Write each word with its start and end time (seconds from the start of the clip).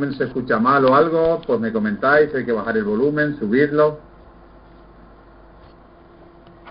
volumen 0.00 0.18
se 0.18 0.24
escucha 0.24 0.58
mal 0.58 0.84
o 0.84 0.94
algo, 0.94 1.40
pues 1.46 1.60
me 1.60 1.72
comentáis, 1.72 2.34
hay 2.34 2.44
que 2.44 2.52
bajar 2.52 2.76
el 2.76 2.84
volumen, 2.84 3.38
subirlo. 3.38 3.98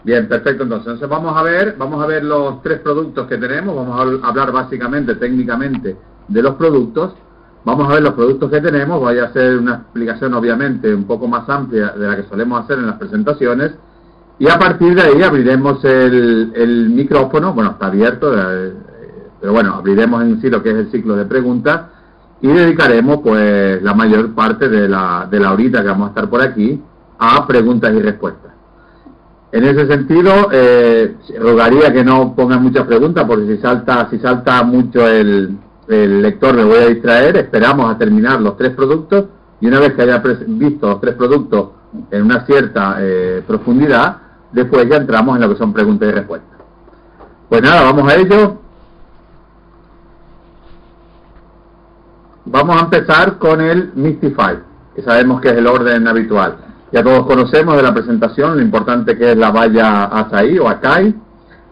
Bien, 0.03 0.27
perfecto. 0.27 0.63
Entonces, 0.63 0.99
vamos 1.07 1.35
a 1.35 1.43
ver, 1.43 1.75
vamos 1.77 2.01
a 2.01 2.07
ver 2.07 2.23
los 2.23 2.61
tres 2.63 2.79
productos 2.79 3.27
que 3.27 3.37
tenemos. 3.37 3.75
Vamos 3.75 4.23
a 4.23 4.27
hablar 4.27 4.51
básicamente, 4.51 5.15
técnicamente, 5.15 5.95
de 6.27 6.41
los 6.41 6.55
productos. 6.55 7.13
Vamos 7.65 7.89
a 7.89 7.93
ver 7.93 8.03
los 8.03 8.13
productos 8.13 8.49
que 8.49 8.61
tenemos. 8.61 8.99
Voy 8.99 9.19
a 9.19 9.25
hacer 9.25 9.57
una 9.57 9.75
explicación, 9.75 10.33
obviamente, 10.33 10.93
un 10.93 11.03
poco 11.03 11.27
más 11.27 11.47
amplia 11.49 11.89
de 11.89 12.07
la 12.07 12.15
que 12.15 12.23
solemos 12.23 12.63
hacer 12.63 12.79
en 12.79 12.87
las 12.87 12.97
presentaciones. 12.97 13.73
Y 14.39 14.49
a 14.49 14.57
partir 14.57 14.95
de 14.95 15.01
ahí 15.01 15.21
abriremos 15.21 15.83
el, 15.83 16.53
el 16.55 16.89
micrófono. 16.89 17.53
Bueno, 17.53 17.71
está 17.71 17.87
abierto, 17.87 18.33
eh, 18.33 18.73
pero 19.41 19.51
bueno, 19.51 19.75
abriremos 19.75 20.23
en 20.23 20.41
sí 20.41 20.49
lo 20.49 20.63
que 20.63 20.71
es 20.71 20.77
el 20.77 20.91
ciclo 20.91 21.17
de 21.17 21.25
preguntas 21.25 21.81
y 22.41 22.47
dedicaremos 22.47 23.19
pues 23.21 23.81
la 23.81 23.93
mayor 23.93 24.33
parte 24.33 24.69
de 24.69 24.87
la, 24.87 25.27
de 25.29 25.39
la 25.39 25.51
horita 25.51 25.81
que 25.81 25.87
vamos 25.87 26.07
a 26.07 26.09
estar 26.09 26.29
por 26.29 26.41
aquí 26.41 26.81
a 27.17 27.45
preguntas 27.45 27.93
y 27.93 28.01
respuestas. 28.01 28.51
En 29.51 29.63
ese 29.65 29.87
sentido, 29.87 30.49
eh, 30.51 31.15
rogaría 31.39 31.91
que 31.91 32.03
no 32.03 32.35
pongan 32.35 32.61
muchas 32.61 32.85
preguntas 32.85 33.25
porque 33.25 33.47
si 33.47 33.61
salta, 33.61 34.07
si 34.09 34.19
salta 34.19 34.63
mucho 34.63 35.07
el, 35.07 35.57
el 35.87 36.21
lector 36.21 36.55
me 36.55 36.63
voy 36.63 36.77
a 36.77 36.87
distraer. 36.87 37.35
Esperamos 37.35 37.93
a 37.93 37.97
terminar 37.97 38.39
los 38.39 38.55
tres 38.57 38.73
productos 38.73 39.25
y 39.59 39.67
una 39.67 39.79
vez 39.79 39.93
que 39.93 40.03
haya 40.03 40.21
visto 40.47 40.87
los 40.87 41.01
tres 41.01 41.15
productos 41.15 41.69
en 42.11 42.23
una 42.23 42.45
cierta 42.45 42.97
eh, 42.99 43.43
profundidad, 43.45 44.17
después 44.51 44.87
ya 44.87 44.97
entramos 44.97 45.35
en 45.35 45.41
lo 45.41 45.49
que 45.49 45.57
son 45.57 45.73
preguntas 45.73 46.07
y 46.07 46.11
respuestas. 46.11 46.59
Pues 47.49 47.61
nada, 47.63 47.81
vamos 47.81 48.11
a 48.11 48.15
ello. 48.15 48.68
Vamos 52.51 52.77
a 52.77 52.85
empezar 52.85 53.37
con 53.37 53.61
el 53.61 53.91
Mystify, 53.93 54.57
que 54.95 55.03
sabemos 55.03 55.39
que 55.39 55.49
es 55.49 55.57
el 55.57 55.67
orden 55.67 56.07
habitual. 56.07 56.55
Ya 56.91 57.03
todos 57.03 57.27
conocemos 57.27 57.75
de 57.75 57.83
la 57.83 57.93
presentación 57.93 58.55
lo 58.55 58.61
importante 58.63 59.15
que 59.15 59.33
es 59.33 59.37
la 59.37 59.51
valla 59.51 60.05
Azaí 60.05 60.57
o 60.57 60.67
Acai 60.67 61.13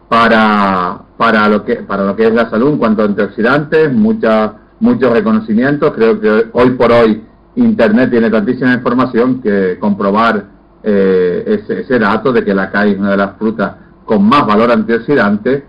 para, 0.07 0.99
para, 1.17 1.49
lo, 1.49 1.65
que, 1.65 1.77
para 1.77 2.03
lo 2.03 2.15
que 2.15 2.27
es 2.27 2.33
la 2.33 2.47
salud 2.51 2.73
en 2.73 2.77
cuanto 2.77 3.01
a 3.01 3.05
antioxidantes, 3.05 3.91
mucha, 3.91 4.53
muchos 4.79 5.11
reconocimientos. 5.11 5.93
Creo 5.95 6.21
que 6.21 6.49
hoy 6.53 6.69
por 6.71 6.91
hoy 6.91 7.23
Internet 7.55 8.11
tiene 8.11 8.29
tantísima 8.29 8.75
información 8.75 9.41
que 9.41 9.79
comprobar 9.79 10.45
eh, 10.83 11.63
ese, 11.67 11.97
dato 11.97 12.31
de 12.31 12.45
que 12.45 12.53
la 12.53 12.65
Acai 12.65 12.91
es 12.91 12.99
una 12.99 13.09
de 13.11 13.17
las 13.17 13.35
frutas 13.39 13.77
con 14.05 14.29
más 14.29 14.45
valor 14.45 14.71
antioxidante 14.71 15.65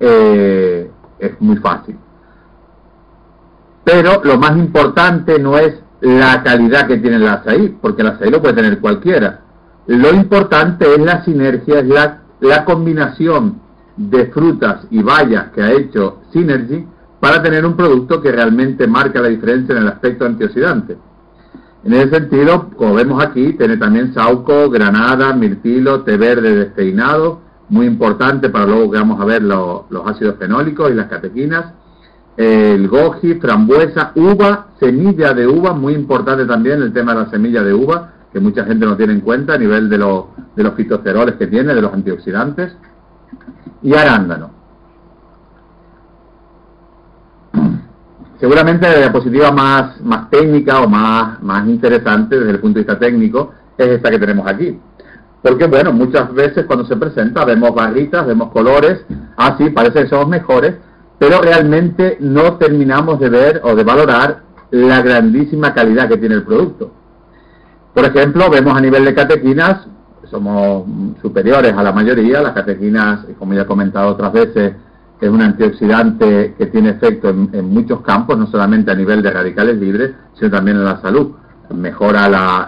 eh, 0.00 0.90
es 1.18 1.40
muy 1.42 1.56
fácil. 1.58 1.98
Pero 3.86 4.20
lo 4.24 4.36
más 4.36 4.56
importante 4.56 5.38
no 5.38 5.56
es 5.56 5.76
la 6.00 6.42
calidad 6.42 6.88
que 6.88 6.96
tiene 6.96 7.18
el 7.18 7.28
azaí, 7.28 7.68
porque 7.80 8.02
el 8.02 8.08
azaí 8.08 8.32
lo 8.32 8.42
puede 8.42 8.54
tener 8.54 8.80
cualquiera. 8.80 9.42
Lo 9.86 10.12
importante 10.12 10.92
es 10.92 10.98
la 10.98 11.24
sinergia, 11.24 11.78
es 11.78 11.86
la, 11.86 12.64
combinación 12.64 13.60
de 13.96 14.26
frutas 14.26 14.88
y 14.90 15.04
bayas 15.04 15.52
que 15.54 15.62
ha 15.62 15.70
hecho 15.70 16.18
Synergy 16.32 16.84
para 17.20 17.40
tener 17.40 17.64
un 17.64 17.76
producto 17.76 18.20
que 18.20 18.32
realmente 18.32 18.88
marca 18.88 19.20
la 19.20 19.28
diferencia 19.28 19.76
en 19.76 19.82
el 19.82 19.88
aspecto 19.88 20.26
antioxidante. 20.26 20.96
En 21.84 21.92
ese 21.94 22.10
sentido, 22.10 22.70
como 22.76 22.94
vemos 22.94 23.24
aquí, 23.24 23.52
tiene 23.52 23.76
también 23.76 24.12
sauco, 24.12 24.68
granada, 24.68 25.32
mirtilo, 25.32 26.00
té 26.00 26.16
verde 26.16 26.56
despeinado, 26.56 27.38
muy 27.68 27.86
importante 27.86 28.48
para 28.48 28.66
luego 28.66 28.90
que 28.90 28.98
vamos 28.98 29.20
a 29.20 29.24
ver 29.24 29.42
los 29.42 29.86
ácidos 30.06 30.38
fenólicos 30.40 30.90
y 30.90 30.94
las 30.94 31.06
catequinas 31.06 31.66
el 32.36 32.88
goji, 32.88 33.34
frambuesa, 33.34 34.12
uva, 34.14 34.68
semilla 34.78 35.32
de 35.32 35.46
uva, 35.46 35.72
muy 35.72 35.94
importante 35.94 36.44
también 36.44 36.82
el 36.82 36.92
tema 36.92 37.14
de 37.14 37.24
la 37.24 37.30
semilla 37.30 37.62
de 37.62 37.72
uva, 37.72 38.12
que 38.32 38.40
mucha 38.40 38.64
gente 38.64 38.84
no 38.84 38.96
tiene 38.96 39.14
en 39.14 39.20
cuenta 39.20 39.54
a 39.54 39.58
nivel 39.58 39.88
de, 39.88 39.98
los 39.98 40.26
de 40.54 40.62
los 40.62 40.74
fitosteroles 40.74 41.36
que 41.36 41.46
tiene, 41.46 41.74
de 41.74 41.80
los 41.80 41.92
antioxidantes, 41.92 42.76
y 43.82 43.94
arándano. 43.94 44.50
Seguramente 48.38 48.86
la 48.86 48.98
diapositiva 48.98 49.50
más, 49.50 49.98
más 50.02 50.28
técnica 50.28 50.80
o 50.80 50.88
más, 50.88 51.42
más 51.42 51.66
interesante 51.66 52.38
desde 52.38 52.50
el 52.50 52.60
punto 52.60 52.78
de 52.78 52.84
vista 52.84 52.98
técnico 52.98 53.52
es 53.78 53.86
esta 53.88 54.10
que 54.10 54.18
tenemos 54.18 54.46
aquí. 54.46 54.78
Porque, 55.40 55.66
bueno, 55.66 55.92
muchas 55.92 56.32
veces 56.34 56.66
cuando 56.66 56.84
se 56.84 56.96
presenta 56.96 57.44
vemos 57.44 57.74
barritas, 57.74 58.26
vemos 58.26 58.50
colores, 58.50 59.04
así 59.36 59.64
ah, 59.68 59.72
parece 59.74 60.02
que 60.02 60.08
somos 60.08 60.28
mejores, 60.28 60.74
pero 61.18 61.40
realmente 61.40 62.18
no 62.20 62.54
terminamos 62.54 63.18
de 63.18 63.28
ver 63.28 63.60
o 63.64 63.74
de 63.74 63.84
valorar 63.84 64.42
la 64.70 65.00
grandísima 65.02 65.72
calidad 65.72 66.08
que 66.08 66.18
tiene 66.18 66.34
el 66.34 66.42
producto. 66.42 66.92
Por 67.94 68.04
ejemplo, 68.04 68.50
vemos 68.50 68.76
a 68.76 68.80
nivel 68.80 69.04
de 69.04 69.14
catequinas, 69.14 69.86
somos 70.30 70.84
superiores 71.22 71.74
a 71.74 71.82
la 71.82 71.92
mayoría, 71.92 72.42
las 72.42 72.52
catequinas, 72.52 73.20
como 73.38 73.54
ya 73.54 73.62
he 73.62 73.66
comentado 73.66 74.08
otras 74.08 74.32
veces, 74.32 74.74
es 75.20 75.30
un 75.30 75.40
antioxidante 75.40 76.54
que 76.58 76.66
tiene 76.66 76.90
efecto 76.90 77.30
en, 77.30 77.64
muchos 77.70 78.02
campos, 78.02 78.36
no 78.36 78.46
solamente 78.48 78.90
a 78.90 78.94
nivel 78.94 79.22
de 79.22 79.30
radicales 79.30 79.78
libres, 79.78 80.12
sino 80.34 80.50
también 80.50 80.76
en 80.76 80.84
la 80.84 81.00
salud. 81.00 81.32
Mejora 81.74 82.28
la, 82.28 82.66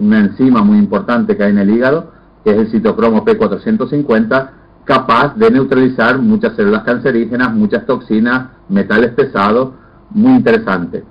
una 0.00 0.20
enzima 0.20 0.62
muy 0.62 0.78
importante 0.78 1.36
que 1.36 1.44
hay 1.44 1.50
en 1.50 1.58
el 1.58 1.70
hígado, 1.70 2.12
que 2.42 2.52
es 2.52 2.56
el 2.56 2.70
citocromo 2.70 3.24
P450, 3.24 4.50
capaz 4.86 5.34
de 5.36 5.50
neutralizar 5.50 6.18
muchas 6.18 6.54
células 6.54 6.84
cancerígenas, 6.84 7.52
muchas 7.52 7.84
toxinas, 7.84 8.50
metales 8.68 9.10
pesados, 9.10 9.72
muy 10.10 10.36
interesante. 10.36 11.04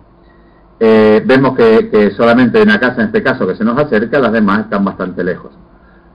Eh, 0.80 1.22
vemos 1.26 1.56
que, 1.58 2.12
solamente 2.16 2.62
en 2.62 2.70
una 2.70 2.80
casa, 2.80 3.02
en 3.02 3.08
este 3.08 3.22
caso, 3.22 3.46
que 3.46 3.56
se 3.56 3.66
nos 3.66 3.78
acerca, 3.78 4.18
las 4.20 4.32
demás 4.32 4.62
están 4.62 4.84
bastante 4.86 5.24
lejos. 5.24 5.52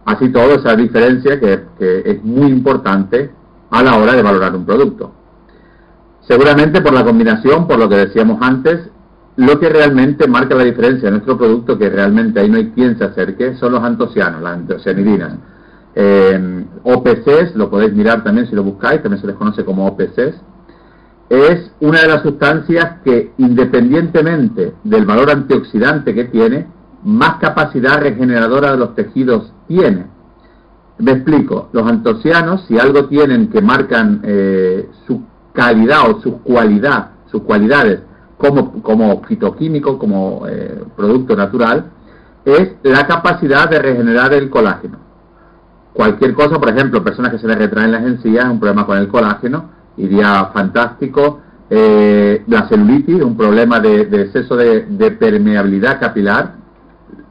Así 0.07 0.31
todo, 0.31 0.55
esa 0.55 0.75
diferencia 0.75 1.39
que, 1.39 1.65
que 1.79 2.03
es 2.07 2.25
muy 2.25 2.51
importante 2.51 3.31
a 3.71 3.83
la 3.83 3.97
hora 3.99 4.15
de 4.15 4.23
valorar 4.23 4.57
un 4.57 4.65
producto. 4.65 5.13
Seguramente 6.23 6.81
por 6.81 6.95
la 6.95 7.05
combinación, 7.05 7.69
por 7.69 7.79
lo 7.79 7.91
que 7.91 7.97
decíamos 7.97 8.39
antes, 8.41 8.89
lo 9.37 9.61
que 9.61 9.69
realmente 9.69 10.27
marca 10.27 10.55
la 10.55 10.65
diferencia 10.65 11.09
en 11.09 11.15
nuestro 11.15 11.37
producto, 11.37 11.77
que 11.77 11.91
realmente 11.91 12.41
ahí 12.41 12.49
no 12.49 12.57
hay 12.57 12.71
quien 12.71 12.97
se 12.97 13.05
acerque, 13.05 13.55
son 13.57 13.73
los 13.73 13.85
antocianos, 13.85 14.41
las 14.41 14.55
antocianidinas 14.55 15.33
eh, 15.95 16.65
OPCs, 16.85 17.55
lo 17.57 17.71
podéis 17.71 17.93
mirar 17.93 18.23
también 18.23 18.47
si 18.47 18.55
lo 18.55 18.63
buscáis, 18.63 19.03
también 19.03 19.21
se 19.21 19.27
les 19.27 19.37
conoce 19.37 19.65
como 19.65 19.87
OPCs, 19.87 20.41
es 21.29 21.71
una 21.81 22.01
de 22.01 22.09
las 22.09 22.23
sustancias 22.23 22.97
que 23.05 23.33
independientemente 23.39 24.75
del 24.83 25.07
valor 25.07 25.31
antioxidante 25.31 26.15
que 26.15 26.25
tiene, 26.25 26.67
más 27.05 27.37
capacidad 27.37 28.01
regeneradora 28.01 28.73
de 28.73 28.77
los 28.77 28.95
tejidos 28.95 29.53
tiene. 29.67 30.07
Me 30.99 31.13
explico, 31.13 31.71
los 31.73 31.89
antocianos, 31.89 32.65
si 32.67 32.79
algo 32.79 33.07
tienen 33.07 33.49
que 33.49 33.63
marcan 33.63 34.21
eh, 34.25 34.91
su 35.07 35.23
calidad 35.53 36.11
o 36.11 36.21
su 36.21 36.43
cualidad, 36.43 37.13
sus 37.31 37.43
cualidades 37.43 38.01
como, 38.37 38.83
como 38.83 39.23
fitoquímico, 39.23 39.99
como 39.99 40.47
eh, 40.49 40.83
producto 40.97 41.37
natural, 41.37 41.91
es 42.45 42.73
la 42.83 43.07
capacidad 43.07 43.71
de 43.71 43.79
regenerar 43.79 44.35
el 44.35 44.51
colágeno 44.51 45.10
cualquier 45.93 46.35
cosa, 46.35 46.59
por 46.59 46.69
ejemplo, 46.71 47.03
personas 47.03 47.33
que 47.33 47.39
se 47.39 47.47
les 47.47 47.59
retraen 47.59 47.93
las 47.93 48.05
encías, 48.05 48.47
un 48.47 48.59
problema 48.59 48.87
con 48.87 48.99
el 48.99 49.09
colágeno, 49.09 49.71
iría 49.97 50.47
fantástico. 50.53 51.41
Eh, 51.69 52.43
la 52.49 52.69
celulitis, 52.69 53.23
un 53.23 53.37
problema 53.37 53.79
de, 53.79 54.01
exceso 54.01 54.57
de, 54.57 55.11
permeabilidad 55.19 56.01
capilar. 56.01 56.55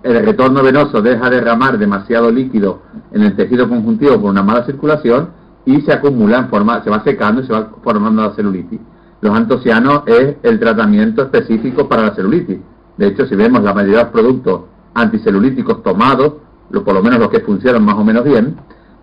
El 0.01 0.25
retorno 0.25 0.63
venoso 0.63 1.01
deja 1.01 1.29
derramar 1.29 1.77
demasiado 1.77 2.31
líquido 2.31 2.83
en 3.11 3.23
el 3.23 3.35
tejido 3.35 3.67
conjuntivo 3.67 4.19
por 4.21 4.29
una 4.29 4.43
mala 4.43 4.65
circulación 4.65 5.31
y 5.65 5.81
se 5.81 5.91
acumula 5.91 6.37
en 6.37 6.47
forma, 6.47 6.81
se 6.83 6.89
va 6.89 7.03
secando 7.03 7.41
y 7.41 7.45
se 7.45 7.51
va 7.51 7.69
formando 7.83 8.21
la 8.21 8.33
celulitis. 8.33 8.79
Los 9.19 9.35
antocianos 9.35 10.03
es 10.05 10.37
el 10.43 10.57
tratamiento 10.57 11.23
específico 11.23 11.89
para 11.89 12.03
la 12.03 12.15
celulitis. 12.15 12.59
De 12.95 13.07
hecho, 13.07 13.25
si 13.25 13.35
vemos 13.35 13.61
la 13.61 13.73
mayoría 13.73 13.97
de 13.97 14.03
los 14.03 14.13
productos 14.13 14.61
anticelulíticos 14.93 15.83
tomados 15.83 16.35
por 16.71 16.93
lo 16.93 17.01
menos 17.01 17.19
los 17.19 17.29
que 17.29 17.39
funcionan 17.39 17.83
más 17.83 17.95
o 17.95 18.03
menos 18.03 18.23
bien, 18.23 18.55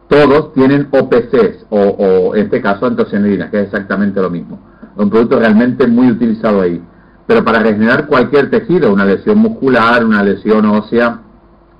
todos 0.09 0.53
tienen 0.53 0.89
OPCs, 0.91 1.67
o, 1.71 2.35
en 2.35 2.45
este 2.45 2.61
caso 2.61 2.87
antocianidinas, 2.87 3.51
que 3.51 3.59
es 3.59 3.65
exactamente 3.65 4.21
lo 4.21 4.31
mismo. 4.31 4.61
Un 4.97 5.11
producto 5.11 5.39
realmente 5.39 5.87
muy 5.87 6.11
utilizado 6.11 6.61
ahí. 6.61 6.81
Pero 7.27 7.45
para 7.45 7.59
regenerar 7.59 8.07
cualquier 8.07 8.51
tejido, 8.51 8.93
una 8.93 9.05
lesión 9.05 9.39
muscular, 9.39 10.05
una 10.05 10.23
lesión 10.23 10.65
ósea, 10.67 11.23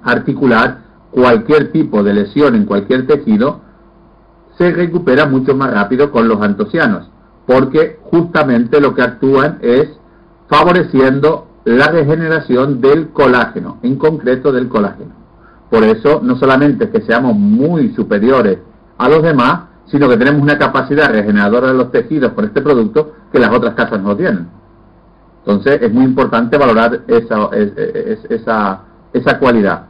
articular, 0.03 0.79
cualquier 1.13 1.71
tipo 1.71 2.03
de 2.03 2.15
lesión 2.15 2.57
en 2.57 2.67
cualquier 2.67 3.07
tejido, 3.07 3.61
se 4.59 4.73
recupera 4.73 5.27
mucho 5.27 5.55
más 5.55 5.73
rápido 5.73 6.11
con 6.11 6.27
los 6.27 6.41
antocianos, 6.43 7.09
porque 7.47 8.01
justamente 8.03 8.81
lo 8.81 8.95
que 8.95 9.03
actúan 9.03 9.59
es 9.61 9.89
favoreciendo 10.49 11.47
la 11.65 11.89
regeneración 11.89 12.81
del 12.81 13.11
colágeno, 13.11 13.79
en 13.83 13.97
concreto 13.97 14.53
del 14.53 14.69
colágeno. 14.69 15.26
Por 15.71 15.85
eso, 15.85 16.21
no 16.23 16.37
solamente 16.37 16.85
es 16.85 16.91
que 16.91 17.01
seamos 17.03 17.35
muy 17.35 17.95
superiores 17.95 18.59
a 18.99 19.09
los 19.09 19.23
demás, 19.23 19.63
sino 19.87 20.09
que 20.09 20.17
tenemos 20.17 20.43
una 20.43 20.59
capacidad 20.59 21.11
regeneradora 21.11 21.69
de 21.69 21.75
los 21.75 21.91
tejidos 21.91 22.33
con 22.33 22.45
este 22.45 22.63
producto 22.63 23.13
que 23.33 23.39
las 23.39 23.51
otras 23.51 23.75
casas 23.75 24.01
no 24.01 24.17
tienen. 24.17 24.49
Entonces 25.45 25.81
es 25.81 25.93
muy 25.93 26.05
importante 26.05 26.59
valorar 26.59 27.03
esa, 27.07 27.51
esa, 28.29 28.81
esa 29.13 29.39
cualidad. 29.39 29.87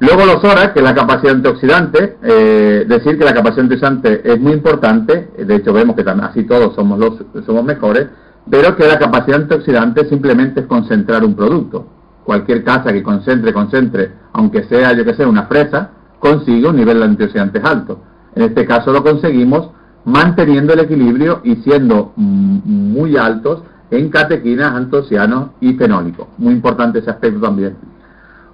Luego 0.00 0.24
los 0.26 0.42
horas, 0.42 0.70
que 0.72 0.80
es 0.80 0.84
la 0.84 0.94
capacidad 0.94 1.34
antioxidante, 1.34 2.16
eh, 2.22 2.84
decir 2.88 3.18
que 3.18 3.24
la 3.24 3.32
capacidad 3.32 3.60
antioxidante 3.60 4.22
es 4.24 4.40
muy 4.40 4.52
importante, 4.52 5.30
de 5.38 5.54
hecho 5.54 5.72
vemos 5.72 5.94
que 5.96 6.02
así 6.02 6.44
todos 6.44 6.74
somos, 6.74 6.98
los, 6.98 7.24
somos 7.46 7.64
mejores, 7.64 8.08
pero 8.50 8.74
que 8.76 8.86
la 8.86 8.98
capacidad 8.98 9.42
antioxidante 9.42 10.08
simplemente 10.08 10.60
es 10.60 10.66
concentrar 10.66 11.24
un 11.24 11.34
producto. 11.34 11.86
Cualquier 12.24 12.64
casa 12.64 12.92
que 12.92 13.02
concentre, 13.02 13.52
concentre, 13.52 14.12
aunque 14.32 14.64
sea, 14.64 14.92
yo 14.92 15.04
que 15.04 15.14
sé, 15.14 15.26
una 15.26 15.46
fresa, 15.46 15.90
consigue 16.18 16.68
un 16.68 16.76
nivel 16.76 16.98
de 16.98 17.04
antioxidantes 17.04 17.62
alto. 17.64 18.00
En 18.34 18.42
este 18.42 18.64
caso 18.66 18.92
lo 18.92 19.02
conseguimos 19.02 19.70
manteniendo 20.04 20.72
el 20.72 20.80
equilibrio 20.80 21.40
y 21.44 21.56
siendo 21.56 22.12
muy 22.16 23.16
altos 23.16 23.62
en 23.90 24.08
catequinas, 24.08 24.72
antocianos 24.72 25.50
y 25.60 25.74
fenólicos. 25.74 26.28
Muy 26.38 26.54
importante 26.54 26.98
ese 26.98 27.10
aspecto 27.10 27.40
también. 27.40 27.76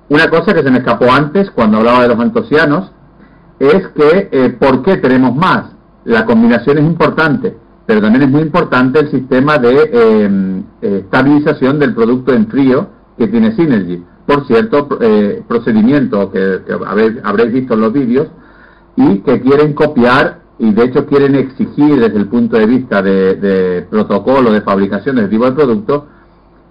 Una 0.09 0.29
cosa 0.29 0.53
que 0.53 0.63
se 0.63 0.71
me 0.71 0.79
escapó 0.79 1.11
antes 1.11 1.51
cuando 1.51 1.79
hablaba 1.79 2.03
de 2.03 2.09
los 2.09 2.19
antocianos 2.19 2.91
es 3.59 3.89
que 3.89 4.29
eh, 4.33 4.57
¿por 4.59 4.83
qué 4.83 4.97
tenemos 4.97 5.35
más? 5.37 5.67
La 6.05 6.25
combinación 6.25 6.79
es 6.79 6.85
importante, 6.85 7.57
pero 7.87 8.01
también 8.01 8.23
es 8.23 8.31
muy 8.31 8.43
importante 8.43 9.01
el 9.01 9.11
sistema 9.11 9.59
de 9.59 10.25
em, 10.25 10.65
eh, 10.83 11.03
estabilización 11.05 11.79
del 11.79 11.95
producto 11.95 12.33
en 12.33 12.49
frío 12.49 12.89
que 13.21 13.29
tiene 13.29 13.55
Synergy. 13.55 14.03
Por 14.25 14.47
cierto, 14.47 14.89
eh, 14.99 15.43
procedimiento 15.47 16.33
que, 16.33 16.61
habréis, 17.23 17.53
visto 17.53 17.75
en 17.75 17.81
los 17.83 17.93
vídeos 17.93 18.29
y 18.97 19.19
que 19.19 19.43
quieren 19.43 19.75
copiar 19.75 20.41
y 20.59 20.73
de 20.73 20.85
hecho 20.85 21.05
quieren 21.05 21.35
exigir 21.35 22.01
desde 22.01 22.17
el 22.17 22.29
punto 22.29 22.57
de 22.57 22.65
vista 22.65 23.03
de, 23.03 23.87
protocolo 23.91 24.51
de 24.51 24.63
fabricación 24.63 25.17
de 25.17 25.29
tipo 25.29 25.45
de 25.45 25.53
producto 25.53 26.07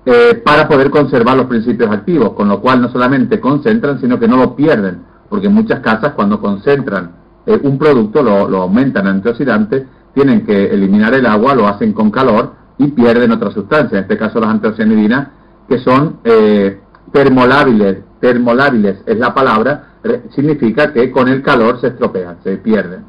eh, 0.08 0.42
para 0.44 0.68
poder 0.68 0.90
conservar 0.90 1.38
los 1.38 1.46
principios 1.46 1.92
activos, 1.92 2.34
con 2.34 2.48
lo 2.48 2.60
cual 2.62 2.82
no 2.82 2.90
solamente 2.90 3.40
concentran, 3.40 4.02
sino 4.02 4.20
que 4.20 4.28
no 4.28 4.38
lo 4.38 4.56
pierden, 4.56 5.02
porque 5.30 5.50
muchas 5.50 5.82
casas 5.82 6.14
cuando 6.14 6.40
concentran 6.40 7.12
eh, 7.46 7.60
un 7.62 7.78
producto, 7.78 8.24
lo, 8.24 8.62
aumentan 8.62 9.06
en 9.06 9.18
antioxidantes, 9.18 9.84
tienen 10.16 10.48
que 10.48 10.66
eliminar 10.74 11.14
el 11.14 11.28
agua, 11.28 11.54
lo 11.54 11.68
hacen 11.68 11.94
con 11.94 12.10
calor 12.10 12.54
y 12.80 12.88
pierden 12.88 13.32
otra 13.34 13.52
sustancia, 13.52 14.00
en 14.00 14.04
este 14.06 14.18
caso 14.18 14.40
las 14.40 14.50
antocianidinas, 14.50 15.28
que 15.70 15.80
son 15.80 16.20
eh, 16.24 16.80
termolábiles, 17.14 18.00
termolábiles 18.20 19.04
es 19.06 19.18
la 19.18 19.34
palabra, 19.34 19.94
significa 20.36 20.92
que 20.92 21.12
con 21.12 21.28
el 21.28 21.42
calor 21.42 21.80
se 21.80 21.88
estropean, 21.88 22.38
se 22.44 22.58
pierden. 22.58 23.06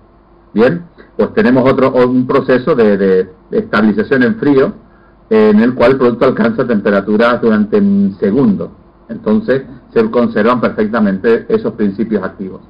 Bien, 0.52 0.84
pues 1.16 1.32
tenemos 1.34 1.70
otro 1.70 1.92
un 1.92 2.26
proceso 2.26 2.74
de 2.74 3.30
estabilización 3.50 4.22
en 4.22 4.36
frío, 4.36 4.74
en 5.30 5.60
el 5.60 5.74
cual 5.74 5.92
el 5.92 5.98
producto 5.98 6.26
alcanza 6.26 6.66
temperaturas 6.66 7.40
durante 7.40 7.78
un 7.78 8.16
segundo. 8.18 8.72
Entonces 9.08 9.62
se 9.92 10.10
conservan 10.10 10.60
perfectamente 10.60 11.46
esos 11.48 11.72
principios 11.74 12.22
activos. 12.22 12.60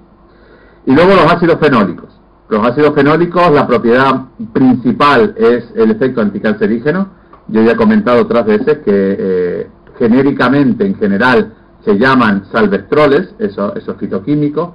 Y 0.86 0.92
luego 0.92 1.14
los 1.14 1.32
ácidos 1.32 1.58
fenólicos. 1.58 2.20
Los 2.48 2.66
ácidos 2.66 2.94
fenólicos, 2.94 3.50
la 3.52 3.66
propiedad 3.66 4.24
principal 4.52 5.34
es 5.36 5.72
el 5.74 5.90
efecto 5.92 6.20
anticancerígeno. 6.20 7.08
Yo 7.48 7.62
ya 7.62 7.72
he 7.72 7.76
comentado 7.76 8.22
otras 8.22 8.44
veces 8.44 8.78
que 8.78 9.16
eh, 9.18 9.66
genéricamente, 10.00 10.86
en 10.86 10.96
general, 10.96 11.52
se 11.84 11.98
llaman 11.98 12.46
salvestroles, 12.50 13.34
esos, 13.38 13.76
esos 13.76 13.96
fitoquímicos, 13.98 14.70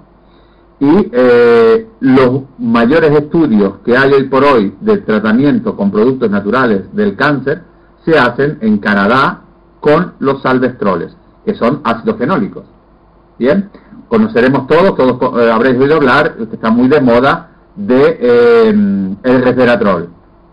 y 0.79 1.09
eh, 1.11 1.87
los 1.99 2.43
mayores 2.59 3.11
estudios 3.11 3.79
que 3.83 3.97
hay 3.97 4.11
hoy 4.11 4.23
por 4.25 4.43
hoy 4.43 4.75
de 4.81 4.97
tratamiento 4.99 5.75
con 5.75 5.89
productos 5.89 6.29
naturales 6.29 6.93
del 6.93 7.15
cáncer 7.15 7.63
se 8.05 8.17
hacen 8.19 8.59
en 8.61 8.77
Canadá 8.77 9.41
con 9.79 10.13
los 10.19 10.41
salvestroles, 10.43 11.15
que 11.43 11.55
son 11.55 11.81
ácidos 11.83 12.17
fenólicos. 12.17 12.65
Bien, 13.39 13.69
conoceremos 14.07 14.67
todos, 14.67 14.95
todos 14.95 15.41
eh, 15.41 15.51
habréis 15.51 15.79
oído 15.79 15.95
hablar, 15.95 16.35
que 16.35 16.55
está 16.55 16.69
muy 16.69 16.87
de 16.87 17.01
moda, 17.01 17.49
de 17.75 18.17
eh, 18.19 18.69
el 19.23 19.43
resveratrol. 19.43 20.09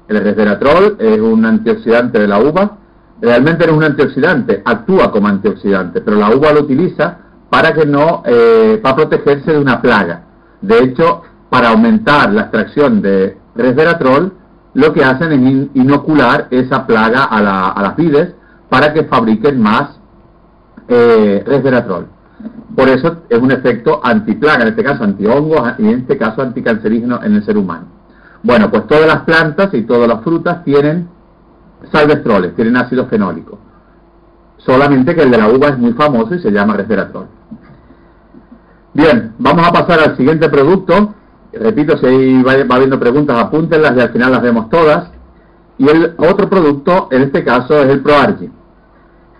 El 0.08 0.24
resveratrol 0.24 0.96
es 0.98 1.20
un 1.20 1.44
antioxidante 1.44 2.18
de 2.20 2.28
la 2.28 2.40
uva, 2.40 2.78
realmente 3.22 3.64
no 3.66 3.72
es 3.72 3.78
un 3.78 3.84
antioxidante, 3.84 4.62
actúa 4.64 5.12
como 5.12 5.28
antioxidante, 5.28 6.00
pero 6.00 6.18
la 6.18 6.34
uva 6.34 6.52
lo 6.52 6.62
utiliza 6.62 7.18
para 7.48 7.72
que 7.72 7.86
no, 7.86 8.22
eh, 8.26 8.80
para 8.82 8.96
protegerse 8.96 9.52
de 9.52 9.58
una 9.58 9.80
plaga. 9.80 10.24
De 10.60 10.78
hecho, 10.80 11.22
para 11.48 11.68
aumentar 11.68 12.32
la 12.32 12.42
extracción 12.42 13.00
de 13.00 13.38
resveratrol, 13.54 14.32
lo 14.74 14.92
que 14.92 15.04
hacen 15.04 15.32
es 15.32 15.68
inocular 15.74 16.48
esa 16.50 16.86
plaga 16.86 17.24
a, 17.24 17.80
las 17.80 17.96
vides 17.96 18.34
para 18.68 18.92
que 18.92 19.04
fabriquen 19.04 19.60
más 19.60 19.98
eh, 20.88 21.44
resveratrol. 21.46 22.06
Por 22.74 22.88
eso 22.88 23.18
es 23.28 23.38
un 23.38 23.52
efecto 23.52 24.00
antiplaga, 24.02 24.62
en 24.62 24.68
este 24.68 24.82
caso 24.82 25.04
antihongos 25.04 25.74
y 25.78 25.88
en 25.88 26.00
este 26.00 26.16
caso 26.16 26.42
anticancerígeno 26.42 27.22
en 27.22 27.34
el 27.34 27.44
ser 27.44 27.56
humano. 27.58 27.84
Bueno, 28.42 28.70
pues 28.70 28.86
todas 28.88 29.06
las 29.06 29.20
plantas 29.20 29.72
y 29.74 29.82
todas 29.82 30.08
las 30.08 30.24
frutas 30.24 30.64
tienen 30.64 31.06
salvestroles, 31.90 32.54
tienen 32.54 32.76
ácido 32.76 33.06
fenólico. 33.06 33.58
Solamente 34.58 35.14
que 35.14 35.22
el 35.22 35.30
de 35.30 35.38
la 35.38 35.48
uva 35.48 35.68
es 35.68 35.78
muy 35.78 35.92
famoso 35.92 36.34
y 36.34 36.38
se 36.40 36.50
llama 36.50 36.76
resveratrol. 36.76 37.26
Bien, 38.94 39.32
vamos 39.38 39.66
a 39.66 39.72
pasar 39.72 40.00
al 40.00 40.16
siguiente 40.16 40.48
producto, 40.48 41.14
repito, 41.52 41.96
si 41.98 42.42
va, 42.42 42.52
habiendo 42.74 43.00
preguntas, 43.00 43.38
apúntenlas 43.38 43.96
y 43.96 44.00
al 44.00 44.10
final 44.10 44.32
las 44.32 44.42
vemos 44.42 44.68
todas. 44.70 45.10
Y 45.78 45.88
el 45.88 46.14
otro 46.18 46.48
producto, 46.48 47.08
en 47.10 47.22
este 47.22 47.42
caso, 47.42 47.82
es 47.82 47.88
el 47.88 48.02
ProArgi. 48.02 48.50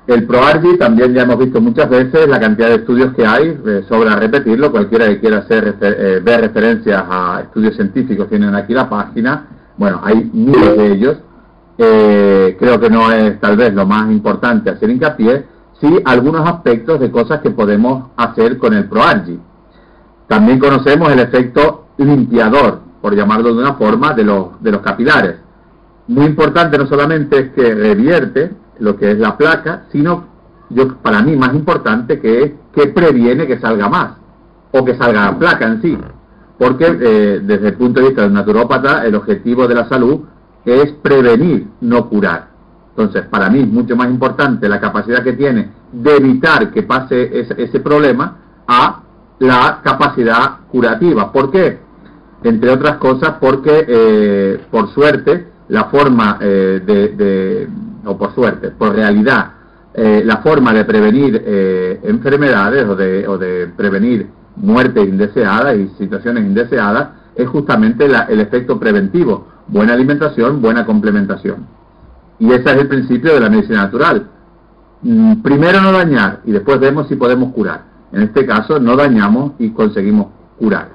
El 0.07 0.27
ProArgi 0.27 0.79
también 0.79 1.15
ya 1.15 1.23
hemos 1.23 1.39
visto 1.39 1.61
muchas 1.61 1.89
veces 1.89 2.27
la 2.29 2.41
cantidad 2.41 2.69
de 2.69 2.77
estudios 2.77 3.15
que 3.15 3.25
hay, 3.25 3.61
eh, 3.65 3.85
sobra 3.89 4.17
repetirlo, 4.17 4.73
cualquiera 4.73 5.07
que 5.07 5.21
quiera 5.21 5.39
hacer, 5.39 5.77
eh, 5.81 6.21
ver 6.25 6.41
referencias 6.41 7.05
a 7.09 7.43
estudios 7.43 7.77
científicos 7.77 8.29
tienen 8.29 8.55
aquí 8.57 8.75
la 8.75 8.91
página, 8.91 9.47
bueno, 9.77 10.01
hay 10.03 10.29
miles 10.33 10.77
de 10.77 10.93
ellos, 10.93 11.17
eh, 11.79 12.57
creo 12.59 12.79
que 12.79 12.91
no 12.91 13.11
es 13.11 13.41
tal 13.41 13.57
vez 13.57 13.73
lo 13.75 13.87
más 13.87 14.11
importante 14.11 14.71
hacer 14.71 14.91
hincapié, 14.91 15.47
sí 15.81 16.01
algunos 16.05 16.47
aspectos 16.49 17.01
de 17.01 17.11
cosas 17.11 17.41
que 17.41 17.51
podemos 17.51 18.11
hacer 18.17 18.59
con 18.59 18.75
el 18.75 18.89
ProArgi. 18.89 19.39
También 20.29 20.59
conocemos 20.59 21.11
el 21.13 21.21
efecto 21.21 21.87
limpiador, 21.99 22.81
por 23.01 23.15
llamarlo 23.15 23.55
de 23.55 23.61
una 23.61 23.75
forma, 23.75 24.15
de 24.15 24.25
los, 24.25 24.63
de 24.63 24.73
los 24.73 24.81
capilares. 24.81 25.37
Muy 26.09 26.27
importante 26.27 26.79
no 26.79 26.87
solamente 26.87 27.39
es 27.39 27.51
que 27.53 27.75
revierte 27.75 28.53
lo 28.79 28.97
que 28.97 29.13
es 29.13 29.19
la 29.19 29.37
placa, 29.37 29.85
sino 29.93 30.25
yo 30.71 30.97
para 30.97 31.23
mí 31.23 31.37
más 31.37 31.55
importante 31.55 32.21
que 32.21 32.43
es 32.43 32.53
que 32.75 32.89
previene 32.89 33.47
que 33.47 33.59
salga 33.59 33.89
más 33.89 34.13
o 34.73 34.85
que 34.85 34.97
salga 34.97 35.27
la 35.27 35.39
placa 35.39 35.67
en 35.67 35.83
sí. 35.83 35.99
Porque 36.59 36.87
eh, 36.87 37.41
desde 37.43 37.69
el 37.69 37.75
punto 37.75 38.01
de 38.01 38.07
vista 38.07 38.23
del 38.23 38.33
naturópata, 38.33 39.05
el 39.05 39.15
objetivo 39.15 39.67
de 39.69 39.75
la 39.75 39.89
salud 39.89 40.21
es 40.65 40.93
prevenir, 40.93 41.69
no 41.81 42.09
curar. 42.09 42.49
Entonces, 42.91 43.23
para 43.31 43.49
mí 43.49 43.61
es 43.61 43.69
mucho 43.69 43.97
más 43.97 44.09
importante 44.09 44.69
la 44.69 44.81
capacidad 44.81 45.23
que 45.23 45.33
tiene 45.33 45.71
de 45.93 46.17
evitar 46.17 46.71
que 46.71 46.83
pase 46.83 47.41
ese, 47.41 47.55
ese 47.63 47.81
problema 47.81 48.37
a 48.67 49.03
la 49.39 49.81
capacidad 49.83 50.61
curativa. 50.71 51.33
¿Por 51.33 51.51
qué? 51.51 51.79
Entre 52.45 52.71
otras 52.71 52.97
cosas 52.97 53.35
porque, 53.41 53.85
eh, 53.87 54.61
por 54.71 54.93
suerte, 54.93 55.49
la 55.69 55.85
forma 55.85 56.39
eh, 56.41 56.81
de, 56.85 57.69
o 58.05 58.17
por 58.17 58.35
suerte, 58.35 58.71
por 58.71 58.95
realidad, 58.95 59.53
eh, 59.95 60.23
la 60.25 60.39
forma 60.39 60.73
de 60.73 60.85
prevenir 60.85 61.43
enfermedades 62.03 62.87
o 62.89 62.97
de, 62.97 63.29
o 63.29 63.39
de 63.39 63.69
prevenir 63.77 64.27
muertes 64.57 65.09
indeseadas 65.09 65.77
y 65.77 65.89
situaciones 65.99 66.45
indeseadas 66.45 67.09
es 67.35 67.49
justamente 67.49 68.07
el 68.07 68.41
efecto 68.41 68.79
preventivo. 68.79 69.47
Buena 69.69 69.95
alimentación, 69.95 70.61
buena 70.61 70.85
complementación. 70.85 71.67
Y 72.39 72.51
ese 72.53 72.71
es 72.71 72.77
el 72.77 72.89
principio 72.89 73.35
de 73.35 73.41
la 73.41 73.49
medicina 73.49 73.85
natural. 73.85 74.27
Mm, 75.03 75.43
primero 75.43 75.81
no 75.81 75.93
dañar 75.93 76.41
y 76.45 76.53
después 76.53 76.79
vemos 76.81 77.09
si 77.09 77.17
podemos 77.17 77.53
curar. 77.53 77.85
En 78.13 78.23
este 78.23 78.45
caso 78.47 78.79
no 78.79 78.97
dañamos 78.97 79.53
y 79.59 79.71
conseguimos 79.71 80.27
curar. 80.59 80.91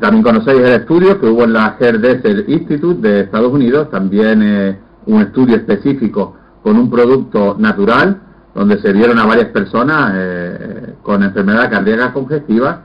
También 0.00 0.22
conocéis 0.22 0.60
el 0.60 0.80
estudio 0.80 1.18
que 1.18 1.26
hubo 1.26 1.44
en 1.44 1.54
la 1.54 1.76
Desert 1.80 2.46
Institute 2.48 3.00
de 3.00 3.20
Estados 3.22 3.50
Unidos, 3.50 3.90
también 3.90 4.42
eh, 4.42 4.78
un 5.06 5.22
estudio 5.22 5.56
específico 5.56 6.36
con 6.62 6.76
un 6.76 6.90
producto 6.90 7.56
natural, 7.58 8.20
donde 8.58 8.80
se 8.80 8.92
vieron 8.92 9.20
a 9.20 9.24
varias 9.24 9.50
personas 9.50 10.12
eh, 10.16 10.94
con 11.02 11.22
enfermedad 11.22 11.70
cardíaca 11.70 12.12
congestiva, 12.12 12.82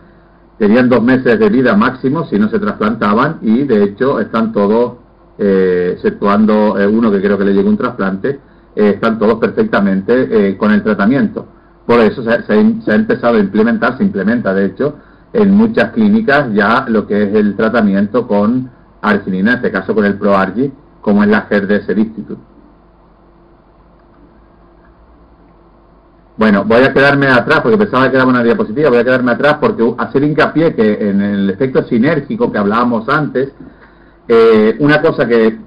tenían 0.59 0.87
dos 0.87 1.01
meses 1.01 1.39
de 1.39 1.49
vida 1.49 1.75
máximo 1.75 2.25
si 2.27 2.37
no 2.37 2.47
se 2.49 2.59
trasplantaban 2.59 3.39
y 3.41 3.63
de 3.63 3.83
hecho 3.83 4.19
están 4.19 4.51
todos, 4.53 4.97
eh, 5.39 5.93
exceptuando 5.95 6.75
uno 6.91 7.11
que 7.11 7.19
creo 7.19 7.39
que 7.39 7.45
le 7.45 7.53
llegó 7.53 7.69
un 7.69 7.77
trasplante, 7.77 8.39
eh, 8.75 8.89
están 8.91 9.17
todos 9.17 9.39
perfectamente 9.39 10.49
eh, 10.49 10.57
con 10.57 10.71
el 10.71 10.83
tratamiento. 10.83 11.47
Por 11.87 12.01
eso 12.01 12.23
se, 12.23 12.29
ha 12.31 12.95
empezado 12.95 13.37
a 13.37 13.39
implementar, 13.39 13.97
se 13.97 14.03
implementa 14.03 14.53
de 14.53 14.67
hecho 14.67 14.97
en 15.33 15.55
muchas 15.55 15.91
clínicas 15.91 16.53
ya 16.53 16.85
lo 16.87 17.07
que 17.07 17.23
es 17.23 17.33
el 17.33 17.55
tratamiento 17.55 18.27
con 18.27 18.69
arginina, 19.01 19.53
en 19.53 19.57
este 19.57 19.71
caso 19.71 19.95
con 19.95 20.05
el 20.05 20.19
ProArgi, 20.19 20.71
como 21.01 21.23
es 21.23 21.29
la 21.29 21.41
GERDES 21.41 21.89
Institute. 21.97 22.52
Bueno, 26.35 26.63
voy 26.65 26.81
a 26.81 26.91
quedarme 26.91 27.27
atrás 27.27 27.61
porque 27.61 27.77
pensaba 27.77 28.09
que 28.09 28.15
era 28.15 28.25
una 28.25 28.41
diapositiva, 28.41 28.89
voy 28.89 28.97
a 28.97 29.03
quedarme 29.03 29.33
atrás 29.33 29.57
porque 29.61 29.93
hacer 29.99 30.23
hincapié 30.23 30.73
que 30.73 31.09
en 31.09 31.21
el 31.21 31.49
efecto 31.51 31.83
sinérgico 31.83 32.51
que 32.51 32.57
hablábamos 32.57 33.07
antes, 33.07 33.51
eh, 34.27 34.75
una 34.79 34.99
cosa 34.99 35.27
que 35.27 35.59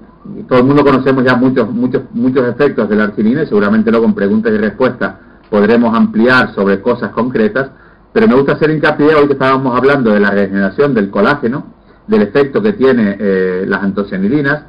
todo 0.45 0.59
el 0.59 0.65
mundo 0.65 0.83
conocemos 0.83 1.23
ya 1.23 1.37
muchos, 1.37 1.69
muchos, 1.71 2.03
muchos 2.11 2.45
efectos 2.49 2.89
de 2.89 2.97
la 2.97 3.05
arginina 3.05 3.43
y 3.43 3.47
seguramente 3.47 3.91
luego 3.91 4.07
con 4.07 4.15
preguntas 4.15 4.51
y 4.53 4.57
respuestas 4.57 5.15
podremos 5.49 5.95
ampliar 5.95 6.53
sobre 6.53 6.81
cosas 6.81 7.11
concretas, 7.11 7.69
pero 8.11 8.27
me 8.27 8.35
gusta 8.35 8.53
hacer 8.53 8.69
hincapié 8.69 9.15
hoy 9.15 9.27
que 9.27 9.33
estábamos 9.33 9.77
hablando 9.77 10.11
de 10.11 10.19
la 10.19 10.31
regeneración 10.31 10.93
del 10.93 11.09
colágeno, 11.09 11.67
del 12.07 12.23
efecto 12.23 12.61
que 12.61 12.73
tiene 12.73 13.15
eh, 13.17 13.63
las 13.65 13.83
antocianidinas, 13.83 14.63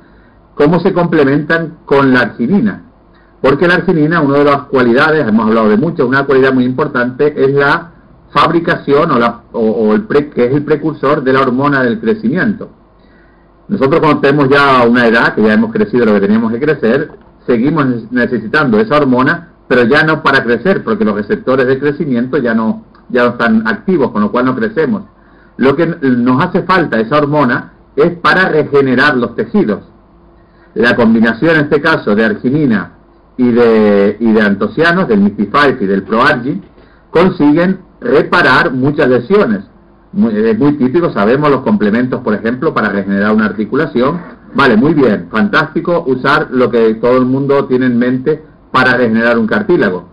cómo 0.55 0.79
se 0.79 0.93
complementan 0.93 1.79
con 1.85 2.13
la 2.13 2.21
arginina. 2.21 2.83
Porque 3.41 3.69
la 3.69 3.75
arginina, 3.75 4.21
una 4.21 4.39
de 4.39 4.45
las 4.45 4.63
cualidades, 4.63 5.27
hemos 5.27 5.47
hablado 5.47 5.69
de 5.69 5.77
muchas, 5.77 6.07
una 6.07 6.25
cualidad 6.25 6.53
muy 6.53 6.65
importante 6.65 7.33
es 7.37 7.55
la 7.55 7.93
fabricación 8.33 9.11
o, 9.53 9.95
el 9.95 10.07
que 10.07 10.47
es 10.47 10.55
el 10.55 10.65
precursor 10.65 11.23
de 11.23 11.33
la 11.33 11.41
hormona 11.41 11.83
del 11.83 12.01
crecimiento. 12.01 12.69
Nosotros 13.69 14.01
cuando 14.01 14.21
tenemos 14.21 14.49
ya 14.49 14.85
una 14.87 15.07
edad, 15.07 15.35
que 15.35 15.43
ya 15.43 15.55
hemos 15.55 15.73
crecido 15.73 16.07
lo 16.07 16.15
que 16.15 16.21
teníamos 16.21 16.53
que 16.53 16.61
crecer, 16.61 17.13
seguimos 17.47 18.11
necesitando 18.11 18.81
esa 18.81 18.97
hormona, 18.97 19.51
pero 19.69 19.85
ya 19.85 20.03
no 20.03 20.23
para 20.23 20.43
crecer, 20.43 20.83
porque 20.83 21.05
los 21.05 21.15
receptores 21.15 21.67
de 21.67 21.79
crecimiento 21.79 22.39
ya 22.39 22.55
no, 22.55 22.85
ya 23.09 23.25
no 23.25 23.31
están 23.31 23.67
activos, 23.69 24.11
con 24.11 24.23
lo 24.23 24.33
cual 24.33 24.47
no 24.47 24.57
crecemos. 24.57 25.03
Lo 25.59 25.77
que 25.77 25.87
nos 25.87 26.45
hace 26.45 26.63
falta 26.63 26.99
esa 26.99 27.19
hormona 27.19 27.73
es 27.95 28.17
para 28.19 28.49
regenerar 28.49 29.17
los 29.17 29.35
tejidos. 29.35 29.81
La 30.75 30.97
combinación 30.97 31.57
en 31.57 31.63
este 31.63 31.81
caso 31.81 32.15
de 32.15 32.25
arginina 32.25 32.98
y 33.39 33.51
de, 33.53 34.17
y 34.21 34.33
de 34.33 34.43
antocianos, 34.43 35.09
del 35.09 35.21
Mystify 35.21 35.77
y 35.81 35.87
del 35.87 36.03
ProArgi, 36.03 36.61
consiguen 37.11 37.79
reparar 38.01 38.73
muchas 38.73 39.09
lesiones. 39.09 39.61
es 40.33 40.59
muy 40.59 40.73
típico, 40.75 41.11
sabemos 41.13 41.49
los 41.51 41.63
complementos, 41.63 42.21
por 42.21 42.35
ejemplo, 42.35 42.75
para 42.75 42.91
regenerar 42.91 43.35
una 43.35 43.47
articulación. 43.47 44.21
Vale, 44.55 44.77
muy 44.77 44.93
bien, 44.93 45.29
fantástico 45.31 46.05
usar 46.07 46.49
lo 46.51 46.71
que 46.71 46.95
todo 46.97 47.17
el 47.17 47.27
mundo 47.27 47.67
tiene 47.67 47.87
en 47.87 47.97
mente 47.97 48.43
para 48.73 48.95
regenerar 48.97 49.39
un 49.39 49.47
cartílago. 49.47 50.09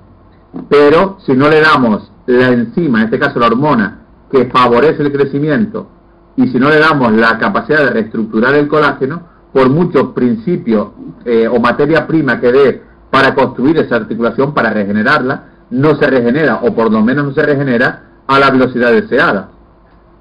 Pero 0.69 1.17
si 1.25 1.33
no 1.33 1.49
le 1.49 1.61
damos 1.61 2.11
la 2.27 2.49
enzima, 2.49 2.99
en 2.99 3.05
este 3.05 3.19
caso 3.19 3.39
la 3.39 3.47
hormona, 3.47 4.01
que 4.31 4.45
favorece 4.45 5.01
el 5.01 5.11
crecimiento, 5.11 5.89
y 6.37 6.47
si 6.47 6.59
no 6.59 6.69
le 6.69 6.79
damos 6.79 7.11
la 7.13 7.37
capacidad 7.39 7.85
de 7.85 7.89
reestructurar 7.91 8.53
el 8.53 8.67
colágeno, 8.67 9.33
por 9.51 9.69
muchos 9.69 10.07
principios 10.09 10.89
eh, 11.23 11.47
o 11.47 11.59
materia 11.61 12.05
prima 12.05 12.41
que 12.41 12.51
dé 12.51 12.83
para 13.15 13.33
construir 13.33 13.77
esa 13.77 13.95
articulación, 13.95 14.53
para 14.53 14.71
regenerarla, 14.71 15.43
no 15.69 15.95
se 15.95 16.05
regenera, 16.05 16.59
o 16.63 16.75
por 16.75 16.91
lo 16.91 17.01
menos 17.01 17.27
no 17.27 17.33
se 17.33 17.43
regenera 17.43 18.01
a 18.27 18.39
la 18.39 18.51
velocidad 18.51 18.91
deseada. 18.91 19.51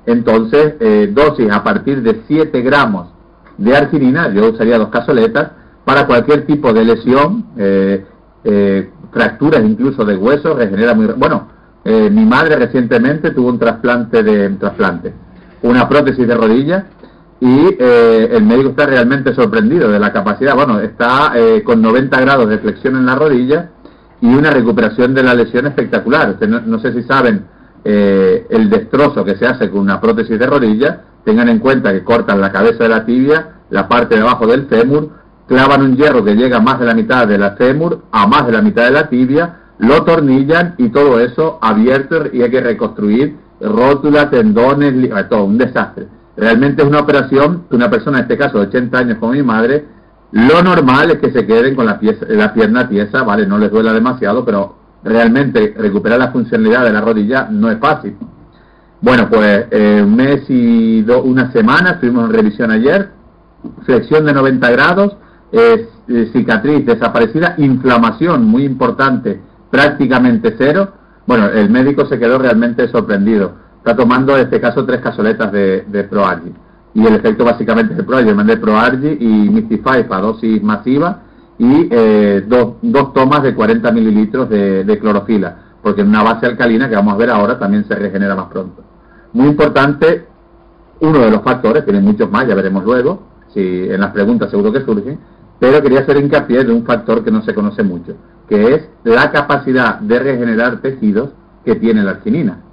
Entonces, 0.06 0.74
eh, 0.78 1.10
dosis 1.12 1.50
a 1.50 1.64
partir 1.64 2.02
de 2.02 2.22
7 2.28 2.62
gramos 2.62 3.08
de 3.58 3.76
arginina, 3.76 4.32
yo 4.32 4.48
usaría 4.48 4.78
dos 4.78 4.90
casoletas, 4.90 5.50
para 5.84 6.06
cualquier 6.06 6.46
tipo 6.46 6.72
de 6.72 6.84
lesión, 6.84 7.46
eh, 7.56 8.06
eh, 8.44 8.90
fracturas 9.10 9.64
incluso 9.64 10.04
de 10.04 10.16
huesos, 10.16 10.56
regenera 10.56 10.94
muy... 10.94 11.06
Bueno, 11.16 11.48
mi 11.84 12.24
madre 12.24 12.54
recientemente 12.56 13.32
tuvo 13.32 13.48
un 13.48 13.58
trasplante 13.58 14.22
de 14.22 14.50
trasplante, 14.50 15.12
una 15.62 15.88
prótesis 15.88 16.28
de 16.28 16.34
rodilla 16.36 16.86
y 17.44 17.76
eh, 17.78 18.30
el 18.32 18.42
médico 18.42 18.70
está 18.70 18.86
realmente 18.86 19.34
sorprendido 19.34 19.90
de 19.90 19.98
la 19.98 20.14
capacidad, 20.14 20.54
bueno, 20.54 20.80
está 20.80 21.32
eh, 21.34 21.62
con 21.62 21.82
90 21.82 22.18
grados 22.22 22.48
de 22.48 22.56
flexión 22.58 22.96
en 22.96 23.04
la 23.04 23.16
rodilla 23.16 23.68
y 24.22 24.34
una 24.34 24.50
recuperación 24.50 25.12
de 25.12 25.22
la 25.22 25.34
lesión 25.34 25.66
espectacular. 25.66 26.38
No, 26.48 26.78
sé 26.78 26.94
si 26.94 27.02
saben 27.02 27.44
eh, 27.84 28.46
el 28.48 28.70
destrozo 28.70 29.26
que 29.26 29.36
se 29.36 29.46
hace 29.46 29.68
con 29.68 29.80
una 29.80 30.00
prótesis 30.00 30.38
de 30.38 30.46
rodilla, 30.46 31.02
tengan 31.22 31.50
en 31.50 31.58
cuenta 31.58 31.92
que 31.92 32.02
cortan 32.02 32.40
la 32.40 32.50
cabeza 32.50 32.84
de 32.84 32.88
la 32.88 33.04
tibia, 33.04 33.56
la 33.68 33.88
parte 33.88 34.14
de 34.14 34.22
abajo 34.22 34.46
del 34.46 34.64
fémur, 34.64 35.10
clavan 35.46 35.82
un 35.82 35.96
hierro 35.96 36.24
que 36.24 36.36
llega 36.36 36.56
a 36.56 36.62
más 36.62 36.80
de 36.80 36.86
la 36.86 36.94
mitad 36.94 37.28
de 37.28 37.36
la 37.36 37.56
fémur, 37.56 38.04
a 38.10 38.26
más 38.26 38.46
de 38.46 38.52
la 38.52 38.62
mitad 38.62 38.84
de 38.84 38.92
la 38.92 39.10
tibia, 39.10 39.56
lo 39.80 40.02
tornillan 40.04 40.76
y 40.78 40.88
todo 40.88 41.20
eso 41.20 41.58
abierto 41.60 42.24
y 42.32 42.40
hay 42.40 42.50
que 42.50 42.62
reconstruir 42.62 43.36
rótula, 43.60 44.30
tendones, 44.30 44.94
todo, 45.28 45.44
un 45.44 45.58
desastre. 45.58 46.08
Realmente 46.36 46.82
es 46.82 46.88
una 46.88 47.00
operación 47.00 47.64
que 47.68 47.76
una 47.76 47.90
persona, 47.90 48.18
en 48.18 48.22
este 48.24 48.36
caso 48.36 48.58
de 48.58 48.66
80 48.66 48.98
años 48.98 49.18
como 49.18 49.32
mi 49.32 49.42
madre, 49.42 49.84
lo 50.32 50.62
normal 50.62 51.12
es 51.12 51.18
que 51.18 51.30
se 51.30 51.46
queden 51.46 51.76
con 51.76 51.86
la, 51.86 52.00
la 52.28 52.52
pierna 52.52 52.88
tiesa, 52.88 53.22
¿vale? 53.22 53.46
No 53.46 53.56
les 53.56 53.70
duela 53.70 53.92
demasiado, 53.92 54.44
pero 54.44 54.76
realmente 55.04 55.74
recuperar 55.78 56.18
la 56.18 56.32
funcionalidad 56.32 56.84
de 56.84 56.92
la 56.92 57.00
rodilla 57.00 57.46
no 57.50 57.70
es 57.70 57.78
fácil. 57.78 58.16
Bueno, 59.00 59.28
pues 59.28 59.66
eh, 59.70 60.00
un 60.02 60.16
mes 60.16 60.48
y 60.48 61.02
una 61.02 61.52
semana, 61.52 61.92
estuvimos 61.92 62.24
en 62.24 62.34
revisión 62.34 62.70
ayer, 62.70 63.10
flexión 63.84 64.24
de 64.24 64.32
90 64.32 64.70
grados, 64.70 65.16
eh, 65.52 65.88
cicatriz 66.32 66.84
desaparecida, 66.84 67.54
inflamación 67.58 68.44
muy 68.44 68.64
importante, 68.64 69.40
prácticamente 69.70 70.54
cero. 70.58 70.94
Bueno, 71.26 71.48
el 71.48 71.70
médico 71.70 72.06
se 72.06 72.18
quedó 72.18 72.38
realmente 72.38 72.88
sorprendido 72.88 73.63
está 73.84 73.94
tomando 73.94 74.34
en 74.34 74.44
este 74.44 74.62
caso 74.62 74.86
tres 74.86 75.02
casoletas 75.02 75.52
de, 75.52 75.82
de 75.82 76.04
ProArgi. 76.04 76.50
Y 76.94 77.06
el 77.06 77.16
efecto 77.16 77.44
básicamente 77.44 77.92
es 77.92 77.98
el 77.98 78.06
ProArgi. 78.06 78.28
Yo 78.30 78.34
mandé 78.34 78.56
ProArgi 78.56 79.18
y 79.20 79.50
Mystify 79.50 80.06
a 80.08 80.20
dosis 80.20 80.62
masiva 80.62 81.20
y 81.58 81.88
eh, 81.90 82.42
dos, 82.48 82.76
dos, 82.80 83.12
tomas 83.12 83.42
de 83.42 83.54
40 83.54 83.92
mililitros 83.92 84.48
de, 84.48 84.98
clorofila, 84.98 85.56
porque 85.82 86.00
en 86.00 86.08
una 86.08 86.22
base 86.22 86.46
alcalina 86.46 86.88
que 86.88 86.96
vamos 86.96 87.12
a 87.12 87.16
ver 87.18 87.28
ahora 87.28 87.58
también 87.58 87.84
se 87.86 87.94
regenera 87.94 88.34
más 88.34 88.46
pronto. 88.46 88.82
Muy 89.34 89.48
importante, 89.48 90.28
uno 91.00 91.18
de 91.18 91.30
los 91.30 91.42
factores, 91.42 91.84
tiene 91.84 92.00
muchos 92.00 92.30
más, 92.30 92.48
ya 92.48 92.54
veremos 92.54 92.84
luego, 92.84 93.22
si 93.52 93.60
en 93.60 94.00
las 94.00 94.12
preguntas 94.12 94.50
seguro 94.50 94.72
que 94.72 94.80
surgen, 94.80 95.18
pero 95.60 95.82
quería 95.82 96.00
hacer 96.00 96.16
hincapié 96.16 96.64
de 96.64 96.72
un 96.72 96.86
factor 96.86 97.22
que 97.22 97.30
no 97.30 97.42
se 97.42 97.54
conoce 97.54 97.82
mucho, 97.82 98.16
que 98.48 98.74
es 98.74 98.88
la 99.04 99.30
capacidad 99.30 100.00
de 100.00 100.18
regenerar 100.18 100.78
tejidos 100.78 101.30
que 101.66 101.76
tiene 101.76 102.02
la 102.02 102.12
arginina. 102.12 102.63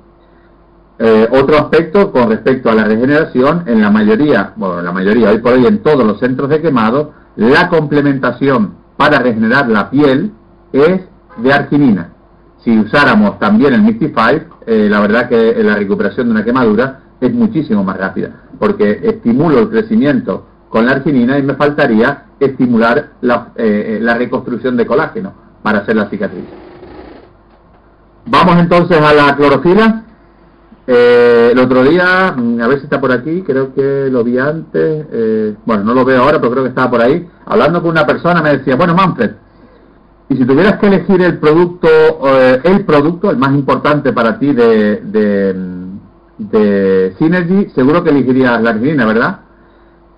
Eh, 1.03 1.27
otro 1.31 1.58
aspecto 1.58 2.12
con 2.12 2.29
respecto 2.29 2.70
a 2.70 2.75
la 2.75 2.84
regeneración, 2.84 3.63
en 3.65 3.81
la 3.81 3.89
mayoría, 3.89 4.53
bueno, 4.55 4.77
en 4.77 4.86
la 4.86 4.91
mayoría, 4.91 5.31
hoy 5.31 5.39
por 5.39 5.53
hoy 5.53 5.65
en 5.65 5.79
todos 5.79 6.05
los 6.05 6.20
centros 6.20 6.48
de 6.48 6.62
quemado, 6.62 7.13
la 7.38 7.70
complementación 7.70 8.75
para 8.98 9.17
regenerar 9.17 9.67
la 9.67 9.89
piel 9.89 10.31
es 10.72 11.01
de 11.38 11.51
arginina. 11.51 12.10
Si 12.63 12.77
usáramos 12.77 13.39
también 13.39 13.74
el 13.74 13.81
Mystify, 13.81 14.43
eh, 14.67 14.88
la 14.91 15.00
verdad 15.00 15.27
que 15.27 15.55
la 15.63 15.74
recuperación 15.74 16.27
de 16.27 16.34
una 16.34 16.46
quemadura 16.46 17.00
es 17.20 17.34
muchísimo 17.34 17.84
más 17.84 17.98
rápida, 17.98 18.29
porque 18.60 19.00
estimulo 19.01 19.58
el 19.58 19.70
crecimiento 19.70 20.46
con 20.70 20.86
la 20.86 20.91
arginina 20.91 21.39
y 21.39 21.41
me 21.41 21.55
faltaría 21.55 22.25
estimular 22.39 23.13
la, 23.22 23.48
eh, 23.55 23.98
la 24.00 24.13
reconstrucción 24.13 24.77
de 24.77 24.86
colágeno 24.86 25.34
para 25.63 25.79
hacer 25.79 25.96
la 25.96 26.08
cicatriz. 26.12 26.46
Vamos 28.27 28.55
entonces 28.58 29.01
a 29.01 29.13
la 29.15 29.36
clorofila. 29.36 30.03
Eh, 30.93 31.51
el 31.53 31.60
otro 31.60 31.83
día, 31.83 32.36
mm, 32.36 32.60
a 32.60 32.67
ver 32.67 32.79
si 32.79 32.83
está 32.83 33.00
por 33.00 33.13
aquí, 33.13 33.43
creo 33.43 33.74
que 33.74 34.10
lo 34.12 34.25
vi 34.25 34.38
antes, 34.38 35.05
eh, 35.10 35.55
bueno, 35.65 35.86
no 35.86 35.93
lo 35.93 36.03
veo 36.03 36.21
ahora, 36.21 36.38
pero 36.38 36.51
creo 36.51 36.63
que 36.63 36.69
estaba 36.69 36.91
por 36.91 37.01
ahí, 37.01 37.29
hablando 37.45 37.81
con 37.81 37.91
una 37.91 38.05
persona 38.05 38.41
me 38.41 38.57
decía, 38.57 38.75
bueno, 38.75 38.93
Manfred, 38.93 39.31
y 40.27 40.36
si 40.36 40.43
tuvieras 40.43 40.79
que 40.79 40.88
elegir 40.88 41.21
el 41.21 41.38
producto, 41.38 41.88
eh, 41.88 42.60
el 42.65 42.83
producto, 42.83 43.31
el 43.31 43.38
más 43.38 43.53
importante 43.53 44.12
para 44.12 44.38
ti 44.38 44.51
de, 44.51 44.98
de, 44.98 45.55
de 46.39 47.15
Synergy, 47.17 47.69
seguro 47.74 48.03
que 48.03 48.10
elegirías 48.10 48.62
la 48.62 48.71
arginina, 48.71 49.05
¿verdad? 49.05 49.39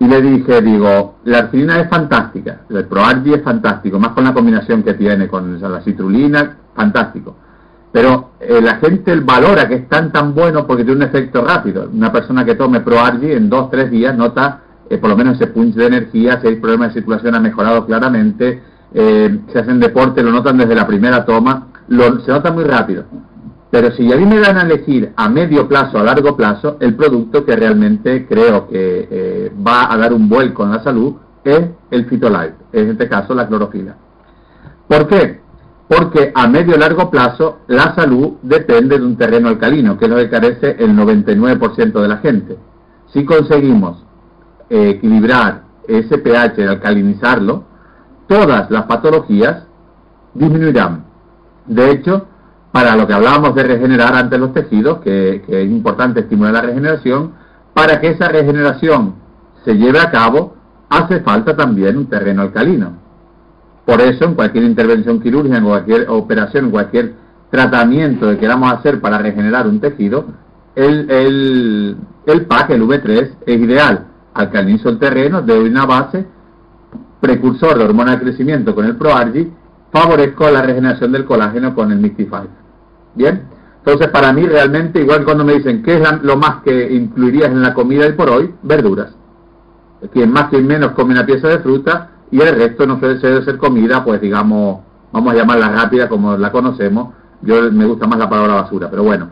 Y 0.00 0.08
le 0.08 0.22
dije, 0.22 0.60
digo, 0.60 1.18
la 1.22 1.38
arginina 1.38 1.82
es 1.82 1.88
fantástica, 1.88 2.62
el 2.68 2.86
ProArgi 2.86 3.34
es 3.34 3.42
fantástico, 3.44 4.00
más 4.00 4.10
con 4.10 4.24
la 4.24 4.34
combinación 4.34 4.82
que 4.82 4.94
tiene 4.94 5.28
con 5.28 5.60
la 5.60 5.80
citrulina, 5.82 6.56
fantástico 6.74 7.43
pero 7.94 8.30
eh, 8.40 8.60
la 8.60 8.78
gente 8.78 9.14
valora 9.20 9.68
que 9.68 9.76
es 9.76 9.88
tan 9.88 10.10
tan 10.10 10.34
bueno 10.34 10.66
porque 10.66 10.82
tiene 10.82 10.96
un 10.96 11.06
efecto 11.06 11.44
rápido. 11.44 11.88
Una 11.94 12.10
persona 12.10 12.44
que 12.44 12.56
tome 12.56 12.80
ProArgi 12.80 13.30
en 13.30 13.48
dos, 13.48 13.70
tres 13.70 13.88
días 13.88 14.16
nota 14.16 14.62
eh, 14.90 14.98
por 14.98 15.10
lo 15.10 15.16
menos 15.16 15.36
ese 15.36 15.46
punch 15.46 15.76
de 15.76 15.86
energía, 15.86 16.40
si 16.40 16.48
hay 16.48 16.56
problemas 16.56 16.88
de 16.88 16.94
circulación 16.94 17.36
ha 17.36 17.40
mejorado 17.40 17.86
claramente, 17.86 18.60
eh, 18.92 19.38
si 19.46 19.56
hacen 19.56 19.78
deporte 19.78 20.24
lo 20.24 20.32
notan 20.32 20.58
desde 20.58 20.74
la 20.74 20.88
primera 20.88 21.24
toma, 21.24 21.68
se 21.88 22.32
nota 22.32 22.50
muy 22.50 22.64
rápido. 22.64 23.04
Pero 23.70 23.92
si 23.92 24.12
a 24.12 24.16
mí 24.16 24.26
me 24.26 24.40
dan 24.40 24.58
a 24.58 24.62
elegir 24.62 25.12
a 25.14 25.28
medio 25.28 25.68
plazo, 25.68 25.96
a 25.96 26.02
largo 26.02 26.36
plazo, 26.36 26.78
el 26.80 26.96
producto 26.96 27.44
que 27.44 27.54
realmente 27.54 28.26
creo 28.26 28.66
que 28.66 29.52
va 29.64 29.92
a 29.92 29.96
dar 29.96 30.12
un 30.12 30.28
vuelco 30.28 30.64
en 30.64 30.72
la 30.72 30.82
salud 30.82 31.14
es 31.44 31.60
el 31.92 32.06
Fitolife, 32.06 32.56
en 32.72 32.90
este 32.90 33.08
caso 33.08 33.34
la 33.34 33.46
clorofila. 33.46 33.94
¿Por 34.88 35.06
qué? 35.06 35.43
Porque 35.94 36.32
a 36.34 36.48
medio 36.48 36.74
y 36.74 36.78
largo 36.78 37.10
plazo 37.10 37.60
la 37.68 37.94
salud 37.94 38.34
depende 38.42 38.98
de 38.98 39.04
un 39.04 39.16
terreno 39.16 39.48
alcalino, 39.48 39.96
que 39.96 40.06
es 40.06 40.10
lo 40.10 40.16
que 40.16 40.30
carece 40.30 40.76
el 40.78 40.96
99% 40.96 41.92
de 42.00 42.08
la 42.08 42.16
gente. 42.18 42.56
Si 43.12 43.24
conseguimos 43.24 44.04
equilibrar 44.68 45.62
ese 45.86 46.18
pH, 46.18 46.68
alcalinizarlo, 46.68 47.64
todas 48.26 48.70
las 48.70 48.84
patologías 48.86 49.66
disminuirán. 50.32 51.04
De 51.66 51.92
hecho, 51.92 52.26
para 52.72 52.96
lo 52.96 53.06
que 53.06 53.12
hablábamos 53.12 53.54
de 53.54 53.62
regenerar 53.62 54.14
ante 54.16 54.36
los 54.36 54.52
tejidos, 54.52 54.98
que, 54.98 55.44
es 55.46 55.70
importante 55.70 56.20
estimular 56.20 56.54
la 56.54 56.62
regeneración, 56.62 57.34
para 57.72 58.00
que 58.00 58.08
esa 58.08 58.28
regeneración 58.28 59.14
se 59.64 59.74
lleve 59.74 60.00
a 60.00 60.10
cabo, 60.10 60.56
hace 60.88 61.20
falta 61.20 61.54
también 61.54 61.96
un 61.96 62.06
terreno 62.06 62.42
alcalino. 62.42 63.03
Por 63.84 64.00
eso, 64.00 64.24
en 64.24 64.34
cualquier 64.34 64.64
intervención 64.64 65.20
quirúrgica, 65.20 65.58
en 65.58 65.64
cualquier 65.64 66.08
operación, 66.08 66.66
en 66.66 66.70
cualquier 66.70 67.14
tratamiento 67.50 68.30
que 68.30 68.38
queramos 68.38 68.72
hacer 68.72 69.00
para 69.00 69.18
regenerar 69.18 69.66
un 69.66 69.80
tejido, 69.80 70.24
el, 70.74 71.10
el, 71.10 71.96
el 72.26 72.46
PAC, 72.46 72.70
el 72.70 72.82
V3, 72.82 73.30
es 73.46 73.60
ideal. 73.60 74.06
Alcalinizo 74.32 74.88
el 74.88 74.98
terreno, 74.98 75.42
doy 75.42 75.68
una 75.68 75.86
base, 75.86 76.26
precursor 77.20 77.78
de 77.78 77.84
hormona 77.84 78.16
de 78.16 78.22
crecimiento 78.22 78.74
con 78.74 78.86
el 78.86 78.96
ProArgi, 78.96 79.52
favorezco 79.92 80.50
la 80.50 80.62
regeneración 80.62 81.12
del 81.12 81.24
colágeno 81.24 81.74
con 81.74 81.92
el 81.92 81.98
Mictify. 81.98 82.48
Bien, 83.14 83.42
entonces 83.78 84.08
para 84.08 84.32
mí 84.32 84.44
realmente, 84.46 85.00
igual 85.00 85.24
cuando 85.24 85.44
me 85.44 85.54
dicen 85.54 85.82
qué 85.82 85.94
es 85.94 86.22
lo 86.22 86.36
más 86.36 86.62
que 86.64 86.92
incluirías 86.92 87.50
en 87.50 87.62
la 87.62 87.74
comida 87.74 88.06
hoy 88.06 88.12
por 88.12 88.30
hoy, 88.30 88.52
verduras. 88.62 89.14
Quien 90.12 90.32
más, 90.32 90.48
quien 90.48 90.66
menos 90.66 90.92
come 90.92 91.12
una 91.12 91.24
pieza 91.24 91.48
de 91.48 91.60
fruta 91.60 92.10
y 92.34 92.40
el 92.40 92.56
resto 92.56 92.84
no 92.84 92.98
suele 92.98 93.44
ser 93.44 93.58
comida, 93.58 94.04
pues 94.04 94.20
digamos, 94.20 94.80
vamos 95.12 95.32
a 95.32 95.36
llamarla 95.36 95.68
rápida 95.68 96.08
como 96.08 96.36
la 96.36 96.50
conocemos. 96.50 97.14
Yo 97.42 97.70
me 97.70 97.84
gusta 97.84 98.08
más 98.08 98.18
la 98.18 98.28
palabra 98.28 98.54
basura, 98.54 98.90
pero 98.90 99.04
bueno, 99.04 99.30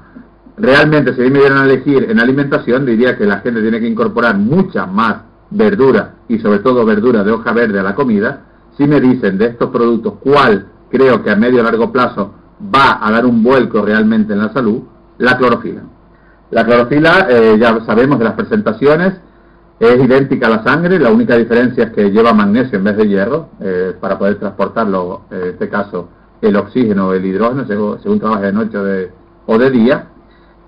realmente 0.57 1.13
si 1.15 1.23
me 1.23 1.41
dieran 1.41 1.59
a 1.59 1.65
elegir 1.65 2.09
en 2.09 2.21
alimentación, 2.21 2.87
diría 2.87 3.19
que 3.19 3.27
la 3.27 3.41
gente 3.41 3.61
tiene 3.61 3.81
que 3.81 3.89
incorporar 3.89 4.39
mucha 4.39 4.87
más 4.87 5.17
verdura 5.51 6.15
y 6.29 6.39
sobre 6.39 6.61
todo 6.61 6.85
verdura 6.85 7.25
de 7.25 7.33
hoja 7.33 7.51
verde 7.51 7.81
a 7.81 7.83
la 7.83 7.97
comida. 7.97 8.43
Si 8.77 8.87
me 8.87 9.01
dicen 9.01 9.37
de 9.37 9.47
estos 9.47 9.71
productos 9.71 10.15
cuál 10.21 10.69
creo 10.89 11.25
que 11.25 11.33
a 11.33 11.35
medio 11.35 11.59
o 11.59 11.65
largo 11.65 11.91
plazo 11.91 12.35
va 12.73 13.05
a 13.05 13.11
dar 13.11 13.27
un 13.27 13.43
vuelco 13.43 13.83
realmente 13.83 14.33
en 14.33 14.39
la 14.39 14.53
salud, 14.53 14.81
la 15.19 15.37
clorofila. 15.39 15.83
La 16.53 16.65
clorofila, 16.65 17.27
eh, 17.29 17.57
ya 17.59 17.85
sabemos 17.85 18.21
de 18.21 18.27
las 18.27 18.35
presentaciones, 18.35 19.15
es 19.83 20.05
idéntica 20.05 20.47
a 20.47 20.51
la 20.51 20.63
sangre, 20.63 20.97
la 20.99 21.11
única 21.11 21.37
diferencia 21.37 21.85
es 21.85 21.91
que 21.91 22.11
lleva 22.11 22.33
magnesio 22.33 22.79
en 22.79 22.85
vez 22.85 22.97
de 22.97 23.09
hierro 23.09 23.49
eh, 23.61 23.93
para 24.01 24.17
poder 24.17 24.37
transportarlo, 24.37 25.23
en 25.31 25.49
este 25.49 25.69
caso, 25.69 26.09
el 26.41 26.55
oxígeno 26.55 27.09
o 27.09 27.13
el 27.15 27.27
hidrógeno, 27.27 27.67
según, 27.67 28.21
trabaje 28.21 28.47
de 28.47 28.53
noche 28.53 29.11
o 29.47 29.59
de, 29.59 29.71
día. 29.71 30.07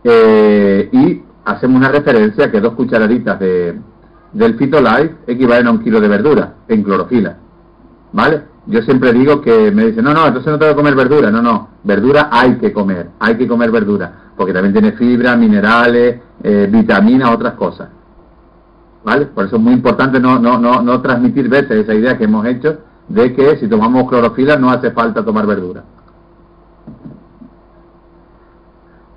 Eh, 0.02 0.88
y 0.90 1.22
hacemos 1.44 1.76
una 1.76 1.90
referencia 1.90 2.50
que 2.50 2.60
dos 2.60 2.74
cucharaditas 2.74 3.38
de, 3.38 3.78
del 4.32 4.54
Fitolife 4.56 5.14
equivalen 5.28 5.68
a 5.68 5.70
un 5.70 5.78
kilo 5.78 6.00
de 6.00 6.08
verdura 6.08 6.54
en 6.66 6.82
clorofila. 6.82 7.36
¿Vale? 8.12 8.42
Yo 8.66 8.82
siempre 8.82 9.12
digo 9.12 9.40
que 9.40 9.70
me 9.70 9.86
dicen, 9.86 10.04
no, 10.04 10.12
no, 10.12 10.26
entonces 10.26 10.50
no 10.50 10.58
tengo 10.58 10.72
que 10.72 10.76
comer 10.76 10.96
verdura. 10.96 11.30
No, 11.30 11.40
no, 11.40 11.68
verdura 11.84 12.30
hay 12.32 12.56
que 12.56 12.72
comer, 12.72 13.10
hay 13.20 13.36
que 13.36 13.46
comer 13.46 13.70
verdura, 13.70 14.12
porque 14.36 14.52
también 14.52 14.72
tiene 14.72 14.92
fibra, 14.92 15.36
minerales, 15.36 16.20
eh, 16.42 16.68
vitaminas, 16.68 17.30
otras 17.30 17.54
cosas. 17.54 17.88
¿Vale? 19.04 19.26
Por 19.26 19.46
eso 19.46 19.56
es 19.56 19.62
muy 19.62 19.74
importante 19.74 20.18
no, 20.18 20.38
no, 20.38 20.58
no, 20.58 20.80
no 20.80 21.00
transmitir 21.02 21.48
veces 21.48 21.70
esa 21.72 21.94
idea 21.94 22.16
que 22.16 22.24
hemos 22.24 22.46
hecho 22.46 22.78
de 23.08 23.34
que 23.34 23.58
si 23.58 23.68
tomamos 23.68 24.08
clorofila 24.08 24.56
no 24.56 24.70
hace 24.70 24.90
falta 24.90 25.24
tomar 25.24 25.46
verdura. 25.46 25.84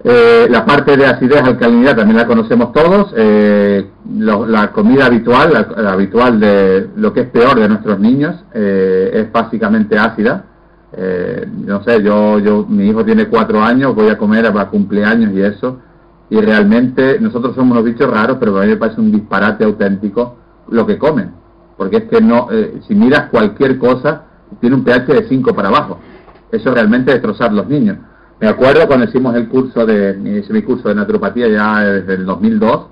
Eh, 0.03 0.47
la 0.49 0.65
parte 0.65 0.95
de 0.95 1.05
acidez, 1.05 1.41
alcalinidad 1.43 1.95
también 1.95 2.17
la 2.17 2.27
conocemos 2.27 2.71
todos. 2.71 3.13
Eh, 3.17 3.89
la 4.15 4.71
comida 4.71 5.07
habitual, 5.07 5.51
la, 5.51 5.91
habitual 5.91 6.39
de 6.39 6.89
lo 6.95 7.11
que 7.13 7.21
es 7.21 7.29
peor 7.29 7.59
de 7.59 7.67
nuestros 7.67 7.99
niños, 7.99 8.35
eh, 8.53 9.11
es 9.13 9.31
básicamente 9.31 9.97
ácida. 9.97 10.45
no 11.65 11.83
sé, 11.83 12.01
yo, 12.01 12.39
yo, 12.39 12.65
mi 12.67 12.87
hijo 12.87 13.03
tiene 13.03 13.27
cuatro 13.27 13.61
años, 13.61 13.95
voy 13.95 14.09
a 14.09 14.17
comer 14.17 14.45
a 14.45 14.65
cumpleaños 14.69 15.33
y 15.33 15.41
eso, 15.41 15.79
y 16.29 16.39
realmente 16.41 17.19
nosotros 17.19 17.55
somos 17.55 17.71
unos 17.71 17.85
bichos 17.85 18.09
raros, 18.09 18.37
pero 18.39 18.57
a 18.57 18.63
mí 18.63 18.69
me 18.69 18.77
parece 18.77 18.99
un 18.99 19.11
disparate 19.11 19.63
auténtico 19.63 20.37
lo 20.69 20.85
que 20.85 20.97
comen, 20.97 21.31
porque 21.77 21.97
es 21.97 22.03
que 22.05 22.21
no, 22.21 22.47
si 22.87 22.95
miras 22.95 23.29
cualquier 23.29 23.77
cosa, 23.77 24.23
tiene 24.59 24.75
un 24.75 24.83
pH 24.83 25.13
de 25.13 25.27
5 25.27 25.53
para 25.53 25.69
abajo. 25.69 25.99
Eso 26.51 26.73
realmente 26.73 27.11
es 27.11 27.15
destrozar 27.15 27.53
los 27.53 27.67
niños. 27.67 27.97
Me 28.39 28.47
acuerdo 28.47 28.87
cuando 28.87 29.05
hicimos 29.05 29.35
el 29.35 29.47
curso 29.47 29.85
de, 29.85 30.39
hice 30.39 30.53
mi 30.53 30.61
curso 30.61 30.89
de 30.89 30.95
naturopatía 30.95 31.47
ya 31.47 31.79
desde 31.79 32.15
el 32.15 32.25
2002, 32.25 32.87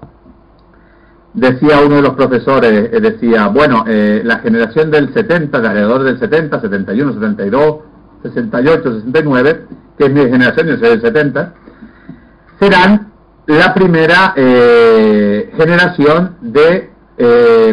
decía 1.35 1.81
uno 1.85 1.97
de 1.97 2.01
los 2.01 2.15
profesores, 2.15 2.89
eh, 2.91 2.99
decía, 2.99 3.47
bueno, 3.47 3.83
eh, 3.87 4.21
la 4.23 4.39
generación 4.39 4.89
del 4.89 5.13
70, 5.13 5.61
de 5.61 5.67
alrededor 5.67 6.03
del 6.03 6.19
70, 6.19 6.61
71, 6.61 7.13
72, 7.13 7.75
68, 8.23 8.93
69, 9.01 9.61
que 9.97 10.05
es 10.05 10.11
mi 10.11 10.21
generación, 10.21 10.67
yo 10.67 10.77
soy 10.77 10.89
del 10.89 11.01
70, 11.01 11.53
serán 12.59 13.11
la 13.47 13.73
primera 13.73 14.33
eh, 14.35 15.51
generación 15.57 16.37
de 16.41 16.91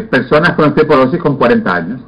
personas 0.08 0.52
con 0.52 0.66
osteoporosis 0.66 1.20
con 1.20 1.36
40 1.36 1.74
años. 1.74 2.00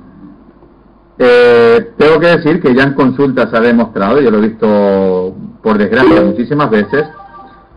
tengo 1.17 2.21
que 2.21 2.27
decir 2.29 2.63
que 2.63 2.73
ya 2.75 2.85
en 2.85 2.95
consultas 2.95 3.51
se 3.51 3.57
ha 3.57 3.61
demostrado, 3.61 4.21
yo 4.21 4.31
lo 4.31 4.39
he 4.39 4.49
visto 4.49 5.35
por 5.61 5.79
desgracia, 5.79 6.21
muchísimas 6.21 6.71
veces. 6.71 7.07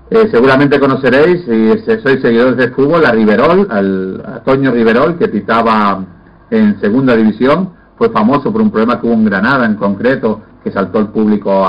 Eh, 0.10 0.30
seguramente 0.32 0.80
conoceréis, 0.80 1.44
si 1.44 2.00
sois 2.02 2.22
seguidores 2.22 2.56
de 2.56 2.70
fútbol, 2.70 3.06
a 3.06 3.12
Riverol, 3.12 3.68
al, 3.70 4.24
a 4.26 4.40
Toño 4.40 4.72
Riverol, 4.72 5.18
que 5.18 5.28
pitaba 5.28 6.06
en 6.50 6.80
segunda 6.80 7.16
división. 7.16 7.74
Fue 7.98 8.10
famoso 8.10 8.52
por 8.54 8.62
un 8.62 8.72
problema 8.72 9.02
que 9.02 9.08
hubo 9.08 9.16
en 9.16 9.26
Granada 9.26 9.66
en 9.66 9.76
concreto, 9.76 10.42
que 10.64 10.72
saltó 10.72 11.00
el 11.00 11.08
público 11.08 11.66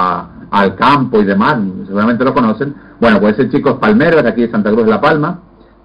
al 0.50 0.76
campo 0.76 1.20
y 1.20 1.24
demás. 1.24 1.58
Seguramente 1.86 2.24
lo 2.24 2.34
conocen. 2.34 2.74
Bueno, 3.00 3.20
pues 3.20 3.38
ese 3.38 3.50
chico 3.50 3.78
es 3.82 3.98
de 3.98 4.28
aquí 4.28 4.42
de 4.42 4.50
Santa 4.50 4.70
Cruz 4.70 4.84
de 4.84 4.90
la 4.90 5.00
Palma. 5.00 5.40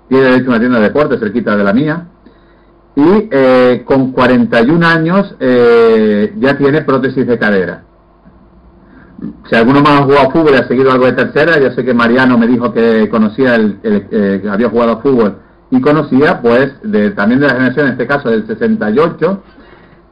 Tiene 0.08 0.36
hecho 0.36 0.49
una 0.49 0.60
tienda 0.60 0.80
de 0.80 0.86
deporte 0.86 1.17
cerquita 1.17 1.56
de 1.56 1.63
la 1.63 1.73
mía. 1.73 2.08
Y 2.95 3.28
eh, 3.32 3.84
con 3.86 4.12
41 4.12 4.86
años 4.86 5.36
eh, 5.39 6.34
ya 6.38 6.58
tiene 6.58 6.82
prótesis 6.82 7.26
de 7.26 7.39
cadera 7.39 7.84
si 9.49 9.56
alguno 9.56 9.82
más 9.82 10.02
ha 10.02 10.04
jugado 10.04 10.32
fútbol 10.32 10.54
y 10.54 10.58
ha 10.58 10.67
seguido 10.67 10.91
algo 10.91 11.06
de 11.06 11.13
tercera, 11.13 11.60
yo 11.60 11.71
sé 11.71 11.86
que 11.86 11.93
Mariano 11.93 12.38
me 12.38 12.47
dijo 12.47 12.73
que 12.73 13.08
conocía 13.10 13.56
el, 13.56 13.80
eh, 13.84 14.39
que 14.41 14.49
había 14.49 14.69
jugado 14.69 15.02
fútbol 15.02 15.38
y 15.71 15.82
conocía, 15.82 16.41
pues, 16.41 16.73
de, 16.84 17.12
también 17.12 17.39
de 17.39 17.47
la 17.47 17.54
generación, 17.54 17.88
en 17.88 17.91
este 17.93 18.08
caso 18.08 18.30
del 18.30 18.45
68, 18.45 19.43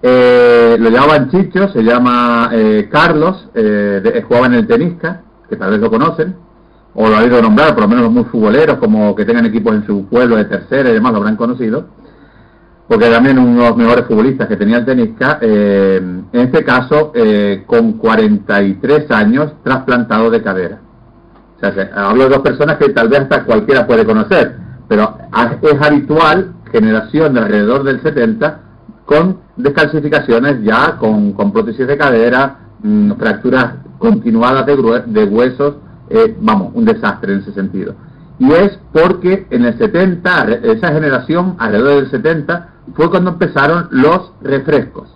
eh, 0.01 0.77
lo 0.79 0.89
llamaban 0.89 1.29
Chicho, 1.29 1.69
se 1.69 1.83
llama 1.83 2.49
eh, 2.53 2.89
Carlos, 2.91 3.49
eh, 3.53 4.23
jugaba 4.27 4.47
en 4.47 4.53
el 4.53 4.67
Tenisca, 4.67 5.21
que 5.49 5.55
tal 5.55 5.71
vez 5.71 5.79
lo 5.79 5.89
conocen, 5.89 6.35
o 6.93 7.07
lo 7.07 7.15
ha 7.15 7.21
oído 7.21 7.41
nombrar, 7.41 7.73
por 7.73 7.83
lo 7.83 7.87
menos 7.87 8.03
los 8.05 8.13
muy 8.13 8.23
futboleros, 8.25 8.77
como 8.77 9.15
que 9.15 9.25
tengan 9.25 9.45
equipos 9.45 9.75
en 9.75 9.85
su 9.85 10.05
pueblo 10.07 10.35
de 10.35 10.45
tercera 10.45 10.89
y 10.89 10.93
demás, 10.93 11.11
lo 11.11 11.19
habrán 11.19 11.35
conocido 11.35 11.85
porque 12.91 13.09
también 13.09 13.39
uno 13.39 13.61
de 13.61 13.69
los 13.69 13.77
mejores 13.77 14.05
futbolistas 14.05 14.49
que 14.49 14.57
tenía 14.57 14.79
el 14.79 14.85
tenisca, 14.85 15.39
eh, 15.39 15.95
en 15.95 16.41
este 16.41 16.61
caso 16.65 17.13
eh, 17.15 17.63
con 17.65 17.93
43 17.93 19.09
años 19.11 19.53
trasplantado 19.63 20.29
de 20.29 20.41
cadera. 20.41 20.81
O 21.55 21.59
sea, 21.59 21.89
hablo 21.95 22.25
de 22.25 22.31
dos 22.31 22.39
personas 22.39 22.75
que 22.75 22.89
tal 22.89 23.07
vez 23.07 23.21
hasta 23.21 23.45
cualquiera 23.45 23.87
puede 23.87 24.05
conocer, 24.05 24.57
pero 24.89 25.17
es 25.61 25.81
habitual, 25.81 26.51
generación 26.69 27.33
de 27.33 27.39
alrededor 27.39 27.83
del 27.83 28.01
70, 28.01 28.59
con 29.11 29.39
descalcificaciones 29.57 30.63
ya, 30.63 30.95
con, 30.97 31.33
prótesis 31.51 31.85
de 31.85 31.97
cadera, 31.97 32.59
mm, 32.81 33.11
fracturas 33.19 33.73
continuadas 33.97 34.65
de, 34.65 35.03
de 35.05 35.25
huesos, 35.25 35.75
eh, 36.09 36.37
vamos, 36.39 36.71
un 36.73 36.85
desastre 36.85 37.33
en 37.33 37.39
ese 37.39 37.51
sentido. 37.51 37.93
Y 38.39 38.49
es 38.53 38.79
porque 38.93 39.47
en 39.49 39.65
el 39.65 39.77
70, 39.77 40.43
esa 40.63 40.93
generación, 40.93 41.55
alrededor 41.59 41.95
del 41.95 42.09
70, 42.09 42.69
fue 42.95 43.09
cuando 43.09 43.31
empezaron 43.31 43.89
los 43.91 44.31
refrescos, 44.41 45.09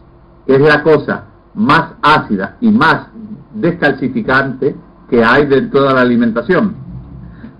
que 0.45 0.55
es 0.55 0.61
la 0.61 0.83
cosa 0.83 1.23
más 1.53 1.93
ácida 2.01 2.57
y 2.59 2.71
más 2.71 3.07
descalcificante 3.53 4.75
que 5.09 5.23
hay 5.23 5.45
de 5.45 5.61
toda 5.63 5.93
la 5.93 6.01
alimentación. 6.01 6.75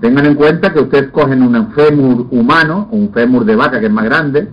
Tengan 0.01 0.25
en 0.25 0.35
cuenta 0.35 0.73
que 0.73 0.81
ustedes 0.81 1.11
cogen 1.11 1.41
un 1.41 1.71
fémur 1.71 2.27
humano, 2.31 2.89
un 2.91 3.13
fémur 3.13 3.45
de 3.45 3.55
vaca 3.55 3.79
que 3.79 3.85
es 3.85 3.91
más 3.91 4.03
grande, 4.03 4.49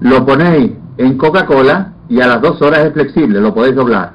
lo 0.00 0.26
ponéis 0.26 0.72
en 0.96 1.16
Coca-Cola 1.16 1.92
y 2.08 2.20
a 2.20 2.26
las 2.26 2.42
dos 2.42 2.60
horas 2.62 2.80
es 2.80 2.92
flexible, 2.92 3.40
lo 3.40 3.54
podéis 3.54 3.74
doblar. 3.74 4.14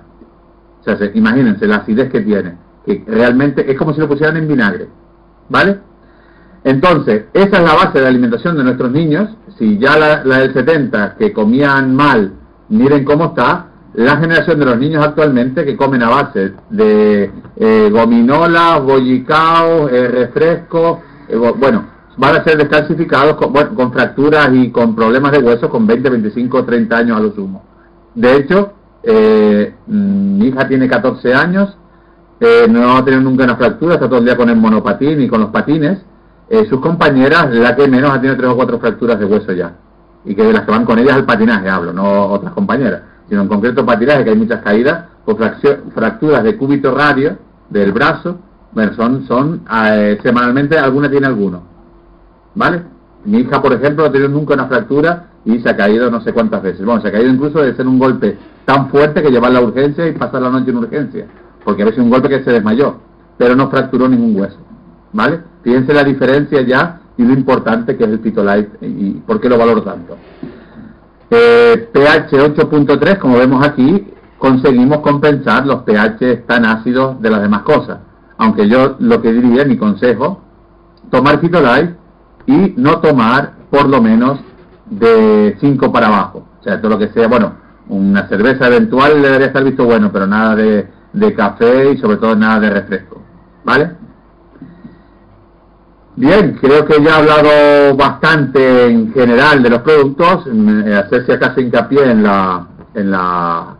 O 0.80 0.84
sea, 0.84 0.98
imagínense 1.14 1.68
la 1.68 1.78
acidez 1.78 2.10
que 2.12 2.22
tiene, 2.22 2.56
que 2.86 3.04
realmente 3.08 3.70
es 3.70 3.78
como 3.78 3.94
si 3.94 4.00
lo 4.00 4.08
pusieran 4.08 4.38
en 4.38 4.48
vinagre. 4.48 4.88
¿Vale? 5.50 5.80
Entonces, 6.64 7.26
esa 7.34 7.58
es 7.58 7.64
la 7.64 7.74
base 7.76 7.94
de 7.94 8.02
la 8.02 8.10
alimentación 8.10 8.58
de 8.58 8.64
nuestros 8.64 8.92
niños. 8.92 9.30
Si 9.58 9.78
ya 9.78 9.98
la, 9.98 10.40
del 10.40 10.54
70, 10.54 11.16
que 11.16 11.32
comían 11.32 11.96
mal, 11.96 12.34
miren 12.70 13.06
cómo 13.06 13.28
está, 13.28 13.68
la 13.94 14.18
generación 14.18 14.60
de 14.60 14.66
los 14.66 14.78
niños 14.78 15.04
actualmente 15.04 15.66
que 15.66 15.76
comen 15.76 16.04
a 16.04 16.10
base 16.10 16.54
de 16.70 17.32
eh, 17.56 17.90
gominolas, 17.92 18.84
bollicaos, 18.84 19.92
eh, 19.92 20.08
refrescos, 20.10 21.00
eh, 21.30 21.36
bueno, 21.36 21.86
van 22.18 22.36
a 22.36 22.44
ser 22.44 22.58
descalcificados 22.58 23.36
con, 23.36 23.54
bueno, 23.54 23.74
con 23.76 23.94
fracturas 23.94 24.50
y 24.52 24.72
con 24.72 24.96
problemas 24.96 25.32
de 25.32 25.40
hueso 25.40 25.70
con 25.70 25.86
20, 25.86 26.10
25, 26.10 26.66
30 26.66 26.98
años 26.98 27.18
a 27.18 27.20
lo 27.22 27.32
sumo. 27.32 27.64
De 28.16 28.36
hecho, 28.36 28.74
eh, 29.04 29.74
mi 29.86 30.48
hija 30.48 30.68
tiene 30.68 30.90
14 30.90 31.34
años, 31.34 31.78
eh, 32.40 32.66
no 32.70 32.98
ha 32.98 33.06
tenido 33.06 33.22
nunca 33.22 33.44
una 33.44 33.56
fractura, 33.56 33.94
está 33.94 34.08
todo 34.08 34.20
el 34.20 34.26
día 34.26 34.36
con 34.36 34.50
el 34.50 34.58
monopatín 34.58 35.22
y 35.22 35.28
con 35.28 35.42
los 35.42 35.50
patines. 35.52 36.00
Eh, 36.50 36.66
sus 36.68 36.80
compañeras, 36.80 37.52
la 37.52 37.76
que 37.76 37.88
menos 37.88 38.10
ha 38.10 38.16
tenido 38.16 38.38
tres 38.38 38.50
o 38.50 38.56
cuatro 38.56 38.80
fracturas 38.80 39.20
de 39.20 39.26
hueso 39.26 39.54
ya. 39.54 39.76
Y 40.26 40.34
que 40.34 40.44
de 40.44 40.54
las 40.54 40.64
que 40.64 40.72
van 40.72 40.86
con 40.86 40.98
ellas 40.98 41.16
al 41.16 41.26
patinaje 41.26 41.70
hablo, 41.70 41.94
no 41.94 42.26
otras 42.28 42.54
compañeras, 42.54 43.02
sino 43.30 43.44
en 43.44 43.48
concreto 43.48 43.86
patinaje, 43.86 44.24
que 44.24 44.32
hay 44.32 44.36
muchas 44.36 44.62
caídas, 44.62 45.06
o 45.26 45.38
fracturas 45.94 46.44
de 46.44 46.58
cúbito 46.58 46.96
radio 46.96 47.38
del 47.70 47.92
brazo, 47.92 48.40
bueno, 48.72 48.94
son, 48.94 49.28
son 49.28 49.62
semanalmente, 50.24 50.78
alguna 50.78 51.10
tiene 51.10 51.28
alguno. 51.28 51.77
¿Vale? 52.58 52.82
Mi 53.24 53.40
hija, 53.40 53.62
por 53.62 53.72
ejemplo, 53.72 54.04
no 54.04 54.10
ha 54.10 54.12
tenido 54.12 54.30
nunca 54.30 54.56
una 54.56 54.66
fractura 54.66 55.28
y 55.46 55.60
se 55.60 55.70
ha 55.70 55.78
caído 55.78 56.10
no 56.10 56.22
sé 56.22 56.34
cuántas 56.34 56.64
veces. 56.64 56.84
Bueno, 56.84 57.02
se 57.02 57.10
ha 57.10 57.12
caído 57.12 57.32
incluso 57.32 57.60
de 57.60 57.76
ser 57.76 57.88
un 57.88 58.00
golpe 58.00 58.36
tan 58.66 58.90
fuerte 58.90 59.22
que 59.22 59.30
llevar 59.30 59.52
la 59.52 59.62
urgencia 59.62 60.08
y 60.08 60.14
pasar 60.14 60.42
la 60.42 60.50
noche 60.50 60.72
en 60.72 60.78
urgencia, 60.78 61.28
porque 61.64 61.84
a 61.84 61.86
veces 61.86 62.02
un 62.02 62.10
golpe 62.10 62.30
que 62.30 62.44
se 62.44 62.52
desmayó, 62.52 62.96
pero 63.38 63.56
no 63.56 63.70
fracturó 63.70 64.10
ningún 64.10 64.36
hueso, 64.40 64.58
¿vale? 65.14 65.42
Fíjense 65.62 65.94
la 65.94 66.04
diferencia 66.04 66.62
ya 66.62 67.02
y 67.16 67.24
lo 67.24 67.34
importante 67.34 67.96
que 67.96 68.06
es 68.06 68.10
el 68.10 68.20
Pitolite 68.20 68.78
y 68.82 69.12
por 69.26 69.40
qué 69.40 69.50
lo 69.50 69.58
valoro 69.60 69.84
tanto. 69.84 70.18
Eh, 71.30 71.90
pH 71.94 72.32
8.3, 72.32 73.20
como 73.20 73.38
vemos 73.38 73.66
aquí, 73.66 74.08
conseguimos 74.40 75.00
compensar 75.00 75.68
los 75.68 75.84
pH 75.84 76.46
tan 76.48 76.66
ácidos 76.66 77.22
de 77.22 77.30
las 77.30 77.42
demás 77.42 77.62
cosas. 77.62 78.00
Aunque 78.38 78.68
yo 78.68 78.96
lo 79.00 79.22
que 79.22 79.32
diría, 79.32 79.64
mi 79.64 79.78
consejo, 79.78 80.42
tomar 81.12 81.40
Pitolite 81.40 82.07
y 82.48 82.74
no 82.78 83.00
tomar 83.00 83.52
por 83.70 83.88
lo 83.88 84.02
menos 84.02 84.40
de 84.90 85.56
5 85.60 85.92
para 85.92 86.08
abajo. 86.08 86.48
O 86.60 86.64
sea, 86.64 86.82
todo 86.82 86.92
lo 86.92 86.98
que 86.98 87.10
sea, 87.10 87.28
bueno, 87.28 87.54
una 87.90 88.28
cerveza 88.28 88.68
eventual 88.68 89.22
debería 89.22 89.48
estar 89.48 89.64
visto 89.64 89.86
bueno, 89.86 90.12
pero 90.12 90.26
nada 90.26 90.56
de, 90.56 90.88
café 91.36 91.92
y 91.92 91.98
sobre 91.98 92.18
todo 92.18 92.36
nada 92.36 92.60
de 92.62 92.70
refresco. 92.70 93.22
¿Vale? 93.64 93.92
Bien, 96.16 96.58
creo 96.60 96.86
que 96.86 97.04
ya 97.04 97.12
he 97.12 97.20
hablado 97.20 97.96
bastante 97.96 98.88
en 98.88 99.14
general 99.14 99.62
de 99.62 99.70
los 99.70 99.82
productos, 99.82 100.48
hacer 100.48 101.26
si 101.26 101.32
acaso 101.32 101.62
hincapié 101.62 102.12
en 102.12 102.24
la, 102.24 102.68
en 102.96 103.12
la 103.12 103.76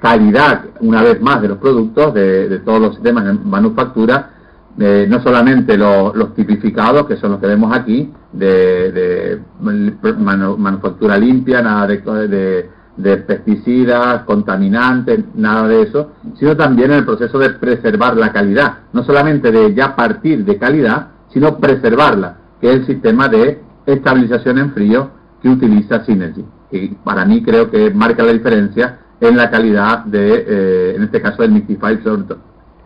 calidad, 0.00 0.64
una 0.80 1.02
vez 1.02 1.20
más, 1.20 1.40
de 1.40 1.48
los 1.48 1.58
productos, 1.58 2.12
de, 2.14 2.60
todos 2.64 2.80
los 2.80 2.94
sistemas 2.94 3.24
de 3.24 3.32
manufactura, 3.32 4.30
no 4.76 5.22
solamente 5.22 5.76
los 5.76 6.34
tipificados, 6.34 7.06
que 7.06 7.16
son 7.16 7.32
los 7.32 7.40
que 7.40 7.46
vemos 7.46 7.76
aquí, 7.76 8.12
de, 8.32 9.40
manufactura 9.60 11.18
limpia, 11.18 11.60
nada 11.62 11.86
de 11.86 12.68
de 13.02 13.16
pesticidas, 13.18 14.22
contaminantes, 14.24 15.24
nada 15.34 15.66
de 15.68 15.82
eso, 15.82 16.12
sino 16.38 16.56
también 16.56 16.90
en 16.90 16.98
el 16.98 17.04
proceso 17.04 17.38
de 17.38 17.50
preservar 17.50 18.16
la 18.16 18.32
calidad, 18.32 18.80
no 18.92 19.02
solamente 19.04 19.50
de 19.50 19.74
ya 19.74 19.96
partir 19.96 20.44
de 20.44 20.58
calidad, 20.58 21.08
sino 21.32 21.58
preservarla, 21.58 22.36
que 22.60 22.68
es 22.68 22.76
el 22.76 22.86
sistema 22.86 23.28
de 23.28 23.62
estabilización 23.86 24.58
en 24.58 24.72
frío 24.72 25.10
que 25.42 25.48
utiliza 25.48 26.04
Synergy. 26.04 26.44
Y 26.72 26.88
para 26.88 27.24
mí 27.24 27.42
creo 27.42 27.70
que 27.70 27.90
marca 27.90 28.22
la 28.22 28.32
diferencia 28.32 28.98
en 29.20 29.36
la 29.36 29.50
calidad 29.50 30.04
de, 30.04 30.44
eh, 30.46 30.94
en 30.96 31.02
este 31.02 31.20
caso, 31.20 31.42
del 31.42 31.52
Mixify 31.52 32.02
sobre, 32.02 32.24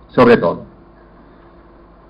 sobre 0.09 0.37
todo. 0.37 0.74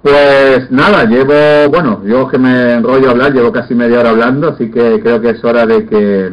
Pues 0.04 0.70
nada, 0.70 1.06
llevo, 1.06 1.70
bueno, 1.70 2.02
yo 2.04 2.28
que 2.28 2.36
me 2.36 2.74
enrollo 2.74 3.08
a 3.08 3.12
hablar, 3.12 3.32
llevo 3.32 3.50
casi 3.50 3.74
media 3.74 4.00
hora 4.00 4.10
hablando, 4.10 4.50
así 4.50 4.70
que 4.70 5.00
creo 5.00 5.18
que 5.18 5.30
es 5.30 5.42
hora 5.42 5.64
de 5.64 5.86
que 5.86 6.30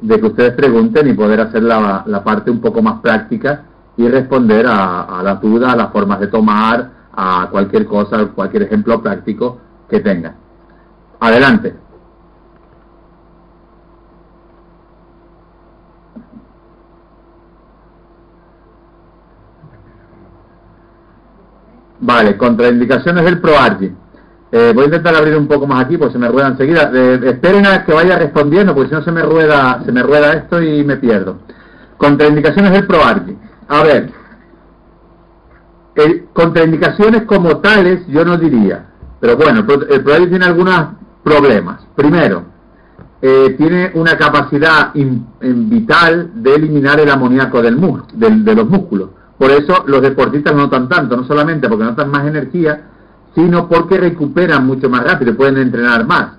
de 0.00 0.20
que 0.20 0.26
ustedes 0.26 0.54
pregunten 0.54 1.06
y 1.08 1.12
poder 1.12 1.40
hacer 1.40 1.62
la, 1.62 2.02
la 2.04 2.24
parte 2.24 2.50
un 2.50 2.60
poco 2.60 2.82
más 2.82 3.00
práctica 3.00 3.62
y 3.96 4.08
responder 4.08 4.66
a, 4.66 5.02
a 5.02 5.22
las 5.22 5.40
dudas, 5.40 5.72
a 5.72 5.76
las 5.76 5.92
formas 5.92 6.18
de 6.18 6.26
tomar, 6.26 6.90
a 7.12 7.46
cualquier 7.48 7.86
cosa, 7.86 8.26
cualquier 8.34 8.64
ejemplo 8.64 9.00
práctico 9.00 9.58
que 9.88 10.00
tengan. 10.00 10.34
Adelante. 11.20 11.76
Vale, 22.00 22.36
contraindicaciones 22.36 23.24
del 23.24 23.40
ProArgi. 23.40 23.92
Eh, 24.52 24.72
voy 24.74 24.84
a 24.84 24.86
intentar 24.86 25.14
abrir 25.14 25.36
un 25.36 25.48
poco 25.48 25.66
más 25.66 25.84
aquí, 25.84 25.96
porque 25.96 26.12
se 26.12 26.18
me 26.18 26.28
rueda 26.28 26.48
enseguida. 26.48 26.90
Eh, 26.94 27.20
esperen 27.24 27.66
a 27.66 27.84
que 27.84 27.92
vaya 27.92 28.18
respondiendo, 28.18 28.74
porque 28.74 28.90
si 28.90 28.94
no 28.94 29.02
se 29.02 29.12
me 29.12 29.22
rueda, 29.22 29.82
se 29.84 29.92
me 29.92 30.02
rueda 30.02 30.34
esto 30.34 30.62
y 30.62 30.84
me 30.84 30.96
pierdo. 30.96 31.38
Contraindicaciones 31.96 32.72
del 32.72 32.86
ProArgi. 32.86 33.36
A 33.68 33.82
ver, 33.82 34.12
contraindicaciones 36.32 37.22
como 37.22 37.56
tales 37.58 38.06
yo 38.06 38.24
no 38.24 38.36
diría, 38.36 38.86
pero 39.18 39.36
bueno, 39.36 39.64
el 39.88 40.02
ProArgi 40.02 40.28
tiene 40.28 40.44
algunos 40.44 40.88
problemas. 41.24 41.80
Primero, 41.96 42.44
eh, 43.22 43.54
tiene 43.58 43.90
una 43.94 44.16
capacidad 44.16 44.92
vital 45.40 46.30
de 46.34 46.54
eliminar 46.54 47.00
el 47.00 47.10
amoníaco 47.10 47.62
del 47.62 47.80
de 48.12 48.54
los 48.54 48.68
músculos. 48.68 49.10
Por 49.38 49.50
eso 49.50 49.84
los 49.86 50.00
deportistas 50.00 50.54
no 50.54 50.62
notan 50.62 50.88
tanto, 50.88 51.16
no 51.16 51.24
solamente 51.24 51.68
porque 51.68 51.84
notan 51.84 52.10
más 52.10 52.26
energía, 52.26 52.84
sino 53.34 53.68
porque 53.68 53.98
recuperan 53.98 54.66
mucho 54.66 54.88
más 54.88 55.04
rápido, 55.04 55.32
y 55.32 55.34
pueden 55.34 55.58
entrenar 55.58 56.06
más. 56.06 56.36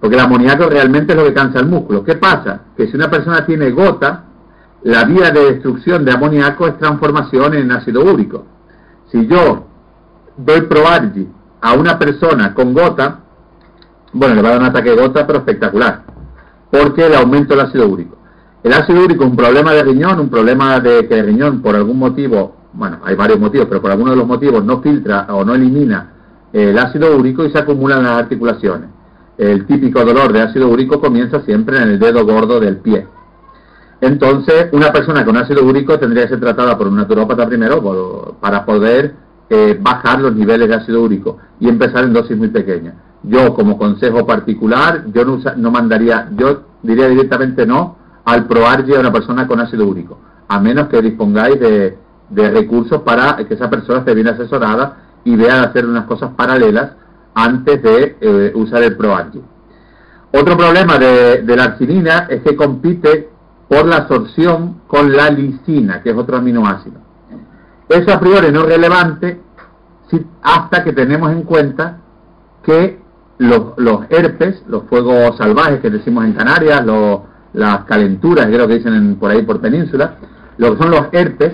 Porque 0.00 0.16
el 0.16 0.22
amoníaco 0.22 0.68
realmente 0.68 1.12
es 1.12 1.18
lo 1.18 1.24
que 1.24 1.34
cansa 1.34 1.60
el 1.60 1.66
músculo. 1.66 2.02
¿Qué 2.02 2.14
pasa? 2.14 2.62
Que 2.76 2.86
si 2.88 2.96
una 2.96 3.10
persona 3.10 3.44
tiene 3.44 3.70
gota, 3.70 4.24
la 4.82 5.04
vía 5.04 5.30
de 5.30 5.52
destrucción 5.52 6.04
de 6.04 6.12
amoníaco 6.12 6.66
es 6.66 6.78
transformación 6.78 7.54
en 7.54 7.70
ácido 7.70 8.02
úrico. 8.02 8.46
Si 9.10 9.26
yo 9.26 9.66
doy 10.36 10.62
Proargi 10.62 11.28
a 11.60 11.74
una 11.74 11.98
persona 11.98 12.54
con 12.54 12.72
gota, 12.72 13.20
bueno, 14.12 14.34
le 14.34 14.42
va 14.42 14.48
a 14.48 14.52
dar 14.52 14.60
un 14.60 14.66
ataque 14.66 14.90
de 14.90 14.96
gota, 14.96 15.26
pero 15.26 15.40
espectacular, 15.40 16.02
porque 16.70 17.08
le 17.08 17.16
aumento 17.16 17.54
el 17.54 17.60
ácido 17.60 17.86
úrico. 17.88 18.16
El 18.62 18.72
ácido 18.72 19.04
úrico 19.04 19.24
un 19.24 19.34
problema 19.34 19.72
de 19.72 19.82
riñón, 19.82 20.20
un 20.20 20.28
problema 20.28 20.78
de 20.78 21.08
que 21.08 21.18
el 21.18 21.26
riñón 21.26 21.60
por 21.62 21.74
algún 21.74 21.98
motivo, 21.98 22.54
bueno, 22.72 22.98
hay 23.02 23.16
varios 23.16 23.40
motivos, 23.40 23.66
pero 23.68 23.82
por 23.82 23.90
alguno 23.90 24.12
de 24.12 24.16
los 24.16 24.26
motivos 24.26 24.64
no 24.64 24.80
filtra 24.80 25.26
o 25.30 25.44
no 25.44 25.54
elimina 25.54 26.12
el 26.52 26.78
ácido 26.78 27.16
úrico 27.16 27.44
y 27.44 27.50
se 27.50 27.58
acumula 27.58 27.96
en 27.96 28.04
las 28.04 28.18
articulaciones. 28.18 28.88
El 29.36 29.66
típico 29.66 30.04
dolor 30.04 30.32
de 30.32 30.42
ácido 30.42 30.68
úrico 30.68 31.00
comienza 31.00 31.40
siempre 31.40 31.78
en 31.78 31.88
el 31.88 31.98
dedo 31.98 32.24
gordo 32.24 32.60
del 32.60 32.76
pie. 32.76 33.06
Entonces, 34.00 34.68
una 34.72 34.92
persona 34.92 35.24
con 35.24 35.36
ácido 35.36 35.64
úrico 35.64 35.98
tendría 35.98 36.24
que 36.24 36.30
ser 36.30 36.40
tratada 36.40 36.78
por 36.78 36.86
un 36.86 36.96
naturópata 36.96 37.46
primero 37.46 38.36
para 38.40 38.64
poder 38.64 39.14
eh, 39.50 39.76
bajar 39.80 40.20
los 40.20 40.34
niveles 40.34 40.68
de 40.68 40.74
ácido 40.74 41.02
úrico 41.02 41.38
y 41.58 41.68
empezar 41.68 42.04
en 42.04 42.12
dosis 42.12 42.36
muy 42.36 42.48
pequeñas. 42.48 42.94
Yo, 43.24 43.54
como 43.54 43.76
consejo 43.76 44.24
particular, 44.24 45.04
yo 45.12 45.24
no 45.56 45.70
mandaría, 45.70 46.28
yo 46.36 46.62
diría 46.82 47.08
directamente 47.08 47.66
no 47.66 48.01
al 48.24 48.46
proarge 48.46 48.96
a 48.96 49.00
una 49.00 49.12
persona 49.12 49.46
con 49.46 49.60
ácido 49.60 49.86
úrico, 49.86 50.18
a 50.48 50.60
menos 50.60 50.88
que 50.88 51.02
dispongáis 51.02 51.58
de, 51.58 51.98
de 52.28 52.50
recursos 52.50 53.02
para 53.02 53.36
que 53.36 53.54
esa 53.54 53.68
persona 53.68 54.00
esté 54.00 54.14
bien 54.14 54.28
asesorada 54.28 54.96
y 55.24 55.36
vean 55.36 55.64
hacer 55.64 55.86
unas 55.86 56.04
cosas 56.04 56.30
paralelas 56.36 56.92
antes 57.34 57.82
de 57.82 58.16
eh, 58.20 58.52
usar 58.54 58.82
el 58.82 58.96
ProArgi. 58.96 59.42
Otro 60.32 60.56
problema 60.56 60.98
de, 60.98 61.44
la 61.44 61.64
arginina 61.64 62.26
es 62.30 62.42
que 62.42 62.56
compite 62.56 63.30
por 63.68 63.86
la 63.86 63.96
absorción 63.96 64.80
con 64.86 65.12
la 65.12 65.30
lisina, 65.30 66.02
que 66.02 66.10
es 66.10 66.16
otro 66.16 66.38
aminoácido. 66.38 67.00
Eso 67.88 68.12
a 68.12 68.20
priori 68.20 68.50
no 68.50 68.60
es 68.60 68.66
relevante 68.66 69.40
hasta 70.42 70.84
que 70.84 70.92
tenemos 70.92 71.30
en 71.32 71.42
cuenta 71.42 71.98
que 72.62 73.00
los, 73.38 73.72
herpes, 74.10 74.62
los 74.68 74.84
fuegos 74.84 75.36
salvajes 75.36 75.80
que 75.80 75.90
decimos 75.90 76.24
en 76.24 76.34
Canarias, 76.34 76.84
las 77.52 77.84
calenturas, 77.84 78.46
creo 78.46 78.66
que 78.66 78.78
dicen 78.78 79.16
por 79.16 79.30
ahí 79.30 79.42
por 79.42 79.60
península, 79.60 80.14
lo 80.58 80.72
que 80.72 80.82
son 80.82 80.90
los 80.90 81.06
herpes, 81.12 81.52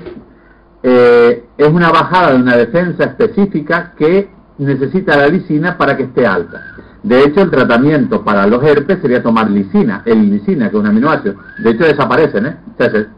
eh, 0.82 1.44
es 1.56 1.68
una 1.68 1.90
bajada 1.90 2.32
de 2.32 2.42
una 2.42 2.56
defensa 2.56 3.04
específica 3.04 3.92
que 3.96 4.30
necesita 4.58 5.16
la 5.16 5.28
lisina 5.28 5.76
para 5.76 5.96
que 5.96 6.04
esté 6.04 6.26
alta. 6.26 6.62
De 7.02 7.24
hecho, 7.24 7.42
el 7.42 7.50
tratamiento 7.50 8.24
para 8.24 8.46
los 8.46 8.62
herpes 8.62 8.98
sería 9.00 9.22
tomar 9.22 9.50
lisina, 9.50 10.02
el 10.04 10.30
lisina, 10.30 10.68
que 10.68 10.76
es 10.76 10.80
un 10.80 10.86
aminoácido. 10.88 11.36
De 11.62 11.70
hecho, 11.70 11.84
desaparecen, 11.84 12.46
¿eh? 12.46 12.56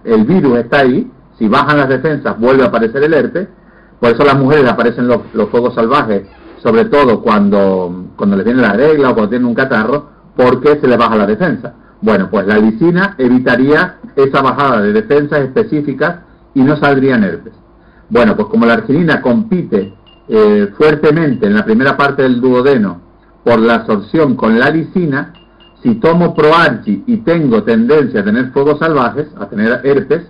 el 0.05 0.25
virus 0.25 0.59
está 0.59 0.81
ahí, 0.81 1.11
si 1.39 1.49
bajan 1.49 1.79
las 1.79 1.89
defensas 1.89 2.39
vuelve 2.39 2.63
a 2.63 2.67
aparecer 2.67 3.03
el 3.03 3.15
herpes, 3.15 3.49
por 3.99 4.11
eso 4.11 4.25
las 4.25 4.39
mujeres 4.39 4.71
aparecen 4.71 5.09
los, 5.09 5.21
los 5.33 5.49
fuegos 5.49 5.75
salvajes, 5.75 6.23
sobre 6.63 6.87
todo 6.87 7.23
cuando, 7.23 8.07
cuando 8.17 8.37
les 8.37 8.45
viene 8.45 8.63
la 8.63 8.75
regla 8.75 9.11
o 9.11 9.15
cuando 9.15 9.31
tienen 9.31 9.49
un 9.49 9.55
catarro, 9.55 10.11
porque 10.37 10.79
se 10.79 10.87
les 10.87 10.99
baja 10.99 11.17
la 11.17 11.27
defensa. 11.27 11.75
Bueno, 12.03 12.29
pues 12.31 12.47
la 12.47 12.59
lisina 12.59 13.15
evitaría 13.19 13.97
esa 14.17 14.41
bajada 14.41 14.81
de 14.81 14.93
defensas 14.93 15.41
específicas 15.41 16.21
y 16.55 16.63
no 16.63 16.77
saldrían 16.77 17.25
herpes. 17.25 17.53
Bueno, 18.09 18.35
pues 18.37 18.49
como 18.49 18.67
la 18.67 18.75
arginina 18.75 19.21
compite 19.21 19.95
eh, 20.29 20.73
fuertemente 20.77 21.47
en 21.47 21.55
la 21.55 21.65
primera 21.65 21.97
parte 21.97 22.23
del 22.23 22.41
duodeno 22.41 23.01
por 23.45 23.59
la 23.59 23.75
absorción 23.77 24.35
con 24.35 24.59
la 24.59 24.71
lisina, 24.71 25.33
si 25.83 25.95
tomo 25.97 26.35
Proarchi 26.35 27.05
y 27.07 27.19
tengo 27.19 27.63
tendencia 27.63 28.21
a 28.21 28.25
tener 28.25 28.51
fuegos 28.53 28.79
salvajes, 28.79 29.29
a 29.39 29.49
tener 29.49 29.81
herpes, 29.85 30.23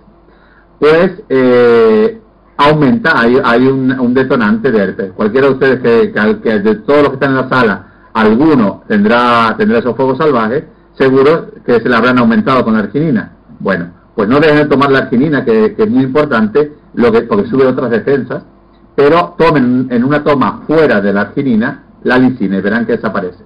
pues 0.79 1.11
eh, 1.29 2.19
aumenta, 2.57 3.19
hay, 3.19 3.67
un, 3.67 4.13
detonante 4.13 4.71
de 4.71 4.79
herpes. 4.79 5.11
Cualquiera 5.13 5.47
de 5.47 5.53
ustedes 5.53 5.79
que, 5.81 6.11
que, 6.41 6.59
de 6.59 6.75
todos 6.75 7.01
los 7.01 7.09
que 7.09 7.15
están 7.15 7.31
en 7.31 7.37
la 7.37 7.49
sala, 7.49 7.87
alguno 8.13 8.83
tendrá, 8.87 9.55
tendrá 9.57 9.79
esos 9.79 9.95
fuegos 9.95 10.17
salvajes, 10.17 10.63
seguro 11.01 11.47
que 11.65 11.79
se 11.79 11.89
le 11.89 11.95
habrán 11.95 12.19
aumentado 12.19 12.63
con 12.63 12.73
la 12.73 12.81
arginina. 12.81 13.31
Bueno, 13.59 13.87
pues 14.15 14.29
no 14.29 14.39
dejen 14.39 14.57
de 14.57 14.65
tomar 14.65 14.91
la 14.91 14.99
arginina, 14.99 15.43
que, 15.43 15.75
es 15.77 15.89
muy 15.89 16.03
importante, 16.03 16.73
lo 16.93 17.11
que, 17.11 17.21
porque 17.21 17.47
sube 17.47 17.65
otras 17.65 17.89
defensas, 17.89 18.43
pero 18.95 19.35
tomen 19.37 19.87
en 19.89 20.03
una 20.03 20.23
toma 20.23 20.61
fuera 20.67 21.01
de 21.01 21.13
la 21.13 21.21
arginina 21.21 21.83
la 22.03 22.17
lisina 22.17 22.57
y 22.57 22.61
verán 22.61 22.85
que 22.85 22.93
desaparece. 22.93 23.43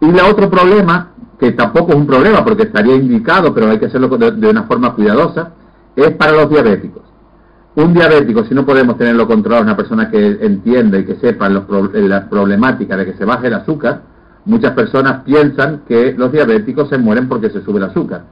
Y 0.00 0.06
el 0.08 0.20
otro 0.20 0.50
problema, 0.50 1.10
que 1.38 1.52
tampoco 1.52 1.92
es 1.92 1.96
un 1.96 2.06
problema 2.06 2.44
porque 2.44 2.64
estaría 2.64 2.94
indicado, 2.94 3.54
pero 3.54 3.70
hay 3.70 3.78
que 3.78 3.86
hacerlo 3.86 4.08
de 4.08 4.48
una 4.48 4.64
forma 4.64 4.94
cuidadosa, 4.94 5.52
es 5.96 6.10
para 6.12 6.32
los 6.32 6.50
diabéticos. 6.50 7.02
Un 7.76 7.92
diabético, 7.92 8.44
si 8.44 8.54
no 8.54 8.64
podemos 8.64 8.96
tenerlo 8.96 9.26
controlado, 9.26 9.64
una 9.64 9.76
persona 9.76 10.10
que 10.10 10.38
entienda 10.40 10.98
y 10.98 11.04
que 11.04 11.16
sepa 11.16 11.48
los, 11.48 11.64
la 11.92 12.28
problemática 12.28 12.96
de 12.96 13.06
que 13.06 13.14
se 13.14 13.24
baje 13.24 13.48
el 13.48 13.54
azúcar, 13.54 14.13
muchas 14.44 14.72
personas 14.72 15.22
piensan 15.24 15.82
que 15.88 16.14
los 16.16 16.32
diabéticos 16.32 16.88
se 16.88 16.98
mueren 16.98 17.28
porque 17.28 17.50
se 17.50 17.62
sube 17.62 17.78
el 17.78 17.84
azúcar. 17.84 18.24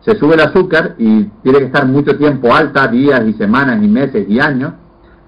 Se 0.00 0.16
sube 0.16 0.34
el 0.34 0.40
azúcar 0.40 0.94
y 0.98 1.24
tiene 1.42 1.58
que 1.58 1.64
estar 1.66 1.86
mucho 1.86 2.16
tiempo 2.16 2.54
alta, 2.54 2.88
días 2.88 3.22
y 3.26 3.34
semanas 3.34 3.82
y 3.82 3.88
meses 3.88 4.28
y 4.28 4.40
años, 4.40 4.72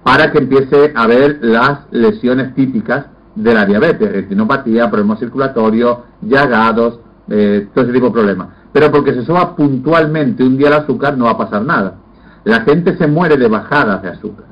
para 0.03 0.31
que 0.31 0.39
empiece 0.39 0.91
a 0.95 1.07
ver 1.07 1.39
las 1.41 1.79
lesiones 1.91 2.53
típicas 2.55 3.05
de 3.35 3.53
la 3.53 3.65
diabetes, 3.65 4.11
retinopatía, 4.11 4.89
problemas 4.89 5.19
circulatorios, 5.19 5.99
llagados, 6.21 6.99
eh, 7.29 7.67
todo 7.73 7.85
ese 7.85 7.93
tipo 7.93 8.07
de 8.07 8.11
problemas 8.11 8.47
pero 8.73 8.91
porque 8.91 9.13
se 9.13 9.23
suba 9.23 9.55
puntualmente 9.55 10.43
un 10.43 10.57
día 10.57 10.67
el 10.67 10.73
azúcar 10.73 11.15
no 11.15 11.25
va 11.25 11.31
a 11.31 11.37
pasar 11.37 11.61
nada. 11.61 11.95
La 12.43 12.61
gente 12.61 12.97
se 12.97 13.07
muere 13.07 13.37
de 13.37 13.47
bajadas 13.47 14.01
de 14.01 14.09
azúcar. 14.09 14.45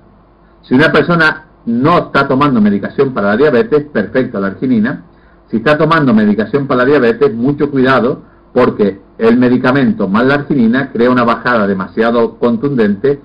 Si 0.62 0.76
una 0.76 0.92
persona 0.92 1.48
no 1.66 1.98
está 1.98 2.28
tomando 2.28 2.62
medicación 2.62 3.14
para 3.14 3.30
la 3.30 3.38
diabetes, 3.38 3.86
perfecto, 3.86 4.40
la 4.40 4.48
arginina. 4.48 5.04
Si 5.52 5.58
está 5.58 5.78
tomando 5.78 6.14
medicación 6.14 6.66
para 6.66 6.80
la 6.80 6.86
diabetes, 6.86 7.34
mucho 7.34 7.70
cuidado, 7.70 8.22
porque 8.54 9.02
el 9.18 9.38
medicamento 9.38 10.08
más 10.08 10.26
la 10.26 10.36
arginina 10.36 10.92
crea 10.92 11.12
una 11.12 11.26
bajada 11.26 11.68
demasiado 11.68 12.40
contundente. 12.40 13.20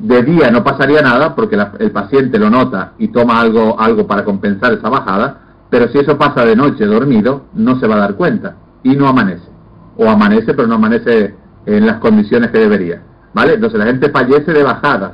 De 0.00 0.22
día 0.24 0.50
no 0.50 0.64
pasaría 0.64 1.02
nada, 1.02 1.36
porque 1.36 1.56
el 1.78 1.90
paciente 1.92 2.38
lo 2.38 2.50
nota 2.50 2.94
y 2.98 3.08
toma 3.08 3.40
algo, 3.40 3.78
algo 3.78 4.06
para 4.08 4.24
compensar 4.24 4.72
esa 4.72 4.88
bajada, 4.88 5.40
pero 5.70 5.88
si 5.88 5.98
eso 5.98 6.18
pasa 6.18 6.44
de 6.44 6.56
noche 6.56 6.84
dormido, 6.84 7.44
no 7.54 7.78
se 7.78 7.86
va 7.86 7.94
a 7.94 8.00
dar 8.00 8.14
cuenta 8.14 8.56
y 8.82 8.96
no 8.96 9.08
amanece 9.08 9.48
o 9.96 10.08
amanece, 10.08 10.54
pero 10.54 10.66
no 10.66 10.76
amanece 10.76 11.34
en 11.66 11.86
las 11.86 11.98
condiciones 11.98 12.50
que 12.50 12.58
debería. 12.58 13.02
¿Vale? 13.34 13.54
Entonces 13.54 13.78
la 13.78 13.86
gente 13.86 14.10
fallece 14.10 14.52
de 14.52 14.62
bajadas 14.62 15.12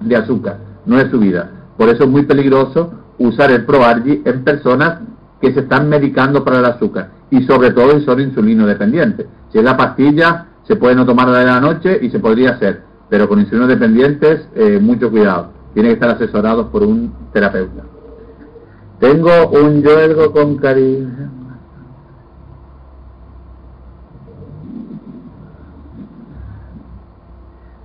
de 0.00 0.16
azúcar, 0.16 0.58
no 0.86 0.96
de 0.96 1.10
subida. 1.10 1.50
Por 1.76 1.88
eso 1.88 2.04
es 2.04 2.10
muy 2.10 2.22
peligroso 2.22 2.92
usar 3.18 3.50
el 3.50 3.64
ProArgi 3.64 4.22
en 4.24 4.44
personas 4.44 5.00
que 5.40 5.52
se 5.52 5.60
están 5.60 5.88
medicando 5.88 6.44
para 6.44 6.58
el 6.58 6.64
azúcar 6.64 7.10
y 7.30 7.42
sobre 7.44 7.72
todo 7.72 7.98
si 7.98 8.04
son 8.04 8.20
insulino 8.20 8.66
dependientes. 8.66 9.26
Si 9.52 9.58
es 9.58 9.64
la 9.64 9.76
pastilla, 9.76 10.46
se 10.64 10.76
puede 10.76 10.94
no 10.94 11.06
tomarla 11.06 11.40
de 11.40 11.46
la 11.46 11.60
noche 11.60 11.98
y 12.00 12.10
se 12.10 12.18
podría 12.18 12.50
hacer, 12.50 12.82
pero 13.08 13.28
con 13.28 13.40
insulino 13.40 13.66
dependientes, 13.66 14.48
eh, 14.54 14.78
mucho 14.80 15.10
cuidado. 15.10 15.50
Tiene 15.74 15.90
que 15.90 15.94
estar 15.94 16.10
asesorados 16.10 16.66
por 16.68 16.82
un 16.82 17.12
terapeuta. 17.32 17.82
Tengo 18.98 19.48
un 19.50 19.82
yoelgo 19.82 20.32
con 20.32 20.56
cariño. 20.56 21.30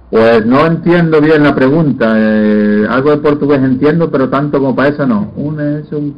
Pues 0.10 0.46
no 0.46 0.66
entiendo 0.66 1.22
bien 1.22 1.44
la 1.44 1.56
pregunta. 1.56 2.16
Eh, 2.18 2.86
algo 2.90 3.12
de 3.12 3.18
portugués 3.18 3.62
entiendo, 3.62 4.12
pero 4.12 4.30
tanto 4.30 4.60
como 4.60 4.76
para 4.76 4.90
eso 4.90 5.06
no. 5.06 5.32
Una 5.36 5.80
es 5.80 5.92
un 5.94 6.18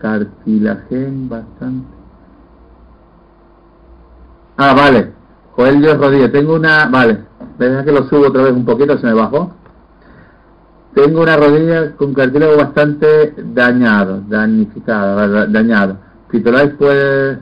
cartilagen 0.00 1.28
bastante. 1.28 1.88
Ah, 4.56 4.74
vale. 4.74 5.12
Joel 5.52 5.80
Dios 5.80 5.98
Rodríguez. 5.98 6.32
Tengo 6.32 6.54
una. 6.54 6.86
Vale. 6.86 7.24
Deja 7.58 7.84
que 7.84 7.92
lo 7.92 8.08
subo 8.08 8.28
otra 8.28 8.42
vez 8.42 8.52
un 8.52 8.64
poquito, 8.64 8.98
se 8.98 9.06
me 9.06 9.14
bajó. 9.14 9.54
Tengo 10.94 11.22
una 11.22 11.36
rodilla 11.36 11.92
con 11.96 12.14
cartílago 12.14 12.56
bastante 12.56 13.34
dañado, 13.36 14.22
damnificado, 14.28 15.46
dañado. 15.46 15.96
Puede. 16.78 17.38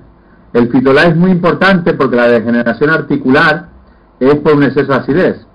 El 0.52 0.70
fitolais 0.70 1.10
es 1.10 1.16
muy 1.16 1.30
importante 1.30 1.94
porque 1.94 2.16
la 2.16 2.28
degeneración 2.28 2.90
articular 2.90 3.68
es 4.18 4.34
por 4.36 4.54
un 4.54 4.64
exceso 4.64 4.92
de 4.92 4.98
acidez. 4.98 5.46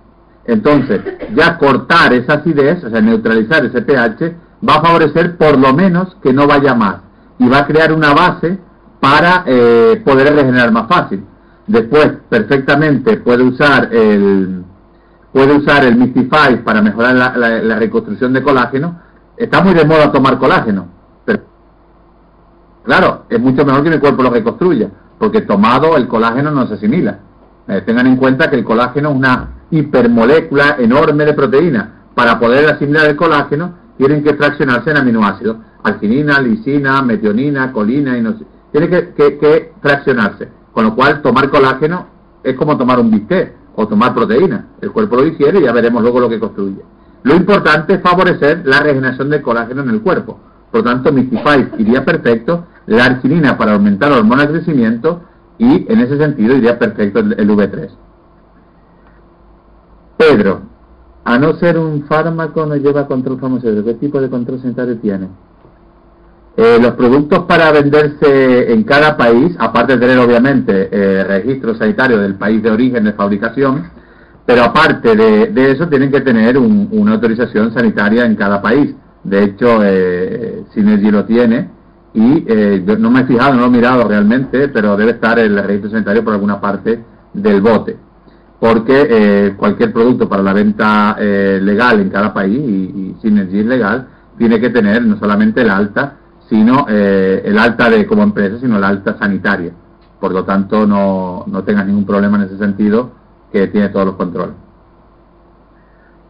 Entonces, 0.46 1.02
ya 1.36 1.58
cortar 1.58 2.14
esa 2.14 2.34
acidez, 2.34 2.84
o 2.84 2.90
sea, 2.90 3.02
neutralizar 3.02 3.66
ese 3.66 3.82
pH, 3.82 4.36
va 4.68 4.76
a 4.76 4.82
favorecer 4.82 5.38
por 5.38 5.58
lo 5.58 5.74
menos 5.74 6.16
que 6.22 6.34
no 6.34 6.48
vaya 6.48 6.74
más 6.74 6.98
y 7.38 7.48
va 7.48 7.60
a 7.60 7.68
crear 7.68 7.92
una 7.92 8.14
base 8.14 8.58
para 9.00 9.44
eh, 9.46 10.02
poder 10.06 10.34
regenerar 10.34 10.72
más 10.72 10.88
fácil. 10.88 11.26
Después, 11.68 12.12
perfectamente 12.30 13.18
puede 13.18 13.44
usar 13.44 13.94
el 13.94 14.64
puede 15.32 15.58
usar 15.58 15.84
el 15.84 15.96
Mystify 15.96 16.58
para 16.64 16.82
mejorar 16.82 17.16
la, 17.16 17.80
reconstrucción 17.80 18.34
de 18.34 18.44
colágeno. 18.44 19.02
Está 19.36 19.62
muy 19.62 19.74
de 19.74 19.84
moda 19.84 20.12
tomar 20.12 20.38
colágeno, 20.38 20.88
pero 21.26 21.40
claro, 22.84 23.26
es 23.30 23.40
mucho 23.40 23.66
mejor 23.66 23.84
que 23.84 23.90
mi 23.90 23.98
cuerpo 23.98 24.22
lo 24.22 24.30
reconstruya, 24.30 24.90
porque 25.18 25.42
tomado 25.42 25.98
el 25.98 26.08
colágeno 26.08 26.52
no 26.52 26.68
se 26.68 26.76
asimila. 26.76 27.20
Eh, 27.68 27.82
tengan 27.82 28.08
en 28.08 28.18
cuenta 28.18 28.50
que 28.50 28.58
el 28.58 28.64
colágeno 28.64 29.10
es 29.10 29.16
una 29.16 29.50
hipermolécula 29.72 30.76
enorme 30.78 31.26
de 31.26 31.34
proteína. 31.34 31.94
Para 32.14 32.40
poder 32.40 32.70
asimilar 32.70 33.08
el 33.08 33.16
colágeno, 33.16 33.74
tienen 33.98 34.24
que 34.24 34.34
fraccionarse 34.34 34.92
en 34.92 34.98
aminoácidos. 34.98 35.58
Alcinina, 35.84 36.40
lisina, 36.40 37.02
metionina, 37.02 37.72
colina, 37.72 38.18
y 38.18 38.22
no 38.22 38.38
sé. 38.38 38.46
Tiene 38.72 38.90
que, 38.90 39.74
fraccionarse. 39.82 40.50
Con 40.72 40.86
lo 40.86 40.96
cual, 40.96 41.22
tomar 41.22 41.50
colágeno 41.50 42.08
es 42.44 42.56
como 42.56 42.78
tomar 42.78 43.00
un 43.00 43.12
bistec 43.12 43.54
o 43.76 43.88
tomar 43.88 44.14
proteína. 44.14 44.68
El 44.82 44.92
cuerpo 44.92 45.18
lo 45.18 45.24
digiere 45.24 45.60
y 45.60 45.64
ya 45.64 45.72
veremos 45.72 46.02
luego 46.02 46.20
lo 46.20 46.30
que 46.30 46.40
construye. 46.40 46.82
Lo 47.24 47.36
importante 47.36 47.94
es 47.94 48.02
favorecer 48.02 48.64
la 48.66 48.80
regeneración 48.80 49.30
del 49.30 49.42
colágeno 49.42 49.82
en 49.82 49.90
el 49.90 50.02
cuerpo. 50.02 50.40
Por 50.72 50.84
lo 50.84 50.92
tanto, 50.92 51.12
Mystify 51.12 51.70
iría 51.78 52.04
perfecto. 52.04 52.66
La 52.88 53.06
arginina 53.06 53.58
para 53.58 53.74
aumentar 53.74 54.12
la 54.12 54.18
hormona 54.18 54.46
de 54.46 54.54
crecimiento 54.54 55.22
y 55.58 55.86
en 55.92 56.00
ese 56.00 56.18
sentido 56.18 56.56
iría 56.56 56.78
perfecto 56.80 57.20
el, 57.20 57.50
V3. 57.50 57.90
Pedro, 60.18 60.62
a 61.26 61.38
no 61.38 61.54
ser 61.56 61.78
un 61.78 62.04
fármaco 62.04 62.66
no 62.66 62.76
lleva 62.76 63.08
control 63.08 63.40
farmacéutico. 63.40 63.86
¿Qué 63.86 63.94
tipo 63.96 64.22
de 64.22 64.30
control 64.30 64.62
sanitario 64.62 64.98
tiene? 64.98 65.28
Eh, 66.56 66.78
los 66.80 66.92
productos 66.92 67.46
para 67.46 67.72
venderse 67.72 68.72
en 68.72 68.84
cada 68.84 69.18
país, 69.18 69.56
aparte 69.58 69.94
de 69.94 70.00
tener 70.00 70.20
obviamente 70.20 70.90
eh, 70.92 71.24
registro 71.24 71.76
sanitario 71.76 72.20
del 72.20 72.36
país 72.36 72.62
de 72.62 72.70
origen 72.70 73.06
de 73.06 73.14
fabricación, 73.14 73.90
pero 74.46 74.64
aparte 74.64 75.16
de, 75.16 75.72
eso 75.72 75.88
tienen 75.88 76.12
que 76.12 76.22
tener 76.22 76.58
una 76.58 77.14
autorización 77.14 77.74
sanitaria 77.74 78.26
en 78.26 78.36
cada 78.36 78.62
país. 78.62 78.94
De 79.24 79.44
hecho, 79.44 79.80
eh, 79.84 80.64
lo 80.76 81.26
tiene 81.26 81.70
y 82.14 82.44
eh, 82.48 82.84
yo 82.86 82.98
no 82.98 83.10
me 83.10 83.22
he 83.22 83.26
fijado, 83.26 83.54
no 83.54 83.62
lo 83.62 83.68
he 83.68 83.70
mirado 83.70 84.08
realmente, 84.08 84.68
pero 84.68 84.98
debe 84.98 85.12
estar 85.12 85.40
el 85.40 85.56
registro 85.64 85.92
sanitario 85.92 86.24
por 86.24 86.34
alguna 86.34 86.60
parte 86.60 87.04
del 87.34 87.62
bote, 87.62 87.98
porque 88.64 89.08
eh, 89.10 89.54
cualquier 89.58 89.92
producto 89.92 90.30
para 90.30 90.42
la 90.42 90.54
venta 90.54 91.18
eh, 91.20 91.60
legal 91.62 92.00
en 92.00 92.10
cada 92.10 92.34
país 92.34 92.58
y, 92.58 93.14
sin 93.22 93.34
Synergy 93.36 93.62
legal 93.62 94.08
tiene 94.38 94.58
que 94.62 94.70
tener 94.70 95.04
no 95.04 95.20
solamente 95.20 95.60
el 95.64 95.70
alta, 95.70 96.14
sino 96.48 96.88
el 96.88 97.60
alta 97.60 97.90
de 97.90 98.06
como 98.08 98.24
empresa, 98.24 98.58
sino 98.62 98.78
el 98.78 98.84
alta 98.86 99.18
sanitaria. 99.20 99.74
Por 100.18 100.32
lo 100.32 100.46
tanto, 100.46 100.88
no, 100.88 101.44
no 101.46 101.64
tengas 101.66 101.86
ningún 101.88 102.06
problema 102.06 102.38
en 102.38 102.44
ese 102.44 102.58
sentido, 102.58 103.12
que 103.52 103.68
tiene 103.68 103.90
todos 103.90 104.06
los 104.06 104.16
controles. 104.16 104.56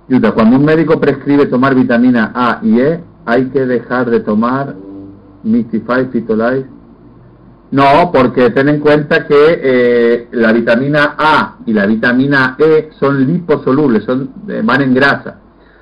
Yuta, 0.09 0.31
cuando 0.31 0.57
un 0.57 0.65
médico 0.65 0.99
prescribe 0.99 1.45
tomar 1.45 1.75
vitamina 1.75 2.31
A 2.33 2.59
y 2.63 2.79
E, 2.79 2.99
hay 3.25 3.45
que 3.49 3.63
dejar 3.67 4.09
de 4.09 4.21
tomar 4.21 4.73
Mystify 5.43 6.07
Fitolife. 6.11 6.67
No, 7.73 8.11
porque 8.13 8.51
ten 8.51 8.69
en 8.69 8.79
cuenta 8.79 9.25
que 9.25 9.35
eh, 9.35 10.27
la 10.33 10.53
vitamina 10.53 11.15
A 11.17 11.55
y 11.65 11.73
la 11.73 11.87
vitamina 11.87 12.55
E 12.59 12.91
son 12.99 13.25
liposolubles, 13.25 14.03
son, 14.03 14.29
eh, 14.47 14.61
van 14.63 14.83
en 14.83 14.93
grasa. 14.93 15.39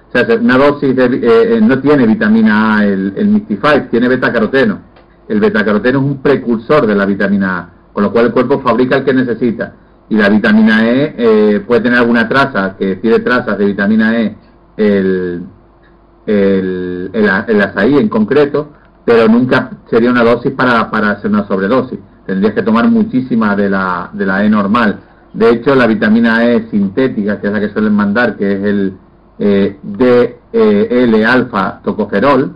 O 0.07 0.11
sea, 0.13 0.25
una 0.37 0.57
dosis 0.57 0.95
de, 0.95 1.19
eh, 1.21 1.59
no 1.61 1.81
tiene 1.81 2.07
vitamina 2.07 2.77
A 2.77 2.85
el, 2.85 3.11
el 3.17 3.27
Mystify, 3.27 3.89
tiene 3.91 4.07
beta-caroteno. 4.07 4.79
El 5.27 5.41
beta-caroteno 5.41 5.99
es 5.99 6.05
un 6.05 6.21
precursor 6.21 6.87
de 6.87 6.95
la 6.95 7.05
vitamina 7.05 7.59
A, 7.59 7.69
con 7.91 8.03
lo 8.03 8.13
cual 8.13 8.27
el 8.27 8.31
cuerpo 8.31 8.61
fabrica 8.61 8.95
el 8.95 9.03
que 9.03 9.13
necesita. 9.13 9.73
Y 10.07 10.15
la 10.15 10.29
vitamina 10.29 10.89
E 10.89 11.61
puede 11.67 11.81
tener 11.81 11.99
alguna 11.99 12.29
traza, 12.29 12.77
que 12.77 12.95
tiene 12.95 13.19
trazas 13.19 13.57
de 13.57 13.65
vitamina 13.65 14.17
E, 14.17 14.37
el, 14.77 15.43
el, 16.25 17.09
el, 17.11 17.29
el 17.47 17.61
azaí 17.61 17.97
en 17.97 18.07
concreto, 18.07 18.75
pero 19.11 19.27
nunca 19.27 19.71
sería 19.89 20.09
una 20.09 20.23
dosis 20.23 20.53
para, 20.53 20.89
para 20.89 21.11
hacer 21.11 21.29
una 21.29 21.45
sobredosis. 21.45 21.99
Tendrías 22.25 22.53
que 22.53 22.63
tomar 22.63 22.89
muchísima 22.89 23.57
de 23.57 23.69
la, 23.69 24.09
de 24.13 24.25
la 24.25 24.45
E 24.45 24.49
normal. 24.49 24.99
De 25.33 25.49
hecho, 25.49 25.75
la 25.75 25.85
vitamina 25.85 26.45
E 26.45 26.69
sintética, 26.69 27.41
que 27.41 27.47
es 27.47 27.53
la 27.53 27.59
que 27.59 27.69
suelen 27.69 27.93
mandar, 27.93 28.37
que 28.37 28.53
es 28.53 28.63
el 28.63 28.93
eh, 29.37 29.79
DL-alfa 30.53 31.81
tocoferol, 31.83 32.55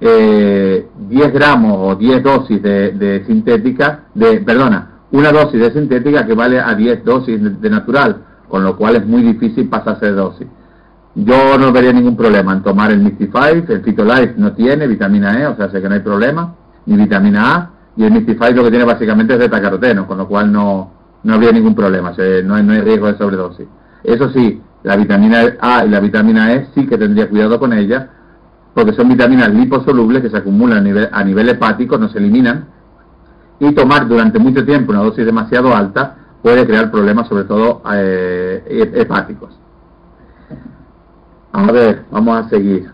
eh, 0.00 0.86
10 1.08 1.32
gramos 1.32 1.76
o 1.76 1.96
10 1.96 2.22
dosis 2.22 2.62
de, 2.62 2.92
de, 2.92 3.24
sintética, 3.26 4.04
de, 4.14 4.40
perdona, 4.40 5.00
una 5.10 5.32
dosis 5.32 5.60
de 5.60 5.72
sintética 5.72 6.24
que 6.24 6.34
vale 6.34 6.60
a 6.60 6.72
10 6.72 7.04
dosis 7.04 7.42
de, 7.42 7.50
de 7.50 7.70
natural, 7.70 8.22
con 8.48 8.62
lo 8.62 8.76
cual 8.76 8.94
es 8.94 9.04
muy 9.04 9.22
difícil 9.22 9.68
pasarse 9.68 10.06
de 10.06 10.12
dosis. 10.12 10.46
Yo 11.14 11.58
no 11.58 11.72
vería 11.72 11.92
ningún 11.92 12.16
problema 12.16 12.52
en 12.52 12.62
tomar 12.62 12.92
el 12.92 13.00
Mystify, 13.00 13.64
el 13.68 13.82
Phytolife 13.82 14.34
no 14.36 14.52
tiene 14.52 14.86
vitamina 14.86 15.40
E, 15.40 15.46
o 15.46 15.56
sea, 15.56 15.68
sé 15.68 15.82
que 15.82 15.88
no 15.88 15.94
hay 15.94 16.00
problema, 16.00 16.54
ni 16.86 16.96
vitamina 16.96 17.54
A, 17.54 17.70
y 17.96 18.04
el 18.04 18.12
Mystify 18.12 18.54
lo 18.54 18.62
que 18.62 18.70
tiene 18.70 18.84
básicamente 18.84 19.34
es 19.34 19.40
beta-caroteno, 19.40 20.06
con 20.06 20.18
lo 20.18 20.28
cual 20.28 20.52
no, 20.52 20.92
no 21.24 21.34
habría 21.34 21.50
ningún 21.50 21.74
problema, 21.74 22.12
no, 22.44 22.54
hay, 22.54 22.62
no 22.62 22.72
hay 22.72 22.80
riesgo 22.80 23.08
de 23.08 23.18
sobredosis. 23.18 23.66
Eso 24.04 24.30
sí, 24.30 24.62
la 24.84 24.96
vitamina 24.96 25.56
A 25.60 25.84
y 25.84 25.88
la 25.88 26.00
vitamina 26.00 26.54
E 26.54 26.68
sí 26.74 26.86
que 26.86 26.96
tendría 26.96 27.28
cuidado 27.28 27.58
con 27.58 27.72
ella, 27.72 28.08
porque 28.72 28.92
son 28.92 29.08
vitaminas 29.08 29.52
liposolubles 29.52 30.22
que 30.22 30.30
se 30.30 30.36
acumulan 30.36 30.78
a 30.78 30.80
nivel, 30.80 31.08
a 31.10 31.24
nivel 31.24 31.48
hepático, 31.48 31.98
no 31.98 32.08
se 32.08 32.18
eliminan, 32.18 32.66
y 33.58 33.72
tomar 33.72 34.08
durante 34.08 34.38
mucho 34.38 34.64
tiempo 34.64 34.92
una 34.92 35.02
dosis 35.02 35.26
demasiado 35.26 35.74
alta 35.74 36.16
puede 36.40 36.66
crear 36.66 36.90
problemas, 36.90 37.28
sobre 37.28 37.44
todo 37.44 37.82
eh, 37.92 38.92
hepáticos. 38.94 39.59
A 41.52 41.72
ver, 41.72 42.04
vamos 42.10 42.46
a 42.46 42.48
seguir. 42.48 42.92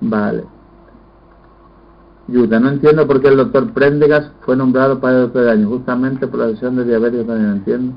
Vale. 0.00 0.44
Yuta, 2.28 2.60
no 2.60 2.68
entiendo 2.70 3.06
por 3.06 3.20
qué 3.20 3.28
el 3.28 3.36
doctor 3.36 3.72
Prendegas 3.72 4.32
fue 4.40 4.54
nombrado 4.56 5.00
para 5.00 5.16
el 5.16 5.22
doctor 5.22 5.44
de 5.44 5.50
año, 5.50 5.68
justamente 5.68 6.26
por 6.26 6.40
la 6.40 6.48
lesión 6.48 6.76
de 6.76 6.84
diabetes, 6.84 7.26
también 7.26 7.48
no 7.48 7.56
entiendo. 7.56 7.94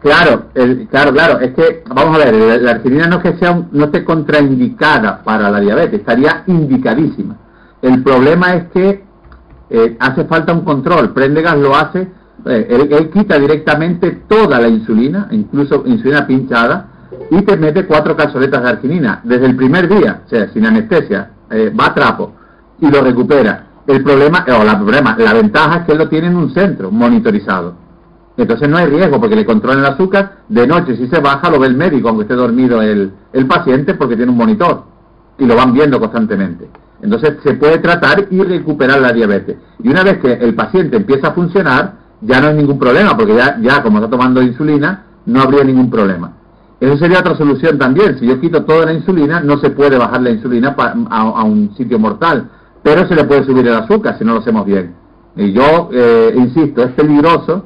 Claro, 0.00 0.44
el, 0.54 0.86
claro, 0.88 1.12
claro, 1.12 1.40
es 1.40 1.54
que, 1.54 1.82
vamos 1.88 2.16
a 2.16 2.30
ver, 2.30 2.60
la 2.60 2.72
arginina 2.72 3.06
no 3.06 3.16
es 3.16 3.22
que 3.22 3.38
sea 3.38 3.66
no 3.72 3.86
esté 3.86 4.04
contraindicada 4.04 5.22
para 5.22 5.50
la 5.50 5.60
diabetes, 5.60 6.00
estaría 6.00 6.44
indicadísima. 6.46 7.36
El 7.80 8.02
problema 8.02 8.54
es 8.54 8.70
que 8.70 9.03
eh, 9.76 9.96
hace 9.98 10.24
falta 10.26 10.52
un 10.52 10.60
control. 10.60 11.12
Prendegas 11.12 11.58
lo 11.58 11.74
hace, 11.74 12.06
eh, 12.46 12.88
él, 12.90 13.10
quita 13.10 13.36
directamente 13.40 14.22
toda 14.28 14.60
la 14.60 14.68
insulina, 14.68 15.26
incluso 15.32 15.82
insulina 15.84 16.24
pinchada, 16.28 16.86
y 17.28 17.42
te 17.42 17.56
mete 17.56 17.84
cuatro 17.84 18.16
calzoletas 18.16 18.62
de 18.62 18.68
arginina 18.68 19.20
desde 19.24 19.46
el 19.46 19.56
primer 19.56 19.88
día, 19.88 20.22
o 20.24 20.28
sea, 20.28 20.48
sin 20.52 20.64
anestesia, 20.64 21.30
eh, 21.50 21.72
va 21.78 21.86
a 21.86 21.94
trapo 21.94 22.34
y 22.80 22.88
lo 22.88 23.02
recupera. 23.02 23.66
El 23.84 24.04
problema, 24.04 24.46
o 24.48 24.62
la 24.62 24.78
problema, 24.78 25.16
la 25.18 25.32
ventaja 25.34 25.78
es 25.78 25.86
que 25.86 25.92
él 25.92 25.98
lo 25.98 26.08
tiene 26.08 26.28
en 26.28 26.36
un 26.36 26.54
centro 26.54 26.92
monitorizado. 26.92 27.74
Entonces 28.36 28.68
no 28.68 28.76
hay 28.76 28.86
riesgo 28.86 29.20
porque 29.20 29.36
le 29.36 29.44
controlan 29.44 29.80
el 29.80 29.86
azúcar. 29.86 30.38
De 30.48 30.66
noche, 30.68 30.96
si 30.96 31.08
se 31.08 31.20
baja, 31.20 31.50
lo 31.50 31.58
ve 31.58 31.66
el 31.66 31.76
médico, 31.76 32.08
aunque 32.08 32.22
esté 32.22 32.34
dormido 32.34 32.80
el, 32.80 33.12
el 33.32 33.46
paciente, 33.46 33.94
porque 33.94 34.16
tiene 34.16 34.30
un 34.30 34.38
monitor 34.38 34.93
y 35.38 35.46
lo 35.46 35.56
van 35.56 35.72
viendo 35.72 35.98
constantemente. 35.98 36.68
Entonces 37.02 37.36
se 37.42 37.54
puede 37.54 37.78
tratar 37.78 38.26
y 38.30 38.42
recuperar 38.42 39.00
la 39.00 39.12
diabetes. 39.12 39.56
Y 39.82 39.88
una 39.88 40.02
vez 40.02 40.18
que 40.18 40.32
el 40.32 40.54
paciente 40.54 40.96
empieza 40.96 41.28
a 41.28 41.32
funcionar, 41.32 41.94
ya 42.20 42.40
no 42.40 42.48
hay 42.48 42.54
ningún 42.54 42.78
problema, 42.78 43.16
porque 43.16 43.34
ya, 43.34 43.58
ya 43.60 43.82
como 43.82 43.98
está 43.98 44.08
tomando 44.08 44.40
insulina, 44.40 45.04
no 45.26 45.42
habría 45.42 45.64
ningún 45.64 45.90
problema. 45.90 46.32
Eso 46.80 46.96
sería 46.98 47.20
otra 47.20 47.36
solución 47.36 47.78
también. 47.78 48.18
Si 48.18 48.26
yo 48.26 48.40
quito 48.40 48.64
toda 48.64 48.86
la 48.86 48.92
insulina, 48.92 49.40
no 49.40 49.58
se 49.58 49.70
puede 49.70 49.96
bajar 49.96 50.22
la 50.22 50.30
insulina 50.30 50.74
a, 51.10 51.44
un 51.44 51.74
sitio 51.76 51.98
mortal, 51.98 52.50
pero 52.82 53.06
se 53.06 53.14
le 53.14 53.24
puede 53.24 53.44
subir 53.44 53.66
el 53.66 53.74
azúcar 53.74 54.18
si 54.18 54.24
no 54.24 54.34
lo 54.34 54.40
hacemos 54.40 54.66
bien. 54.66 54.94
Y 55.36 55.52
yo 55.52 55.88
eh, 55.92 56.34
insisto, 56.36 56.82
es 56.82 56.92
peligroso 56.92 57.64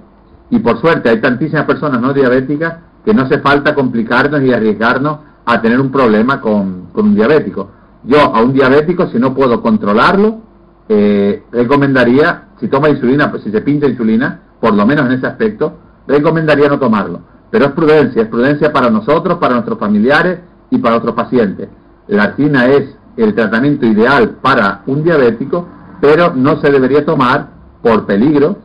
y 0.51 0.59
por 0.61 0.81
suerte 0.81 1.09
hay 1.09 1.21
tantísimas 1.21 1.65
personas 1.65 2.01
no 2.01 2.13
diabéticas 2.13 2.77
que 3.05 3.13
no 3.13 3.23
hace 3.23 3.39
falta 3.41 3.75
complicarnos 3.75 4.43
y 4.43 4.53
arriesgarnos 4.53 5.19
a 5.55 5.61
tener 5.61 5.81
un 5.81 5.91
problema 5.91 6.41
con, 6.41 6.89
con 6.93 7.07
un 7.07 7.15
diabético. 7.15 7.71
Yo 8.05 8.21
a 8.21 8.43
un 8.43 8.53
diabético, 8.53 9.07
si 9.09 9.19
no 9.19 9.35
puedo 9.35 9.61
controlarlo, 9.61 10.41
eh, 10.89 11.45
recomendaría, 11.53 12.49
si 12.61 12.69
toma 12.69 12.89
insulina, 12.89 13.31
pues 13.31 13.43
si 13.43 13.51
se 13.51 13.61
pinta 13.61 13.87
insulina, 13.87 14.41
por 14.61 14.75
lo 14.75 14.87
menos 14.87 15.07
en 15.07 15.13
ese 15.13 15.27
aspecto, 15.27 15.75
recomendaría 16.07 16.69
no 16.69 16.79
tomarlo. 16.79 17.21
Pero 17.51 17.67
es 17.67 17.73
prudencia, 17.73 18.23
es 18.23 18.29
prudencia 18.29 18.73
para 18.73 18.91
nosotros, 18.91 19.39
para 19.39 19.55
nuestros 19.55 19.79
familiares 19.79 20.41
y 20.71 20.79
para 20.79 20.97
otros 20.97 21.15
pacientes. 21.15 21.69
La 22.07 22.25
argina 22.25 22.67
es 22.67 22.97
el 23.17 23.35
tratamiento 23.35 23.87
ideal 23.87 24.37
para 24.41 24.83
un 24.87 25.03
diabético, 25.03 25.67
pero 26.01 26.33
no 26.35 26.61
se 26.61 26.71
debería 26.71 27.05
tomar 27.05 27.49
por 27.83 28.07
peligro 28.07 28.57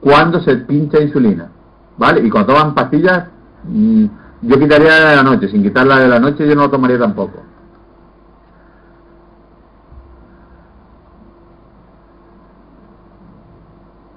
cuando 0.00 0.40
se 0.40 0.56
pincha 0.56 1.00
insulina. 1.00 1.48
¿Vale? 1.96 2.26
Y 2.26 2.30
cuando 2.30 2.52
toman 2.52 2.74
pastillas, 2.74 3.26
mm, 3.64 4.06
yo 4.46 4.58
quitaría 4.58 5.00
la 5.00 5.10
de 5.10 5.16
la 5.16 5.22
noche. 5.22 5.48
Sin 5.48 5.62
quitarla 5.62 6.00
de 6.00 6.08
la 6.08 6.18
noche 6.18 6.46
yo 6.46 6.54
no 6.54 6.62
lo 6.62 6.70
tomaría 6.70 6.98
tampoco. 6.98 7.42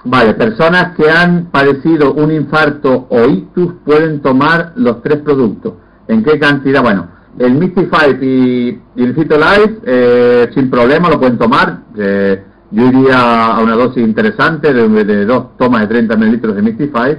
Vale, 0.10 0.36
personas 0.36 0.96
que 0.96 1.10
han 1.10 1.48
padecido 1.48 2.14
un 2.14 2.32
infarto 2.32 3.08
o 3.10 3.26
ictus 3.26 3.74
pueden 3.84 4.22
tomar 4.22 4.72
los 4.76 5.02
tres 5.02 5.18
productos. 5.20 5.74
¿En 6.08 6.24
qué 6.24 6.40
cantidad? 6.40 6.82
Bueno, 6.82 7.08
el 7.38 7.56
Mystify 7.56 8.18
y, 8.22 8.82
el 8.96 9.14
Fitolife 9.14 9.80
eh, 9.86 10.50
sin 10.54 10.70
problema 10.70 11.10
lo 11.10 11.20
pueden 11.20 11.38
tomar. 11.38 11.80
Eh, 11.98 12.42
yo 12.72 12.86
iría 12.86 13.48
a 13.48 13.62
una 13.62 13.76
dosis 13.76 14.04
interesante 14.04 14.74
de, 14.74 15.26
dos 15.26 15.58
tomas 15.58 15.82
de 15.82 15.88
30 15.88 16.16
mililitros 16.16 16.56
de 16.56 16.62
Mystify 16.62 17.18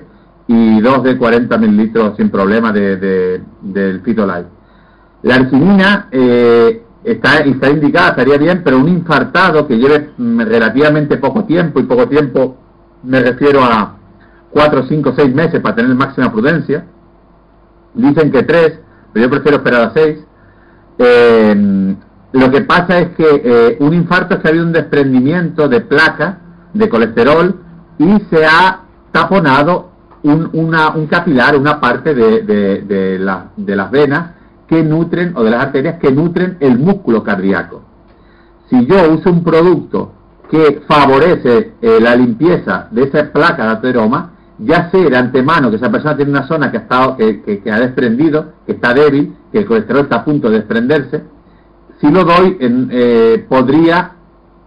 y 0.49 0.81
dos 0.81 1.03
de 1.03 1.17
40 1.17 1.57
mililitros 1.59 2.17
sin 2.17 2.31
problema 2.31 2.73
de, 2.73 2.97
de, 2.97 3.43
del 3.61 4.01
Fitolife. 4.01 4.49
La 5.23 5.37
arginina 5.37 6.09
eh, 6.11 6.83
está, 7.05 7.39
está 7.39 7.71
indicada, 7.71 8.09
estaría 8.11 8.39
bien, 8.39 8.63
pero 8.65 8.79
un 8.79 8.89
infartado 8.89 9.69
que 9.69 9.77
lleve 9.77 10.11
mm, 10.17 10.41
relativamente 10.41 11.19
poco 11.19 11.45
tiempo 11.45 11.81
y 11.81 11.85
poco 11.85 12.09
tiempo 12.09 12.57
me 13.03 13.21
refiero 13.21 13.63
a 13.63 13.97
4, 14.51 14.87
5, 14.89 15.13
6 15.17 15.35
meses 15.35 15.61
para 15.61 15.77
tener 15.77 15.95
máxima 15.95 16.33
prudencia. 16.33 16.85
Dicen 17.95 18.33
que 18.33 18.43
3, 18.43 18.81
pero 19.13 19.27
yo 19.27 19.31
prefiero 19.31 19.59
esperar 19.59 19.83
a 19.83 19.93
6. 19.93 20.19
Eh, 20.99 21.95
lo 22.33 22.51
que 22.51 22.61
pasa 22.63 22.99
es 22.99 23.09
que 23.17 23.43
eh, 23.45 23.77
un 23.81 23.93
infarto 23.93 24.35
es 24.35 24.41
que 24.41 24.49
ha 24.49 24.51
habido 24.51 24.67
un 24.67 24.73
desprendimiento 24.73 25.69
de 25.69 25.81
placa, 25.83 26.39
de 26.73 26.89
colesterol, 26.89 27.61
y 27.99 28.19
se 28.31 28.47
ha 28.47 28.81
taponado 29.13 29.91
un, 30.23 30.51
una, 30.53 30.91
un 30.91 31.07
capilar, 31.07 31.57
una 31.57 31.81
parte 31.81 32.15
de, 32.15 32.43
de, 32.43 32.83
de, 32.83 33.19
la, 33.19 33.51
de 33.57 33.77
las 33.77 33.91
venas 33.91 34.31
que 34.67 34.83
nutren, 34.83 35.33
o 35.37 35.43
de 35.43 35.51
las 35.51 35.65
arterias 35.65 35.99
que 35.99 36.13
nutren 36.13 36.57
el 36.61 36.79
músculo 36.79 37.23
cardíaco. 37.23 37.83
Si 38.69 38.87
yo 38.87 39.13
uso 39.13 39.31
un 39.31 39.43
producto 39.43 40.13
que 40.51 40.83
favorece 40.87 41.75
eh, 41.81 41.99
la 42.01 42.17
limpieza 42.17 42.89
de 42.91 43.05
esa 43.05 43.33
placa 43.33 43.65
de 43.65 43.71
ateroma, 43.71 44.33
ya 44.59 44.91
sé 44.91 44.99
de 45.09 45.17
antemano 45.17 45.71
que 45.71 45.77
esa 45.77 45.91
persona 45.91 46.17
tiene 46.17 46.33
una 46.33 46.47
zona 46.47 46.71
que 46.71 46.79
ha, 46.79 46.81
estado, 46.81 47.17
que, 47.17 47.63
ha 47.71 47.81
desprendido, 47.81 48.53
que 48.67 48.73
está 48.73 48.93
débil, 48.93 49.35
que 49.53 49.59
el 49.59 49.67
colesterol 49.67 50.03
está 50.03 50.17
a 50.17 50.25
punto 50.25 50.51
de 50.51 50.59
desprenderse, 50.59 51.23
si 52.01 52.11
lo 52.11 52.25
doy, 52.25 52.57
eh, 52.61 53.45
podría 53.49 54.13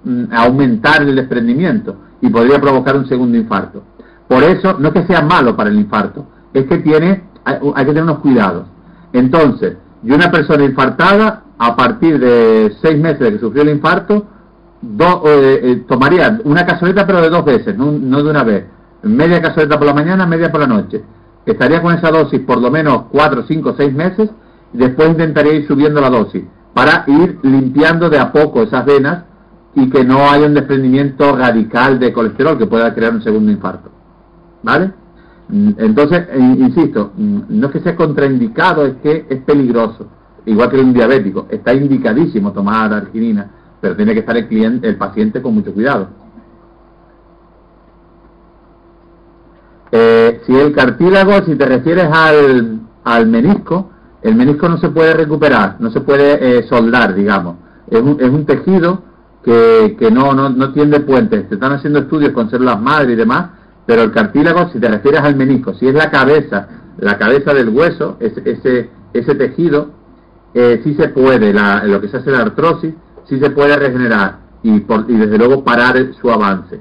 mm, 0.03 0.25
aumentar 0.31 1.01
el 1.01 1.15
desprendimiento 1.15 1.95
y 2.21 2.29
podría 2.29 2.59
provocar 2.59 2.95
un 2.95 3.07
segundo 3.07 3.37
infarto. 3.37 3.83
Por 4.31 4.43
eso, 4.43 4.77
no 4.79 4.87
es 4.87 4.93
que 4.93 5.07
sea 5.07 5.21
malo 5.21 5.57
para 5.57 5.69
el 5.69 5.77
infarto, 5.77 6.25
es 6.53 6.65
que 6.65 6.77
tiene, 6.77 7.21
hay, 7.43 7.59
que 7.59 7.85
tener 7.85 8.03
unos 8.03 8.19
cuidados. 8.19 8.63
Entonces, 9.11 9.75
y 10.01 10.11
una 10.13 10.31
persona 10.31 10.63
infartada, 10.63 11.43
a 11.57 11.75
partir 11.75 12.17
de 12.17 12.73
seis 12.81 12.97
meses 12.97 13.19
de 13.19 13.33
que 13.33 13.39
sufrió 13.39 13.63
el 13.63 13.71
infarto, 13.71 14.25
eh, 14.81 15.59
eh, 15.63 15.83
tomaría 15.85 16.39
una 16.45 16.65
cazoleta 16.65 17.05
pero 17.05 17.21
de 17.21 17.29
dos 17.29 17.43
veces, 17.43 17.75
no, 17.77 17.91
de 17.91 18.29
una 18.29 18.43
vez. 18.45 18.67
Media 19.03 19.41
cazoleta 19.41 19.77
por 19.77 19.87
la 19.87 19.93
mañana, 19.93 20.25
media 20.25 20.49
por 20.49 20.61
la 20.61 20.67
noche. 20.67 21.03
Estaría 21.45 21.81
con 21.81 21.93
esa 21.93 22.09
dosis 22.09 22.39
por 22.39 22.61
lo 22.61 22.71
menos 22.71 23.07
cuatro, 23.11 23.43
cinco, 23.49 23.73
seis 23.75 23.93
meses 23.93 24.29
y 24.73 24.77
después 24.77 25.09
intentaría 25.09 25.55
ir 25.55 25.67
subiendo 25.67 25.99
la 25.99 26.09
dosis 26.09 26.45
para 26.73 27.03
ir 27.07 27.37
limpiando 27.43 28.09
de 28.09 28.19
a 28.19 28.31
poco 28.31 28.61
esas 28.61 28.85
venas 28.85 29.25
y 29.75 29.89
que 29.89 30.05
no 30.05 30.31
haya 30.31 30.45
un 30.45 30.53
desprendimiento 30.53 31.35
radical 31.35 31.99
de 31.99 32.13
colesterol 32.13 32.57
que 32.57 32.65
pueda 32.65 32.95
crear 32.95 33.13
un 33.13 33.23
segundo 33.23 33.51
infarto. 33.51 33.91
¿Vale? 34.63 34.91
Mm, 35.49 35.71
entonces, 35.77 36.27
eh, 36.31 36.39
insisto, 36.39 37.11
mm, 37.15 37.39
no 37.49 37.67
es 37.67 37.73
que 37.73 37.79
sea 37.81 37.95
contraindicado, 37.95 38.85
es 38.85 38.95
que 39.03 39.25
es 39.29 39.41
peligroso. 39.41 40.07
Igual 40.45 40.69
que 40.69 40.79
un 40.79 40.93
diabético, 40.93 41.47
está 41.49 41.73
indicadísimo 41.73 42.51
tomar 42.51 42.93
arginina 42.93 43.51
pero 43.81 43.95
tiene 43.95 44.13
que 44.13 44.19
estar 44.19 44.37
el 44.37 44.47
cliente, 44.47 44.87
el 44.87 44.95
paciente 44.95 45.41
con 45.41 45.55
mucho 45.55 45.73
cuidado. 45.73 46.07
Eh, 49.91 50.41
si 50.45 50.55
el 50.55 50.71
cartílago, 50.71 51.43
si 51.45 51.55
te 51.55 51.65
refieres 51.65 52.05
al, 52.05 52.79
al 53.03 53.27
menisco, 53.27 53.89
el 54.21 54.35
menisco 54.35 54.69
no 54.69 54.77
se 54.77 54.89
puede 54.89 55.13
recuperar, 55.13 55.77
no 55.79 55.89
se 55.89 56.01
puede 56.01 56.59
eh, 56.59 56.63
soldar, 56.69 57.15
digamos. 57.15 57.55
Es 57.89 57.99
un, 57.99 58.21
es 58.21 58.29
un 58.29 58.45
tejido 58.45 59.01
que, 59.43 59.97
que 59.99 60.11
no, 60.11 60.33
no, 60.33 60.49
no 60.49 60.71
tiende 60.71 60.99
puentes. 60.99 61.47
Se 61.49 61.55
están 61.55 61.73
haciendo 61.73 61.99
estudios 61.99 62.31
con 62.31 62.49
células 62.51 62.79
madre 62.79 63.13
y 63.13 63.15
demás, 63.15 63.49
pero 63.91 64.03
el 64.03 64.11
cartílago, 64.13 64.69
si 64.71 64.79
te 64.79 64.87
refieres 64.87 65.19
al 65.19 65.35
menisco, 65.35 65.73
si 65.73 65.85
es 65.85 65.93
la 65.93 66.09
cabeza, 66.09 66.65
la 66.97 67.17
cabeza 67.17 67.53
del 67.53 67.67
hueso, 67.67 68.15
ese, 68.21 68.89
ese, 69.11 69.35
tejido, 69.35 69.91
eh, 70.53 70.79
sí 70.85 70.93
se 70.93 71.09
puede, 71.09 71.53
lo 71.53 71.99
que 71.99 72.07
se 72.07 72.15
hace 72.15 72.31
la 72.31 72.39
artrosis, 72.39 72.93
sí 73.25 73.37
se 73.37 73.49
puede 73.49 73.75
regenerar 73.75 74.37
y, 74.63 74.79
por, 74.79 75.03
y 75.09 75.17
desde 75.17 75.37
luego 75.37 75.65
parar 75.65 75.97
su 76.21 76.31
avance. 76.31 76.79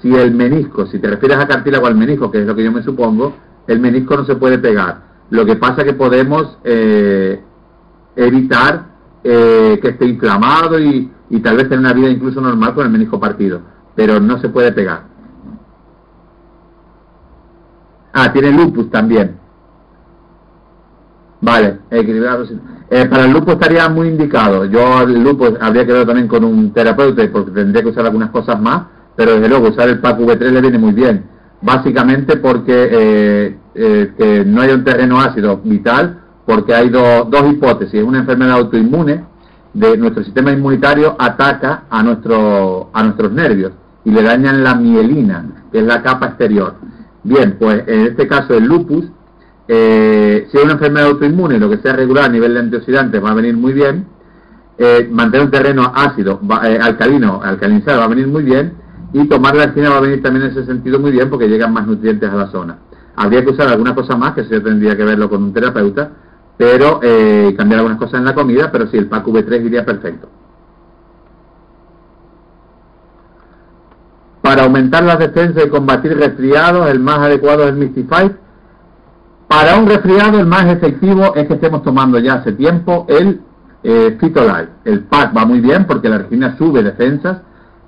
Si 0.00 0.16
el 0.16 0.34
menisco, 0.34 0.86
si 0.86 0.98
te 0.98 1.10
refieres 1.10 1.36
a 1.36 1.46
cartílago 1.46 1.88
al 1.88 1.94
menisco, 1.94 2.30
que 2.30 2.40
es 2.40 2.46
lo 2.46 2.56
que 2.56 2.64
yo 2.64 2.72
me 2.72 2.82
supongo, 2.82 3.34
el 3.66 3.78
menisco 3.78 4.16
no 4.16 4.24
se 4.24 4.36
puede 4.36 4.56
pegar. 4.56 5.02
Lo 5.28 5.44
que 5.44 5.56
pasa 5.56 5.84
que 5.84 5.92
podemos 5.92 6.56
eh, 6.64 7.38
evitar 8.16 8.86
eh, 9.22 9.78
que 9.82 9.88
esté 9.88 10.06
inflamado 10.06 10.80
y 10.80 11.10
tal 11.42 11.58
vez 11.58 11.68
tener 11.68 11.80
una 11.80 11.92
vida 11.92 12.08
incluso 12.08 12.40
normal 12.40 12.72
con 12.72 12.86
el 12.86 12.92
menisco 12.92 13.20
partido, 13.20 13.60
pero 13.94 14.20
no 14.20 14.40
se 14.40 14.48
puede 14.48 14.72
pegar. 14.72 15.15
Ah, 18.18 18.32
tiene 18.32 18.50
lupus 18.50 18.90
también. 18.90 19.36
Vale, 21.42 21.80
equilibrado. 21.90 22.46
Eh, 22.88 23.04
para 23.04 23.26
el 23.26 23.32
lupus 23.32 23.52
estaría 23.52 23.86
muy 23.90 24.08
indicado. 24.08 24.64
Yo 24.64 25.02
el 25.02 25.22
lupus 25.22 25.52
habría 25.60 25.84
que 25.84 25.92
verlo 25.92 26.06
también 26.06 26.26
con 26.26 26.42
un 26.42 26.72
terapeuta 26.72 27.22
porque 27.30 27.50
tendría 27.50 27.82
que 27.82 27.90
usar 27.90 28.06
algunas 28.06 28.30
cosas 28.30 28.58
más, 28.58 28.84
pero 29.16 29.34
desde 29.34 29.50
luego 29.50 29.68
usar 29.68 29.90
el 29.90 29.98
PAC 29.98 30.18
V3 30.18 30.50
le 30.50 30.60
viene 30.62 30.78
muy 30.78 30.92
bien. 30.94 31.24
Básicamente 31.60 32.38
porque 32.38 32.88
eh, 32.90 33.58
eh, 33.74 34.12
que 34.16 34.44
no 34.46 34.62
hay 34.62 34.70
un 34.70 34.82
terreno 34.82 35.20
ácido 35.20 35.60
vital, 35.62 36.18
porque 36.46 36.74
hay 36.74 36.88
do, 36.88 37.24
dos 37.24 37.52
hipótesis. 37.52 38.02
Una 38.02 38.20
enfermedad 38.20 38.52
autoinmune 38.52 39.24
de 39.74 39.96
nuestro 39.98 40.24
sistema 40.24 40.52
inmunitario 40.52 41.16
ataca 41.18 41.82
a, 41.90 42.02
nuestro, 42.02 42.88
a 42.94 43.02
nuestros 43.02 43.30
nervios 43.32 43.72
y 44.06 44.10
le 44.10 44.22
dañan 44.22 44.64
la 44.64 44.74
mielina, 44.74 45.66
que 45.70 45.80
es 45.80 45.84
la 45.84 46.00
capa 46.02 46.28
exterior. 46.28 46.76
Bien, 47.26 47.56
pues 47.58 47.82
en 47.88 48.06
este 48.06 48.28
caso 48.28 48.54
el 48.54 48.66
lupus, 48.66 49.04
eh, 49.66 50.46
si 50.48 50.56
es 50.56 50.62
una 50.62 50.74
enfermedad 50.74 51.08
autoinmune, 51.08 51.58
lo 51.58 51.68
que 51.68 51.78
sea 51.78 51.92
regular 51.92 52.26
a 52.26 52.28
nivel 52.28 52.54
de 52.54 52.60
antioxidantes 52.60 53.22
va 53.22 53.32
a 53.32 53.34
venir 53.34 53.56
muy 53.56 53.72
bien. 53.72 54.06
Eh, 54.78 55.08
mantener 55.10 55.46
un 55.46 55.50
terreno 55.50 55.90
ácido, 55.92 56.38
va, 56.48 56.70
eh, 56.70 56.78
alcalino, 56.80 57.40
alcalinizado 57.42 57.98
va 57.98 58.04
a 58.04 58.08
venir 58.08 58.28
muy 58.28 58.44
bien. 58.44 58.74
Y 59.12 59.26
tomar 59.26 59.56
la 59.56 59.64
argina 59.64 59.90
va 59.90 59.96
a 59.96 60.02
venir 60.02 60.22
también 60.22 60.44
en 60.44 60.52
ese 60.52 60.66
sentido 60.66 61.00
muy 61.00 61.10
bien 61.10 61.28
porque 61.28 61.48
llegan 61.48 61.72
más 61.72 61.84
nutrientes 61.88 62.30
a 62.30 62.36
la 62.36 62.46
zona. 62.46 62.78
Habría 63.16 63.42
que 63.42 63.50
usar 63.50 63.66
alguna 63.70 63.92
cosa 63.92 64.16
más, 64.16 64.34
que 64.34 64.42
eso 64.42 64.50
yo 64.52 64.62
tendría 64.62 64.96
que 64.96 65.02
verlo 65.02 65.28
con 65.28 65.42
un 65.42 65.52
terapeuta, 65.52 66.12
pero 66.56 67.00
eh, 67.02 67.52
cambiar 67.58 67.80
algunas 67.80 67.98
cosas 67.98 68.20
en 68.20 68.24
la 68.24 68.36
comida, 68.36 68.70
pero 68.70 68.86
sí, 68.86 68.98
el 68.98 69.08
PAC 69.08 69.26
V3 69.26 69.66
iría 69.66 69.84
perfecto. 69.84 70.28
Para 74.46 74.62
aumentar 74.62 75.02
las 75.02 75.18
defensas 75.18 75.64
y 75.66 75.68
combatir 75.68 76.16
resfriados, 76.16 76.88
el 76.88 77.00
más 77.00 77.18
adecuado 77.18 77.64
es 77.64 77.70
el 77.70 77.78
Mystify. 77.78 78.30
Para 79.48 79.76
un 79.76 79.88
resfriado, 79.88 80.38
el 80.38 80.46
más 80.46 80.66
efectivo 80.66 81.34
es 81.34 81.48
que 81.48 81.54
estemos 81.54 81.82
tomando 81.82 82.20
ya 82.20 82.34
hace 82.34 82.52
tiempo 82.52 83.06
el 83.08 83.40
eh, 83.82 84.16
Fitolife. 84.20 84.68
El 84.84 85.00
PAC 85.00 85.36
va 85.36 85.44
muy 85.46 85.58
bien 85.58 85.84
porque 85.84 86.08
la 86.08 86.16
arginina 86.16 86.56
sube 86.56 86.84
defensas, 86.84 87.38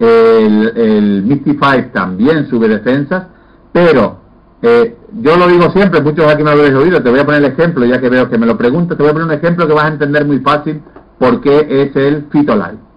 el, 0.01 0.73
el 0.77 1.91
también 1.93 2.49
sube 2.51 2.67
defensas, 2.67 3.29
pero 3.71 4.19
eh, 4.61 4.97
yo 5.13 5.37
lo 5.37 5.47
digo 5.47 5.71
siempre, 5.71 6.03
muchos 6.03 6.27
aquí 6.27 6.43
me 6.43 6.51
habéis 6.51 6.75
oído, 6.75 7.01
te 7.01 7.11
voy 7.11 7.21
a 7.21 7.25
poner 7.25 7.45
el 7.45 7.53
ejemplo, 7.53 7.87
ya 7.87 8.01
que 8.01 8.09
veo 8.09 8.29
que 8.29 8.37
me 8.37 8.47
lo 8.47 8.59
preguntas, 8.59 8.97
te 8.97 9.05
voy 9.05 9.11
a 9.11 9.13
poner 9.13 9.29
un 9.29 9.35
ejemplo 9.35 9.69
que 9.69 9.75
vas 9.75 9.85
a 9.85 9.93
entender 9.93 10.27
muy 10.27 10.41
fácil 10.41 10.83
por 11.21 11.41
qué 11.41 11.69
es 11.71 11.95
el 11.95 12.27
Fitolife. 12.33 12.88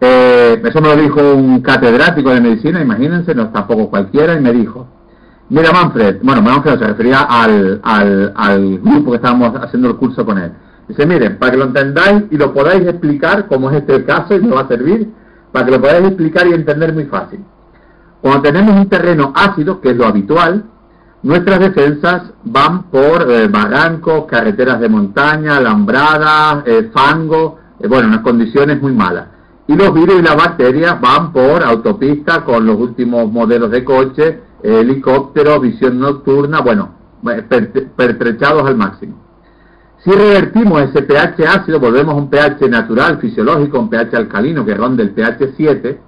Eh, 0.00 0.60
eso 0.64 0.80
me 0.80 0.88
lo 0.88 0.96
dijo 0.96 1.20
un 1.34 1.60
catedrático 1.60 2.30
de 2.30 2.40
medicina, 2.40 2.80
imagínense, 2.80 3.34
no 3.34 3.48
tampoco 3.50 3.88
cualquiera, 3.88 4.34
y 4.34 4.40
me 4.40 4.52
dijo, 4.52 4.86
mira 5.48 5.72
Manfred, 5.72 6.18
bueno, 6.22 6.42
Manfred 6.42 6.78
se 6.78 6.86
refería 6.86 7.20
al, 7.20 7.80
al, 7.82 8.32
al 8.36 8.78
grupo 8.80 9.12
que 9.12 9.16
estábamos 9.16 9.54
haciendo 9.62 9.88
el 9.88 9.96
curso 9.96 10.26
con 10.26 10.38
él. 10.38 10.52
Dice, 10.88 11.06
miren, 11.06 11.38
para 11.38 11.52
que 11.52 11.58
lo 11.58 11.64
entendáis 11.64 12.24
y 12.30 12.36
lo 12.36 12.52
podáis 12.52 12.86
explicar, 12.86 13.46
como 13.46 13.70
es 13.70 13.78
este 13.78 14.04
caso, 14.04 14.34
y 14.34 14.40
me 14.40 14.54
va 14.54 14.62
a 14.62 14.68
servir, 14.68 15.10
para 15.52 15.64
que 15.64 15.70
lo 15.70 15.80
podáis 15.80 16.06
explicar 16.06 16.46
y 16.46 16.52
entender 16.52 16.92
muy 16.92 17.04
fácil. 17.04 17.40
Cuando 18.20 18.42
tenemos 18.42 18.74
un 18.74 18.88
terreno 18.88 19.32
ácido, 19.34 19.80
que 19.80 19.90
es 19.90 19.96
lo 19.96 20.06
habitual, 20.06 20.64
nuestras 21.22 21.58
defensas 21.58 22.22
van 22.42 22.84
por 22.90 23.30
eh, 23.30 23.48
barrancos, 23.48 24.26
carreteras 24.26 24.78
de 24.80 24.90
montaña, 24.90 25.56
alambradas, 25.56 26.64
eh, 26.66 26.90
fango, 26.92 27.58
eh, 27.80 27.88
bueno, 27.88 28.08
unas 28.08 28.20
condiciones 28.20 28.80
muy 28.82 28.92
malas. 28.92 29.28
Y 29.66 29.74
los 29.74 29.94
virus 29.94 30.16
y 30.18 30.22
las 30.22 30.36
bacterias 30.36 31.00
van 31.00 31.32
por 31.32 31.62
autopista 31.62 32.44
con 32.44 32.66
los 32.66 32.78
últimos 32.78 33.30
modelos 33.30 33.70
de 33.70 33.82
coche, 33.82 34.40
helicópteros, 34.62 35.60
visión 35.60 35.98
nocturna, 35.98 36.60
bueno, 36.60 36.90
pertrechados 37.96 38.66
al 38.66 38.76
máximo. 38.76 39.24
Si 40.04 40.10
revertimos 40.10 40.82
ese 40.82 41.02
pH 41.02 41.46
ácido, 41.46 41.80
volvemos 41.80 42.14
a 42.14 42.18
un 42.18 42.28
pH 42.28 42.68
natural, 42.68 43.18
fisiológico, 43.18 43.78
un 43.78 43.88
pH 43.88 44.14
alcalino 44.16 44.64
que 44.64 44.74
ronda 44.74 45.02
el 45.02 45.10
pH 45.10 45.54
7, 45.56 46.00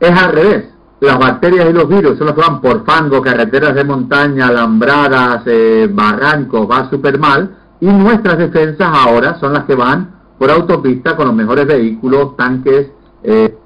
es 0.00 0.10
al 0.10 0.32
revés. 0.32 0.64
Las 1.00 1.18
bacterias 1.18 1.70
y 1.70 1.72
los 1.72 1.88
virus 1.88 2.18
son 2.18 2.26
los 2.26 2.34
que 2.34 2.42
van 2.42 2.60
por 2.60 2.84
fango, 2.84 3.22
carreteras 3.22 3.74
de 3.74 3.84
montaña, 3.84 4.48
alambradas, 4.48 5.42
eh, 5.46 5.88
barrancos, 5.90 6.68
va 6.68 6.90
súper 6.90 7.18
mal, 7.18 7.56
y 7.80 7.86
nuestras 7.86 8.36
defensas 8.36 8.88
ahora 8.92 9.38
son 9.38 9.54
las 9.54 9.64
que 9.64 9.74
van 9.74 10.17
por 10.38 10.50
autopista 10.50 11.16
con 11.16 11.26
los 11.26 11.34
mejores 11.34 11.66
vehículos, 11.66 12.36
tanques, 12.36 12.92
eh, 13.22 13.56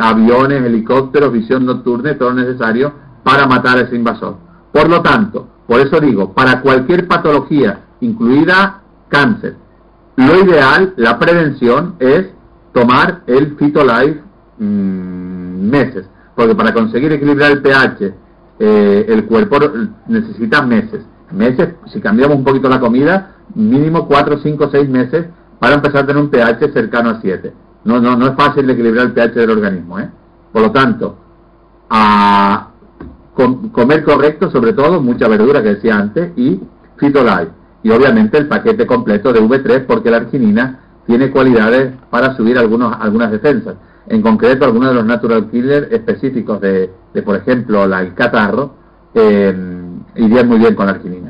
aviones, 0.00 0.64
helicópteros, 0.64 1.32
visión 1.32 1.66
nocturna 1.66 2.16
todo 2.16 2.30
lo 2.30 2.36
necesario 2.36 2.92
para 3.22 3.46
matar 3.46 3.78
a 3.78 3.82
ese 3.82 3.96
invasor. 3.96 4.36
Por 4.72 4.88
lo 4.88 5.02
tanto, 5.02 5.46
por 5.66 5.80
eso 5.80 6.00
digo, 6.00 6.32
para 6.32 6.60
cualquier 6.62 7.06
patología, 7.06 7.80
incluida 8.00 8.80
cáncer, 9.08 9.56
lo 10.16 10.44
ideal, 10.44 10.94
la 10.96 11.18
prevención 11.18 11.94
es 11.98 12.26
tomar 12.72 13.22
el 13.26 13.56
Fitolife 13.56 14.20
mmm, 14.58 15.70
meses, 15.70 16.06
porque 16.34 16.54
para 16.54 16.72
conseguir 16.72 17.12
equilibrar 17.12 17.52
el 17.52 17.62
pH, 17.62 18.14
eh, 18.58 19.06
el 19.08 19.24
cuerpo 19.26 19.58
necesita 20.06 20.62
meses. 20.62 21.04
Meses, 21.32 21.74
si 21.86 22.00
cambiamos 22.00 22.36
un 22.36 22.44
poquito 22.44 22.68
la 22.68 22.80
comida, 22.80 23.36
mínimo 23.54 24.06
4, 24.06 24.38
5, 24.42 24.68
6 24.70 24.88
meses 24.88 25.26
para 25.58 25.74
empezar 25.74 26.02
a 26.02 26.06
tener 26.06 26.22
un 26.22 26.30
pH 26.30 26.72
cercano 26.72 27.10
a 27.10 27.20
7. 27.20 27.52
No, 27.84 28.00
no, 28.00 28.16
no 28.16 28.26
es 28.28 28.34
fácil 28.34 28.66
de 28.66 28.72
equilibrar 28.72 29.06
el 29.06 29.12
pH 29.12 29.34
del 29.40 29.50
organismo. 29.50 29.98
¿eh? 29.98 30.10
Por 30.52 30.62
lo 30.62 30.70
tanto, 30.70 31.16
a 31.90 32.68
com 33.34 33.70
comer 33.70 34.04
correcto, 34.04 34.50
sobre 34.50 34.72
todo, 34.72 35.00
mucha 35.00 35.28
verdura 35.28 35.62
que 35.62 35.74
decía 35.74 35.96
antes, 35.96 36.32
y 36.36 36.60
Fitolife. 36.96 37.52
Y 37.82 37.90
obviamente 37.90 38.38
el 38.38 38.48
paquete 38.48 38.86
completo 38.86 39.32
de 39.32 39.40
V3, 39.40 39.86
porque 39.86 40.10
la 40.10 40.18
arginina 40.18 40.80
tiene 41.06 41.30
cualidades 41.30 41.92
para 42.10 42.36
subir 42.36 42.58
algunos, 42.58 42.94
algunas 43.00 43.30
defensas. 43.30 43.74
En 44.08 44.20
concreto, 44.20 44.64
algunos 44.64 44.90
de 44.90 44.94
los 44.94 45.04
natural 45.04 45.48
killers 45.50 45.90
específicos 45.92 46.60
de, 46.60 46.90
de 47.14 47.22
por 47.22 47.36
ejemplo, 47.36 47.86
la, 47.86 48.02
el 48.02 48.14
catarro, 48.14 48.74
eh, 49.14 49.54
irían 50.16 50.48
muy 50.48 50.58
bien 50.58 50.74
con 50.74 50.86
la 50.86 50.92
arginina. 50.92 51.21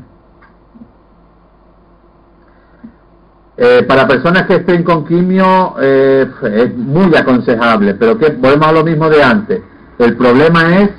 Eh, 3.57 3.85
para 3.87 4.09
personas 4.09 4.47
que 4.47 4.57
estén 4.57 4.83
con 4.83 5.05
quimio 5.05 5.75
eh, 5.81 6.27
es 6.55 6.77
muy 6.77 7.15
aconsejable, 7.15 7.95
pero 7.95 8.17
que 8.17 8.31
volvemos 8.31 8.67
a 8.67 8.73
lo 8.73 8.85
mismo 8.85 9.11
de 9.11 9.23
antes. 9.23 9.63
El 9.99 10.17
problema 10.17 10.81
es 10.81 10.91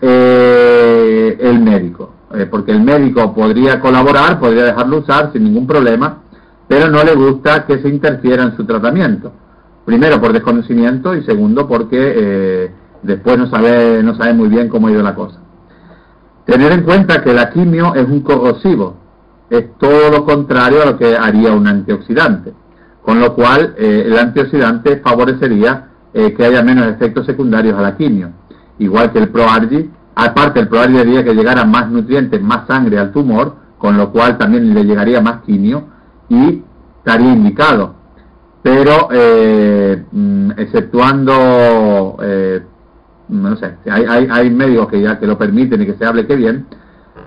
eh, 0.00 1.38
el 1.40 1.60
médico, 1.60 2.12
eh, 2.34 2.46
porque 2.50 2.72
el 2.72 2.80
médico 2.82 3.32
podría 3.32 3.78
colaborar, 3.78 4.40
podría 4.40 4.64
dejarlo 4.64 4.98
usar 4.98 5.32
sin 5.32 5.44
ningún 5.44 5.66
problema, 5.66 6.22
pero 6.66 6.88
no 6.88 7.04
le 7.04 7.14
gusta 7.14 7.66
que 7.66 7.78
se 7.78 7.88
interfiera 7.88 8.42
en 8.42 8.56
su 8.56 8.64
tratamiento. 8.64 9.32
Primero 9.84 10.20
por 10.20 10.32
desconocimiento 10.32 11.14
y 11.14 11.22
segundo 11.22 11.68
porque 11.68 12.14
eh, 12.16 12.70
después 13.02 13.38
no 13.38 13.48
sabe, 13.48 14.02
no 14.02 14.16
sabe 14.16 14.34
muy 14.34 14.48
bien 14.48 14.68
cómo 14.68 14.88
ha 14.88 14.90
ido 14.90 15.02
la 15.02 15.14
cosa. 15.14 15.38
Tener 16.46 16.72
en 16.72 16.82
cuenta 16.82 17.22
que 17.22 17.32
la 17.32 17.50
quimio 17.50 17.94
es 17.94 18.04
un 18.04 18.22
corrosivo, 18.22 18.96
es 19.52 19.76
todo 19.76 20.10
lo 20.10 20.24
contrario 20.24 20.82
a 20.82 20.86
lo 20.86 20.98
que 20.98 21.14
haría 21.14 21.52
un 21.52 21.66
antioxidante, 21.66 22.54
con 23.02 23.20
lo 23.20 23.34
cual 23.34 23.74
eh, 23.76 24.04
el 24.06 24.18
antioxidante 24.18 24.96
favorecería 24.96 25.88
eh, 26.14 26.32
que 26.32 26.44
haya 26.46 26.62
menos 26.62 26.86
efectos 26.86 27.26
secundarios 27.26 27.78
a 27.78 27.82
la 27.82 27.96
quimio, 27.96 28.30
igual 28.78 29.12
que 29.12 29.18
el 29.18 29.28
ProArgi, 29.28 29.90
aparte 30.14 30.60
el 30.60 30.68
ProArgi 30.68 30.98
haría 30.98 31.22
que 31.22 31.34
llegara 31.34 31.66
más 31.66 31.90
nutrientes, 31.90 32.40
más 32.40 32.66
sangre 32.66 32.98
al 32.98 33.12
tumor, 33.12 33.56
con 33.76 33.98
lo 33.98 34.10
cual 34.10 34.38
también 34.38 34.72
le 34.72 34.84
llegaría 34.84 35.20
más 35.20 35.42
quimio 35.42 35.84
y 36.30 36.62
estaría 36.98 37.32
indicado. 37.32 37.96
Pero 38.62 39.08
eh, 39.10 40.02
mm, 40.12 40.52
exceptuando 40.56 42.16
eh, 42.22 42.62
no 43.28 43.56
sé, 43.56 43.74
hay, 43.90 44.04
hay, 44.08 44.28
hay 44.30 44.50
médicos 44.50 44.88
que 44.88 45.02
ya 45.02 45.18
que 45.18 45.26
lo 45.26 45.36
permiten 45.36 45.82
y 45.82 45.86
que 45.86 45.94
se 45.94 46.06
hable 46.06 46.26
que 46.26 46.36
bien, 46.36 46.66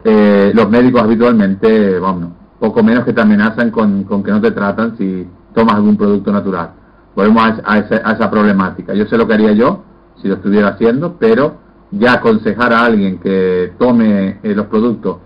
eh, 0.07 0.51
los 0.53 0.69
médicos 0.69 1.01
habitualmente, 1.01 1.97
vamos, 1.97 2.29
poco 2.59 2.83
menos 2.83 3.05
que 3.05 3.13
te 3.13 3.21
amenazan 3.21 3.71
con, 3.71 4.05
que 4.23 4.31
no 4.31 4.39
te 4.39 4.51
tratan 4.51 4.95
si 4.99 5.27
tomas 5.55 5.75
algún 5.75 5.97
producto 5.97 6.31
natural. 6.31 6.73
Volvemos 7.15 7.43
a, 7.65 7.79
esa, 7.79 8.07
a, 8.07 8.13
esa, 8.13 8.29
problemática. 8.29 8.93
Yo 8.93 9.07
sé 9.07 9.17
lo 9.17 9.27
que 9.27 9.33
haría 9.33 9.53
yo 9.53 9.83
si 10.21 10.27
lo 10.27 10.35
estuviera 10.35 10.69
haciendo, 10.69 11.15
pero 11.19 11.55
ya 11.89 12.13
aconsejar 12.13 12.71
a 12.71 12.85
alguien 12.85 13.17
que 13.17 13.73
tome 13.79 14.37
eh, 14.43 14.53
los 14.53 14.67
productos 14.67 15.17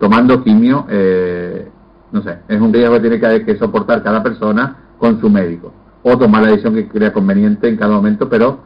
tomando 0.00 0.42
quimio, 0.42 0.86
eh, 0.88 1.70
no 2.10 2.20
sé, 2.22 2.38
es 2.48 2.60
un 2.60 2.72
riesgo 2.72 2.94
que 2.94 3.00
tiene 3.08 3.20
que, 3.20 3.44
que, 3.44 3.56
soportar 3.56 4.02
cada 4.02 4.20
persona 4.20 4.76
con 4.98 5.20
su 5.20 5.30
médico. 5.30 5.72
O 6.02 6.18
tomar 6.18 6.42
la 6.42 6.48
decisión 6.48 6.74
que 6.74 6.88
crea 6.88 7.12
conveniente 7.12 7.68
en 7.68 7.76
cada 7.76 7.94
momento, 7.94 8.28
pero 8.28 8.58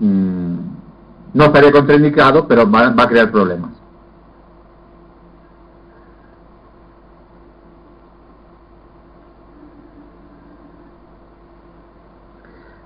mmm, 0.00 0.54
no 1.32 1.44
estaría 1.44 1.70
contraindicado, 1.70 2.48
pero 2.48 2.68
va, 2.68 2.90
va 2.90 3.04
a 3.04 3.08
crear 3.08 3.30
problemas. 3.30 3.81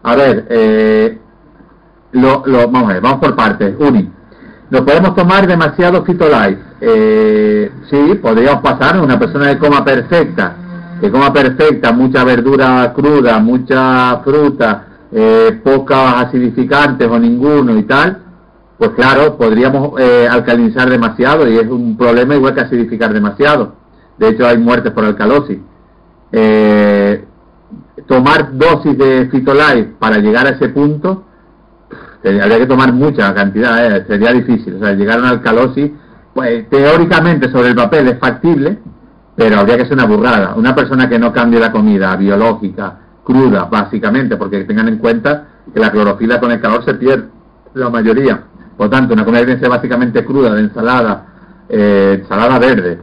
A 0.07 0.14
ver, 0.14 0.46
eh, 0.50 1.18
lo, 2.12 2.44
lo, 2.46 2.70
vamos 2.70 2.90
a 2.90 2.92
ver, 2.94 3.02
vamos 3.02 3.18
por 3.18 3.34
partes. 3.34 3.74
Uni, 3.76 4.09
¿nos 4.70 4.82
podemos 4.82 5.16
tomar 5.16 5.48
demasiado 5.48 6.04
Fitolife? 6.04 6.61
Eh, 6.80 7.72
sí, 7.90 8.14
podríamos 8.22 8.62
pasar 8.62 9.00
una 9.00 9.18
persona 9.18 9.48
de 9.48 9.59
coma 9.59 9.84
perfecta, 9.84 10.54
que 11.00 11.11
coma 11.11 11.32
perfecta, 11.32 11.90
mucha 11.90 12.22
verdura 12.22 12.92
cruda, 12.94 13.40
mucha 13.40 14.18
fruta, 14.18 14.86
eh, 15.11 15.61
pocos 15.64 15.96
acidificantes 15.96 17.09
o 17.09 17.18
ninguno 17.18 17.76
y 17.76 17.82
tal, 17.82 18.18
pues 18.78 18.90
claro, 18.90 19.36
podríamos 19.36 20.00
eh, 20.00 20.28
alcalinizar 20.30 20.88
demasiado 20.88 21.50
y 21.50 21.59
es 21.59 21.66
un 21.66 21.96
problema 21.96 22.36
igual 22.36 22.54
que 22.54 22.61
acidificar 22.61 23.12
demasiado. 23.12 23.72
De 24.18 24.28
hecho, 24.28 24.46
hay 24.46 24.57
muertes 24.57 24.92
por 24.92 25.04
alcalosis. 25.04 25.59
Eh, 26.30 27.24
tomar 28.07 28.57
dosis 28.57 28.96
de 28.96 29.28
Fitolife 29.30 29.94
para 29.98 30.18
llegar 30.18 30.46
a 30.46 30.50
ese 30.50 30.68
punto, 30.68 31.24
habría 32.24 32.59
que 32.59 32.66
tomar 32.66 32.92
mucha 32.92 33.32
cantidad, 33.34 33.96
eh, 33.96 34.04
sería 34.07 34.32
difícil. 34.32 34.76
O 34.76 34.78
sea, 34.80 34.92
llegar 34.92 35.18
a 35.18 35.22
una 35.22 35.30
alcalosis, 35.30 35.90
pues 36.34 36.68
teóricamente 36.68 37.50
sobre 37.50 37.68
el 37.68 37.76
papel 37.76 38.09
es 38.09 38.18
factible, 38.18 38.78
pero 39.36 39.61
habría 39.61 39.76
que 39.76 39.84
ser 39.84 39.94
una 39.94 40.07
burrada. 40.07 40.54
Una 40.57 40.74
persona 40.74 41.09
que 41.09 41.18
no 41.18 41.32
cambie 41.32 41.61
la 41.61 41.70
comida 41.70 42.16
biológica, 42.16 42.98
cruda, 43.24 43.64
básicamente, 43.64 44.36
porque 44.36 44.64
tengan 44.64 44.88
en 44.88 44.98
cuenta 44.98 45.46
que 45.72 45.80
la 45.80 45.90
clorofila 45.90 46.40
con 46.40 46.52
el 46.52 46.61
calor 46.61 46.84
se 46.84 46.94
pierde, 46.94 47.28
la 47.74 47.90
mayoría. 47.90 48.44
Por 48.76 48.90
tanto, 48.90 49.14
una 49.14 49.24
comida 49.24 49.46
que 49.46 49.59
ser 49.59 49.68
básicamente 49.68 50.24
cruda, 50.24 50.54
de 50.54 50.61
ensalada, 50.62 51.26
eh, 51.68 52.18
ensalada 52.20 52.59
verde, 52.59 53.00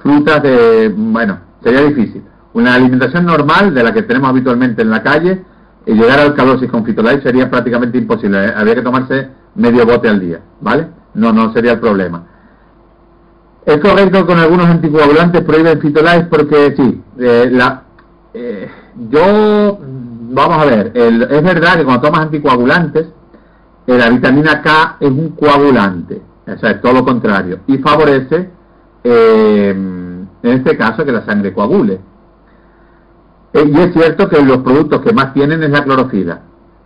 frutas 0.00 0.42
de, 0.42 0.92
bueno, 0.96 1.38
sería 1.62 1.82
difícil 1.82 2.29
una 2.52 2.74
alimentación 2.74 3.26
normal 3.26 3.74
de 3.74 3.82
la 3.82 3.92
que 3.92 4.02
tenemos 4.02 4.30
habitualmente 4.30 4.82
en 4.82 4.90
la 4.90 5.02
calle 5.02 5.44
y 5.86 5.92
llegar 5.92 6.20
al 6.20 6.34
calosis 6.34 6.70
con 6.70 6.84
Fitolife 6.84 7.22
sería 7.22 7.48
prácticamente 7.50 7.98
imposible. 7.98 8.44
¿eh? 8.44 8.52
Habría 8.56 8.74
que 8.74 8.82
tomarse 8.82 9.28
medio 9.54 9.86
bote 9.86 10.08
al 10.08 10.20
día, 10.20 10.40
¿vale? 10.60 10.88
No, 11.14 11.32
no 11.32 11.52
sería 11.52 11.72
el 11.72 11.80
problema. 11.80 12.24
Es 13.64 13.78
correcto 13.78 14.26
con 14.26 14.38
algunos 14.38 14.66
anticoagulantes 14.66 15.42
prohíben 15.42 15.80
Fitolife 15.80 16.26
porque 16.30 16.74
sí, 16.76 17.02
eh, 17.18 17.48
la, 17.52 17.82
eh, 18.32 18.68
yo, 19.10 19.78
vamos 19.80 20.58
a 20.58 20.64
ver, 20.64 20.92
el, 20.94 21.22
es 21.22 21.42
verdad 21.42 21.76
que 21.76 21.84
cuando 21.84 22.02
tomas 22.02 22.22
anticoagulantes, 22.22 23.08
eh, 23.86 23.98
la 23.98 24.08
vitamina 24.08 24.62
K 24.62 24.96
es 25.00 25.10
un 25.10 25.30
coagulante, 25.30 26.22
o 26.46 26.58
sea, 26.58 26.70
es 26.70 26.80
todo 26.80 26.94
lo 26.94 27.04
contrario, 27.04 27.60
y 27.66 27.78
favorece, 27.78 28.50
en 29.02 30.28
este 30.42 30.76
caso, 30.76 31.04
que 31.04 31.12
la 31.12 31.24
sangre 31.24 31.52
coagule. 31.52 32.00
Eh, 33.52 33.70
y 33.72 33.80
es 33.80 33.92
cierto 33.92 34.28
que 34.28 34.42
los 34.42 34.58
productos 34.58 35.00
que 35.00 35.12
más 35.12 35.32
tienen 35.34 35.62
es 35.62 35.70
la 35.70 35.84
clorofila. 35.84 36.40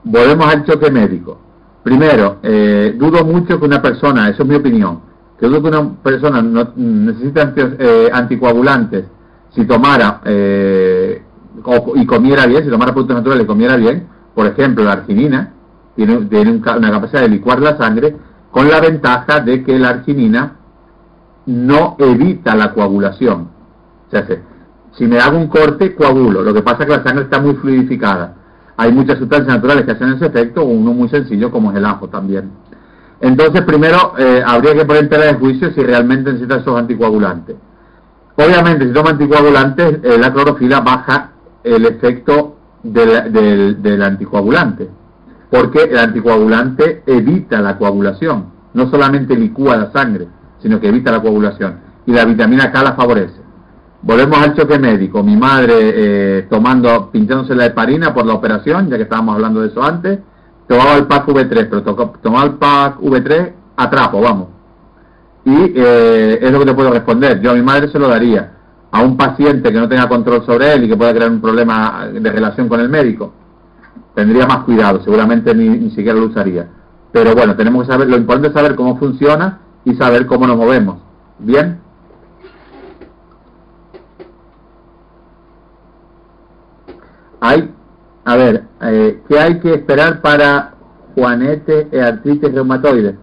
Volvemos 0.05 0.47
al 0.47 0.65
choque 0.65 0.91
médico. 0.91 1.39
Primero, 1.83 2.39
eh, 2.43 2.95
dudo 2.97 3.25
mucho 3.25 3.59
que 3.59 3.67
una 3.67 3.83
persona, 3.83 4.31
eso 4.31 4.43
es 4.43 4.49
mi 4.49 4.55
opinión, 4.55 5.01
que 5.39 5.47
dudo 5.47 5.63
que 5.63 5.69
una 5.69 5.95
persona 6.03 6.41
no, 6.41 6.73
necesita 6.77 7.43
anti, 7.43 7.61
eh, 7.61 8.09
anticoagulantes 8.11 9.05
si 9.51 9.67
tomara 9.67 10.21
eh, 10.25 11.23
o, 11.63 11.93
y 11.95 12.07
comiera 12.07 12.47
bien, 12.47 12.65
si 12.65 12.71
tomara 12.71 12.93
productos 12.93 13.17
naturales 13.17 13.45
y 13.45 13.47
comiera 13.47 13.77
bien, 13.77 14.07
por 14.35 14.47
ejemplo, 14.47 14.85
la 14.85 14.93
arginina 14.93 15.53
tiene, 15.95 16.17
tiene 16.27 16.51
un, 16.53 16.65
una 16.67 16.91
capacidad 16.91 17.21
de 17.21 17.29
licuar 17.29 17.61
la 17.61 17.77
sangre 17.77 18.17
con 18.51 18.69
la 18.69 18.81
ventaja 18.81 19.41
de 19.41 19.63
que 19.63 19.79
la 19.79 19.91
arginina 19.91 20.57
no 21.47 21.97
evita 21.99 22.55
la 22.55 22.73
coagulación. 22.73 23.49
O 24.09 24.11
sea, 24.11 24.27
si 24.97 25.07
me 25.07 25.19
hago 25.19 25.37
un 25.39 25.49
corte, 25.49 25.95
coagulo. 25.95 26.43
Lo 26.43 26.55
que 26.55 26.63
pasa 26.63 26.83
es 26.83 26.87
que 26.87 26.97
la 26.97 27.03
sangre 27.03 27.25
está 27.25 27.41
muy 27.41 27.55
fluidificada. 27.55 28.35
Hay 28.77 28.93
muchas 28.93 29.19
sustancias 29.19 29.49
naturales 29.49 29.85
que 29.85 29.93
hacen 29.93 30.13
ese 30.13 30.27
efecto, 30.27 30.65
uno 30.65 30.93
muy 30.93 31.09
sencillo 31.09 31.51
como 31.51 31.71
es 31.71 31.77
el 31.77 31.85
ajo 31.85 32.09
también. 32.09 32.51
Entonces, 33.21 33.63
primero, 33.63 34.15
eh, 34.19 34.43
habría 34.45 34.75
que 34.75 34.85
poner 34.85 35.05
en 35.05 35.09
tela 35.09 35.27
de 35.27 35.35
juicio 35.35 35.73
si 35.73 35.81
realmente 35.83 36.33
necesita 36.33 36.57
esos 36.57 36.79
anticoagulantes. 36.79 37.57
Obviamente, 38.37 38.87
si 38.87 38.93
toma 38.93 39.11
anticoagulantes, 39.11 40.01
eh, 40.03 40.19
la 40.19 40.33
clorofila 40.33 40.81
baja 40.81 41.31
el 41.63 41.87
efecto 41.87 42.57
del, 42.83 44.03
anticoagulante, 44.03 44.89
porque 45.51 45.85
el 45.85 45.99
anticoagulante 45.99 47.03
evita 47.07 47.61
la 47.61 47.79
coagulación, 47.79 48.47
no 48.75 48.91
solamente 48.91 49.37
licúa 49.37 49.77
la 49.77 49.93
sangre, 49.93 50.29
sino 50.61 50.81
que 50.81 50.89
evita 50.89 51.13
la 51.13 51.23
coagulación. 51.23 51.79
Y 52.07 52.13
la 52.13 52.25
vitamina 52.25 52.71
K 52.71 52.83
la 52.83 52.93
favorece. 52.95 53.44
Volvemos 54.05 54.39
al 54.39 54.55
choque 54.55 54.79
médico. 54.79 55.23
Mi 55.23 55.35
madre 55.35 55.75
eh, 55.79 56.47
tomando, 56.51 57.11
pinchándose 57.11 57.55
la 57.55 57.67
heparina 57.67 58.13
por 58.13 58.27
la 58.27 58.35
operación, 58.35 58.91
ya 58.91 58.97
que 58.97 59.05
estábamos 59.05 59.35
hablando 59.37 59.63
de 59.63 59.69
eso 59.69 59.83
antes, 59.83 60.19
tomaba 60.69 60.97
el 60.97 61.07
PAC 61.07 61.27
V3, 61.27 61.69
pero 61.71 61.83
tomaba 61.83 62.45
el 62.45 62.53
PAC 62.53 63.01
V3 63.01 63.53
a 63.77 63.91
trapo, 63.91 64.21
vamos. 64.21 64.49
Y 65.47 65.73
eh, 65.75 66.39
es 66.41 66.53
lo 66.53 66.59
que 66.59 66.67
te 66.67 66.75
puedo 66.75 66.91
responder. 66.91 67.41
Yo 67.41 67.53
a 67.53 67.55
mi 67.55 67.63
madre 67.63 67.89
se 67.89 67.99
lo 67.99 68.09
daría 68.09 68.53
a 68.91 69.01
un 69.01 69.17
paciente 69.17 69.73
que 69.73 69.79
no 69.79 69.89
tenga 69.89 70.07
control 70.07 70.45
sobre 70.45 70.75
él 70.75 70.85
y 70.85 70.89
que 70.89 70.97
pueda 70.97 71.15
crear 71.15 71.31
un 71.31 71.41
problema 71.41 72.07
de 72.13 72.31
relación 72.31 72.69
con 72.69 72.81
el 72.81 72.91
médico. 72.91 73.33
Tendría 74.15 74.47
más 74.47 74.65
cuidado, 74.65 75.03
seguramente 75.03 75.55
ni, 75.55 75.67
ni 75.67 75.91
siquiera 75.91 76.19
lo 76.19 76.27
usaría. 76.27 76.69
Pero 77.11 77.35
bueno, 77.35 77.57
tenemos 77.57 77.87
que 77.87 77.93
saber, 77.93 78.09
lo 78.09 78.19
importante 78.19 78.49
es 78.49 78.55
saber 78.55 78.75
cómo 78.75 78.99
funciona 78.99 79.61
y 79.87 79.95
saber 79.95 80.27
cómo 80.27 80.47
nos 80.47 80.59
movemos. 80.59 80.99
¿Bien? 81.39 81.84
Hay, 87.45 87.71
a 88.25 88.37
ver, 88.37 88.65
eh, 88.81 89.21
¿qué 89.29 89.39
hay 89.39 89.61
que 89.61 89.75
esperar 89.75 90.23
para 90.23 90.77
juanete 91.15 91.89
e 91.93 92.01
artritis 92.01 92.55
reumatoide? 92.55 93.17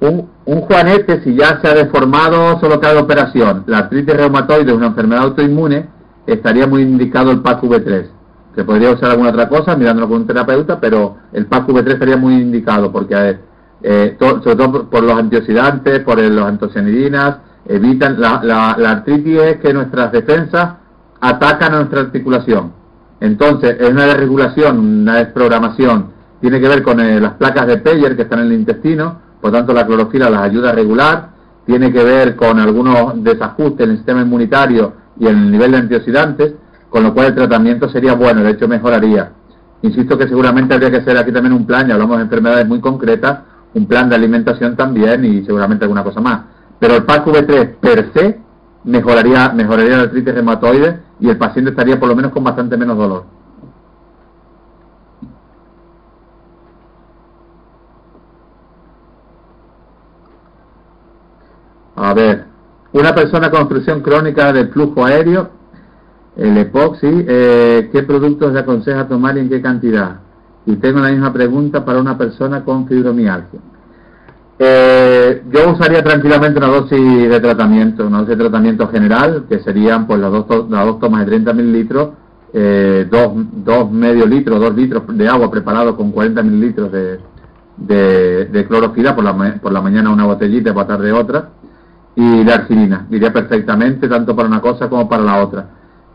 Un, 0.00 0.30
un, 0.44 0.60
juanete, 0.60 1.24
si 1.24 1.34
ya 1.34 1.60
se 1.60 1.66
ha 1.66 1.74
deformado, 1.74 2.60
solo 2.60 2.78
cabe 2.78 3.00
operación. 3.00 3.64
La 3.66 3.78
artritis 3.78 4.16
reumatoide 4.16 4.70
es 4.70 4.76
una 4.76 4.86
enfermedad 4.86 5.24
autoinmune, 5.24 5.88
estaría 6.24 6.68
muy 6.68 6.82
indicado 6.82 7.32
el 7.32 7.40
PAC 7.40 7.62
V3. 7.62 8.06
Se 8.54 8.64
podría 8.64 8.92
usar 8.92 9.10
alguna 9.10 9.30
otra 9.30 9.48
cosa 9.48 9.74
mirándolo 9.74 10.08
con 10.08 10.18
un 10.18 10.26
terapeuta, 10.28 10.78
pero 10.78 11.16
el 11.32 11.46
PAC 11.46 11.66
V3 11.66 11.92
estaría 11.94 12.16
muy 12.16 12.34
indicado 12.34 12.92
porque, 12.92 13.40
eh, 13.82 14.16
to, 14.20 14.40
sobre 14.42 14.54
todo 14.54 14.70
por, 14.70 14.88
por, 14.88 15.02
los 15.02 15.18
antioxidantes, 15.18 15.98
por 16.04 16.20
el, 16.20 16.36
los 16.36 16.46
antocianidinas, 16.46 17.38
evitan 17.66 18.20
la, 18.20 18.40
la, 18.40 18.76
la 18.78 18.90
artritis 18.92 19.42
es 19.42 19.56
que 19.56 19.74
nuestras 19.74 20.12
defensas 20.12 20.74
atacan 21.20 21.74
a 21.74 21.78
nuestra 21.78 22.02
articulación 22.02 22.77
entonces, 23.20 23.76
es 23.80 23.90
una 23.90 24.06
desregulación, 24.06 24.78
una 24.78 25.16
desprogramación. 25.16 26.12
Tiene 26.40 26.60
que 26.60 26.68
ver 26.68 26.82
con 26.82 27.00
eh, 27.00 27.20
las 27.20 27.32
placas 27.32 27.66
de 27.66 27.78
Peyer 27.78 28.14
que 28.14 28.22
están 28.22 28.40
en 28.40 28.46
el 28.46 28.52
intestino, 28.52 29.20
por 29.40 29.52
tanto 29.52 29.72
la 29.72 29.86
clorofila 29.86 30.30
las 30.30 30.42
ayuda 30.42 30.70
a 30.70 30.72
regular. 30.72 31.30
Tiene 31.66 31.92
que 31.92 32.02
ver 32.02 32.36
con 32.36 32.58
algunos 32.58 33.22
desajustes 33.22 33.84
en 33.84 33.90
el 33.90 33.96
sistema 33.96 34.22
inmunitario 34.22 34.94
y 35.18 35.26
en 35.26 35.36
el 35.36 35.50
nivel 35.50 35.72
de 35.72 35.78
antioxidantes, 35.78 36.54
con 36.88 37.02
lo 37.02 37.12
cual 37.12 37.26
el 37.26 37.34
tratamiento 37.34 37.88
sería 37.88 38.14
bueno, 38.14 38.42
de 38.42 38.52
hecho 38.52 38.68
mejoraría. 38.68 39.32
Insisto 39.82 40.16
que 40.16 40.28
seguramente 40.28 40.74
habría 40.74 40.90
que 40.90 40.98
hacer 40.98 41.16
aquí 41.18 41.32
también 41.32 41.52
un 41.52 41.66
plan, 41.66 41.86
ya 41.86 41.94
hablamos 41.94 42.16
de 42.16 42.24
enfermedades 42.24 42.66
muy 42.66 42.80
concretas, 42.80 43.40
un 43.74 43.86
plan 43.86 44.08
de 44.08 44.14
alimentación 44.14 44.76
también 44.76 45.24
y 45.24 45.44
seguramente 45.44 45.84
alguna 45.84 46.02
cosa 46.02 46.20
más. 46.20 46.40
Pero 46.78 46.96
el 46.96 47.04
PAC 47.04 47.26
V3 47.26 47.74
per 47.80 48.10
se 48.14 48.40
mejoraría, 48.84 49.50
mejoraría 49.50 49.96
la 49.98 50.02
artritis 50.04 50.34
reumatoide 50.34 51.07
y 51.20 51.28
el 51.28 51.36
paciente 51.36 51.70
estaría 51.70 51.98
por 51.98 52.08
lo 52.08 52.16
menos 52.16 52.32
con 52.32 52.44
bastante 52.44 52.76
menos 52.76 52.96
dolor. 52.96 53.24
A 61.96 62.14
ver, 62.14 62.46
una 62.92 63.14
persona 63.14 63.50
con 63.50 63.62
obstrucción 63.62 64.00
crónica 64.02 64.52
del 64.52 64.68
flujo 64.68 65.04
aéreo, 65.04 65.50
el 66.36 66.56
epoxi, 66.56 67.24
eh, 67.26 67.90
¿qué 67.92 68.02
productos 68.04 68.52
le 68.52 68.60
aconseja 68.60 69.08
tomar 69.08 69.36
y 69.36 69.40
en 69.40 69.48
qué 69.48 69.60
cantidad? 69.60 70.20
y 70.68 70.76
tengo 70.76 71.00
la 71.00 71.08
misma 71.08 71.32
pregunta 71.32 71.82
para 71.82 71.98
una 71.98 72.18
persona 72.18 72.62
con 72.62 72.86
fibromialgia. 72.86 73.58
Eh, 74.60 75.42
yo 75.52 75.70
usaría 75.70 76.02
tranquilamente 76.02 76.58
una 76.58 76.66
dosis 76.66 77.28
de 77.28 77.40
tratamiento, 77.40 78.06
una 78.06 78.18
dosis 78.18 78.36
de 78.36 78.44
tratamiento 78.44 78.88
general, 78.88 79.44
que 79.48 79.60
serían 79.60 80.06
pues 80.06 80.18
las 80.18 80.32
dos, 80.32 80.68
las 80.68 80.84
dos 80.84 80.98
tomas 80.98 81.20
de 81.20 81.26
30 81.26 81.52
mililitros, 81.52 82.10
eh, 82.52 83.06
dos, 83.08 83.32
dos 83.52 83.90
medio 83.92 84.26
litros, 84.26 84.58
dos 84.58 84.74
litros 84.74 85.04
de 85.16 85.28
agua 85.28 85.50
preparado 85.50 85.96
con 85.96 86.10
40 86.10 86.42
mililitros 86.42 86.90
de, 86.90 87.20
de, 87.76 88.66
clorofila, 88.66 89.14
por 89.14 89.22
la, 89.22 89.60
por 89.62 89.70
la 89.70 89.80
mañana 89.80 90.10
una 90.10 90.24
botellita 90.24 90.70
y 90.70 90.72
por 90.72 90.82
la 90.82 90.88
tarde 90.88 91.12
otra, 91.12 91.50
y 92.16 92.42
la 92.42 92.54
arginina, 92.54 93.06
iría 93.10 93.32
perfectamente 93.32 94.08
tanto 94.08 94.34
para 94.34 94.48
una 94.48 94.60
cosa 94.60 94.88
como 94.88 95.08
para 95.08 95.22
la 95.22 95.36
otra. 95.36 95.66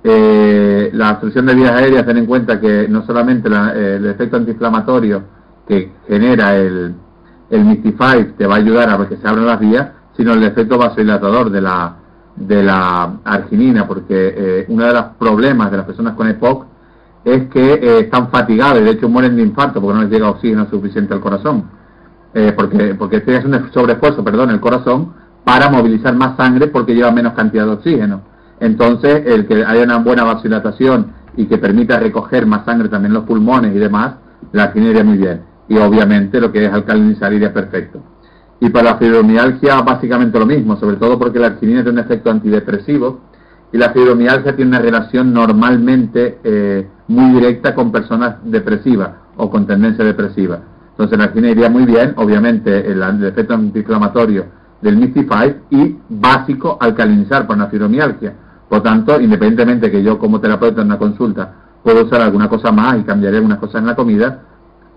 Eh, 0.03 0.89
la 0.91 1.11
obstrucción 1.11 1.45
de 1.45 1.55
vías 1.55 1.71
aéreas, 1.71 2.05
ten 2.05 2.17
en 2.17 2.25
cuenta 2.25 2.59
que 2.59 2.89
no 2.89 3.05
solamente 3.05 3.47
el 3.47 4.05
efecto 4.05 4.35
antiinflamatorio 4.35 5.23
que 5.65 5.93
genera 6.09 6.57
el, 6.57 6.93
el 7.49 7.65
Mystify 7.65 8.33
te 8.37 8.47
va 8.47 8.55
a 8.55 8.57
ayudar 8.57 8.89
a 8.89 9.07
que 9.07 9.17
se 9.17 9.27
abran 9.27 9.45
las 9.45 9.59
vías, 9.59 9.89
sino 10.15 10.33
el 10.33 10.43
efecto 10.43 10.77
vasodilatador 10.77 11.49
de 11.49 11.61
la, 11.61 11.95
de 12.35 12.63
la 12.63 13.17
arginina, 13.23 13.87
porque 13.87 14.33
eh, 14.35 14.65
uno 14.69 14.85
de 14.85 14.93
los 14.93 15.05
problemas 15.19 15.71
de 15.71 15.77
las 15.77 15.85
personas 15.85 16.13
con 16.13 16.27
EPOC 16.27 16.65
es 17.25 17.47
que 17.49 17.73
eh, 17.73 17.99
están 18.01 18.29
fatigados 18.29 18.81
y 18.81 18.83
de 18.83 18.91
hecho 18.91 19.09
mueren 19.09 19.35
de 19.35 19.43
infarto 19.43 19.81
porque 19.81 19.95
no 19.95 20.01
les 20.03 20.11
llega 20.11 20.29
oxígeno 20.29 20.67
suficiente 20.69 21.13
al 21.13 21.21
corazón, 21.21 21.69
eh, 22.33 22.53
porque, 22.55 22.95
porque 22.95 23.23
es 23.25 23.45
un 23.45 23.71
sobreesfuerzo, 23.71 24.23
perdón, 24.23 24.49
el 24.49 24.59
corazón 24.59 25.13
para 25.43 25.69
movilizar 25.69 26.15
más 26.15 26.37
sangre 26.37 26.67
porque 26.67 26.93
lleva 26.95 27.11
menos 27.11 27.33
cantidad 27.33 27.65
de 27.65 27.71
oxígeno. 27.71 28.21
Entonces, 28.59 29.23
el 29.25 29.45
que 29.45 29.63
haya 29.65 29.83
una 29.83 29.97
buena 29.97 30.23
vasodilatación 30.23 31.13
y 31.35 31.45
que 31.45 31.57
permita 31.57 31.99
recoger 31.99 32.45
más 32.45 32.65
sangre 32.65 32.87
también 32.87 33.13
los 33.13 33.23
pulmones 33.25 33.75
y 33.75 33.79
demás, 33.79 34.15
la 34.51 34.63
arginina 34.63 34.91
iría 34.91 35.03
muy 35.03 35.17
bien 35.17 35.52
y 35.67 35.77
obviamente 35.77 36.39
lo 36.39 36.51
que 36.51 36.65
es 36.65 36.71
alcalinizar 36.71 37.33
iría 37.33 37.53
perfecto. 37.53 38.01
Y 38.59 38.69
para 38.69 38.91
la 38.91 38.97
fibromialgia 38.97 39.81
básicamente 39.81 40.39
lo 40.39 40.45
mismo, 40.45 40.77
sobre 40.77 40.97
todo 40.97 41.19
porque 41.19 41.39
la 41.39 41.47
arginina 41.47 41.83
tiene 41.83 41.99
un 41.99 42.05
efecto 42.05 42.31
antidepresivo 42.31 43.19
y 43.71 43.77
la 43.77 43.89
fibromialgia 43.89 44.55
tiene 44.55 44.69
una 44.69 44.79
relación 44.79 45.33
normalmente 45.33 46.39
eh, 46.43 46.87
muy 47.07 47.33
directa 47.33 47.73
con 47.75 47.91
personas 47.91 48.35
depresivas 48.43 49.09
o 49.35 49.49
con 49.49 49.65
tendencia 49.65 50.05
depresiva. 50.05 50.59
Entonces 50.91 51.17
la 51.17 51.25
arginina 51.25 51.51
iría 51.51 51.69
muy 51.69 51.85
bien, 51.85 52.13
obviamente 52.17 52.89
el, 52.89 53.01
efecto 53.23 53.55
antiinflamatorio 53.55 54.45
del 54.81 54.97
Mystify 54.97 55.55
y 55.71 55.97
básico 56.07 56.77
alcalinizar 56.79 57.47
para 57.47 57.63
una 57.63 57.67
fibromialgia. 57.67 58.33
Por 58.69 58.81
tanto, 58.83 59.19
independientemente 59.19 59.89
que 59.89 60.03
yo 60.03 60.19
como 60.19 60.39
terapeuta 60.39 60.81
en 60.81 60.87
una 60.87 60.99
consulta 60.99 61.53
puedo 61.83 62.05
usar 62.05 62.21
alguna 62.21 62.47
cosa 62.47 62.71
más 62.71 62.99
y 62.99 63.03
cambiaré 63.03 63.37
algunas 63.37 63.57
cosas 63.57 63.81
en 63.81 63.87
la 63.87 63.95
comida, 63.95 64.41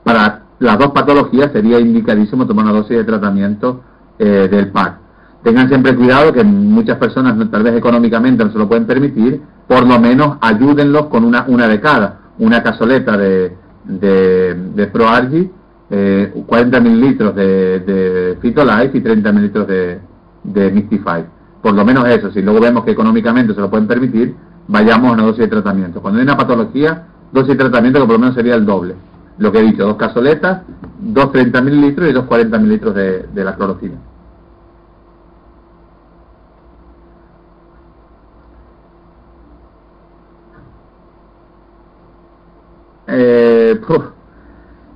para 0.06 0.42
las 0.60 0.78
dos 0.78 0.92
patologías 0.92 1.50
sería 1.50 1.80
indicadísimo 1.80 2.46
tomar 2.46 2.64
una 2.66 2.74
dosis 2.74 2.96
de 2.96 3.02
tratamiento 3.02 3.80
eh, 4.20 4.46
del 4.48 4.68
PAC. 4.68 4.98
Tengan 5.42 5.66
siempre 5.66 5.96
cuidado 5.96 6.32
que 6.32 6.44
muchas 6.44 6.96
personas 6.98 7.34
tal 7.50 7.64
vez 7.64 7.74
económicamente 7.74 8.44
no 8.44 8.52
se 8.52 8.58
lo 8.58 8.68
pueden 8.68 8.86
permitir, 8.86 9.42
por 9.66 9.84
lo 9.84 9.98
menos 9.98 10.38
ayúdenlos 10.40 11.06
con 11.06 11.24
una, 11.24 11.44
una 11.48 11.66
de 11.66 11.80
cada, 11.80 12.20
una 12.38 12.62
casoleta 12.62 13.16
de, 13.16 13.56
de, 13.82 14.54
de 14.76 14.86
ProArgi, 14.86 15.50
eh, 15.90 16.32
40 16.46 16.80
mililitros 16.80 17.34
de, 17.34 17.80
de 17.80 18.38
Fitolife 18.40 18.98
y 18.98 19.00
30 19.00 19.32
mililitros 19.32 19.66
de, 19.66 19.98
de 20.44 20.70
Mystify. 20.70 21.24
Por 21.60 21.74
lo 21.74 21.84
menos 21.84 22.08
eso, 22.08 22.30
si 22.30 22.42
luego 22.42 22.60
vemos 22.60 22.84
que 22.84 22.92
económicamente 22.92 23.54
se 23.54 23.60
lo 23.60 23.68
pueden 23.68 23.88
permitir, 23.88 24.36
vayamos 24.68 25.10
a 25.10 25.14
una 25.14 25.24
dosis 25.24 25.40
de 25.40 25.48
tratamiento. 25.48 26.00
Cuando 26.00 26.20
hay 26.20 26.24
una 26.24 26.36
patología, 26.36 27.08
dosis 27.32 27.48
de 27.48 27.56
tratamiento 27.56 27.98
que 27.98 28.06
por 28.06 28.14
lo 28.14 28.20
menos 28.20 28.36
sería 28.36 28.54
el 28.54 28.64
doble 28.64 28.94
lo 29.38 29.52
que 29.52 29.58
he 29.58 29.62
dicho, 29.62 29.84
dos 29.84 29.96
casoletas, 29.96 30.62
dos 30.98 31.32
30 31.32 31.60
mililitros 31.60 32.08
y 32.08 32.12
dos 32.12 32.24
40 32.26 32.58
mililitros 32.58 32.94
de, 32.94 33.44
la 33.44 33.54
clorofila. 33.54 33.96
Eh, 43.08 43.80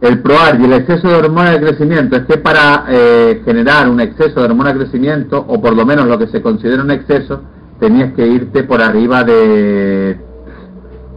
el 0.01 0.23
PROAR 0.23 0.59
y 0.59 0.65
el 0.65 0.73
exceso 0.73 1.09
de 1.09 1.15
hormona 1.15 1.51
de 1.51 1.61
crecimiento 1.61 2.17
es 2.17 2.25
que 2.25 2.39
para 2.39 2.87
eh, 2.89 3.43
generar 3.45 3.89
un 3.89 4.01
exceso 4.01 4.41
de 4.41 4.47
hormona 4.47 4.73
de 4.73 4.81
crecimiento, 4.81 5.45
o 5.47 5.61
por 5.61 5.77
lo 5.77 5.85
menos 5.85 6.07
lo 6.07 6.19
que 6.19 6.27
se 6.29 6.41
considera 6.41 6.83
un 6.83 6.91
exceso, 6.91 7.43
tenías 7.79 8.15
que 8.15 8.27
irte 8.27 8.65
por 8.65 8.81
arriba 8.81 9.25
de 9.25 10.30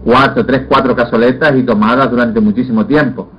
cuatro, 0.04 0.46
tres, 0.46 0.64
cuatro 0.68 0.96
cazoletas 0.96 1.56
y 1.56 1.64
tomadas 1.64 2.10
durante 2.10 2.40
muchísimo 2.40 2.86
tiempo. 2.86 3.30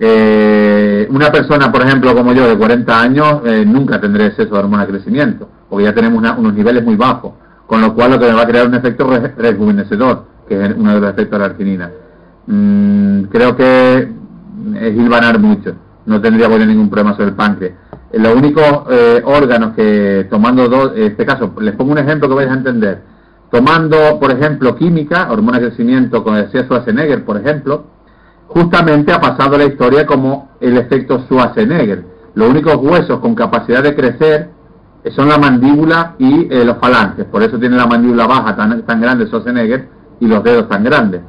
Eh, 0.00 1.08
una 1.10 1.30
persona, 1.32 1.72
por 1.72 1.82
ejemplo, 1.82 2.14
como 2.14 2.32
yo, 2.32 2.46
de 2.46 2.56
40 2.56 3.00
años, 3.00 3.40
eh, 3.44 3.64
nunca 3.66 4.00
tendré 4.00 4.26
exceso 4.26 4.54
de 4.54 4.60
hormona 4.60 4.86
de 4.86 4.92
crecimiento, 4.92 5.48
porque 5.68 5.86
ya 5.86 5.94
tenemos 5.94 6.22
unos 6.38 6.54
niveles 6.54 6.84
muy 6.84 6.96
bajos, 6.96 7.32
con 7.66 7.80
lo 7.80 7.94
cual 7.94 8.12
lo 8.12 8.18
que 8.18 8.26
me 8.26 8.34
va 8.34 8.42
a 8.42 8.46
crear 8.46 8.66
un 8.66 8.74
efecto 8.74 9.10
rejuvenecedor, 9.36 10.24
que 10.48 10.64
es 10.64 10.74
uno 10.76 10.94
de 10.94 11.00
los 11.00 11.10
efectos 11.10 11.32
de 11.32 11.38
la 11.38 11.44
arginina. 11.46 11.90
Mm, 12.46 13.22
creo 13.24 13.56
que 13.56 14.08
es 14.80 14.96
hilvanar 14.96 15.38
mucho, 15.40 15.74
no 16.06 16.20
tendría 16.20 16.48
ningún 16.48 16.88
problema 16.88 17.16
sobre 17.16 17.30
el 17.30 17.34
páncreas. 17.34 17.74
Eh, 18.12 18.18
los 18.20 18.34
únicos 18.36 18.64
órganos 19.24 19.74
que 19.74 20.28
tomando 20.30 20.68
dos, 20.68 20.92
en 20.94 21.02
este 21.02 21.26
caso, 21.26 21.52
les 21.60 21.74
pongo 21.74 21.92
un 21.92 21.98
ejemplo 21.98 22.28
que 22.28 22.34
vais 22.36 22.48
a 22.48 22.54
entender 22.54 23.17
tomando, 23.50 24.18
por 24.20 24.30
ejemplo, 24.30 24.76
química, 24.76 25.28
hormona 25.30 25.58
de 25.58 25.68
crecimiento, 25.68 26.22
como 26.22 26.36
decía 26.36 26.62
Schwarzenegger, 26.64 27.24
por 27.24 27.38
ejemplo, 27.38 27.84
justamente 28.46 29.12
ha 29.12 29.20
pasado 29.20 29.56
la 29.56 29.64
historia 29.64 30.06
como 30.06 30.50
el 30.60 30.76
efecto 30.76 31.20
Schwarzenegger. 31.20 32.04
Los 32.34 32.50
únicos 32.50 32.76
huesos 32.76 33.20
con 33.20 33.34
capacidad 33.34 33.82
de 33.82 33.94
crecer 33.94 34.50
son 35.14 35.28
la 35.28 35.38
mandíbula 35.38 36.14
y 36.18 36.52
eh, 36.52 36.64
los 36.64 36.78
falanges, 36.78 37.24
por 37.26 37.42
eso 37.42 37.58
tiene 37.58 37.76
la 37.76 37.86
mandíbula 37.86 38.26
baja 38.26 38.54
tan, 38.54 38.82
tan 38.82 39.00
grande 39.00 39.26
Schwarzenegger 39.26 39.88
y 40.20 40.26
los 40.26 40.42
dedos 40.42 40.68
tan 40.68 40.84
grandes. 40.84 41.22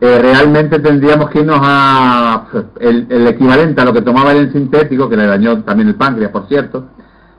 Eh, 0.00 0.18
realmente 0.20 0.80
tendríamos 0.80 1.30
que 1.30 1.40
irnos 1.40 1.60
a 1.62 2.46
el, 2.80 3.06
el, 3.08 3.26
equivalente 3.28 3.80
a 3.80 3.84
lo 3.84 3.92
que 3.92 4.02
tomaba 4.02 4.32
el 4.32 4.52
sintético, 4.52 5.08
que 5.08 5.16
le 5.16 5.26
dañó 5.26 5.62
también 5.62 5.88
el 5.88 5.94
páncreas, 5.94 6.30
por 6.30 6.48
cierto, 6.48 6.88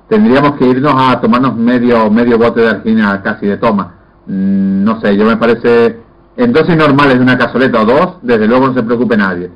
tendríamos 0.07 0.55
que 0.57 0.67
irnos 0.67 0.93
a 0.95 1.19
tomarnos 1.19 1.55
medio 1.55 2.09
medio 2.11 2.37
bote 2.37 2.61
de 2.61 2.69
argina 2.69 3.21
casi 3.21 3.47
de 3.47 3.57
toma. 3.57 3.93
Mm, 4.27 4.83
no 4.83 5.01
sé, 5.01 5.15
yo 5.17 5.25
me 5.25 5.37
parece, 5.37 5.99
en 6.37 6.53
dosis 6.53 6.75
normales 6.75 7.15
de 7.15 7.21
una 7.21 7.37
cazoleta 7.37 7.81
o 7.81 7.85
dos, 7.85 8.17
desde 8.21 8.47
luego 8.47 8.67
no 8.67 8.73
se 8.73 8.83
preocupe 8.83 9.17
nadie. 9.17 9.51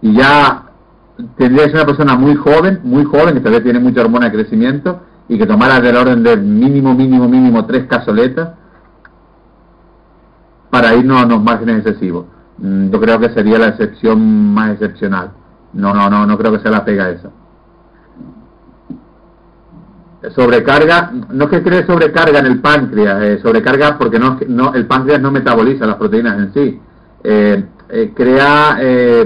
Y 0.00 0.14
ya 0.14 0.64
tendría 1.36 1.66
que 1.66 1.74
una 1.74 1.86
persona 1.86 2.16
muy 2.16 2.34
joven, 2.34 2.80
muy 2.84 3.04
joven, 3.04 3.34
que 3.34 3.40
todavía 3.40 3.62
tiene 3.62 3.78
mucha 3.78 4.00
hormona 4.00 4.26
de 4.26 4.32
crecimiento, 4.32 5.00
y 5.28 5.38
que 5.38 5.46
tomara 5.46 5.80
del 5.80 5.96
orden 5.96 6.22
de 6.22 6.36
mínimo, 6.36 6.94
mínimo, 6.94 7.28
mínimo 7.28 7.64
tres 7.64 7.86
cazoletas 7.86 8.50
para 10.70 10.94
irnos 10.94 11.22
a 11.22 11.26
unos 11.26 11.42
márgenes 11.42 11.78
excesivos. 11.78 12.26
Mm, 12.58 12.90
yo 12.90 13.00
creo 13.00 13.18
que 13.20 13.30
sería 13.30 13.58
la 13.58 13.68
excepción 13.68 14.52
más 14.52 14.72
excepcional. 14.72 15.30
No, 15.72 15.94
no, 15.94 16.10
no, 16.10 16.26
no 16.26 16.38
creo 16.38 16.52
que 16.52 16.60
sea 16.60 16.70
la 16.70 16.84
pega 16.84 17.10
esa 17.10 17.30
sobrecarga, 20.30 21.12
no 21.30 21.44
es 21.44 21.50
que 21.50 21.62
cree 21.62 21.84
sobrecarga 21.84 22.38
en 22.38 22.46
el 22.46 22.60
páncreas, 22.60 23.22
eh, 23.22 23.38
sobrecarga 23.42 23.98
porque 23.98 24.18
no, 24.18 24.38
no, 24.48 24.72
el 24.74 24.86
páncreas 24.86 25.20
no 25.20 25.32
metaboliza 25.32 25.86
las 25.86 25.96
proteínas 25.96 26.38
en 26.38 26.54
sí. 26.54 26.80
Eh, 27.24 27.64
eh, 27.88 28.12
crea, 28.14 28.78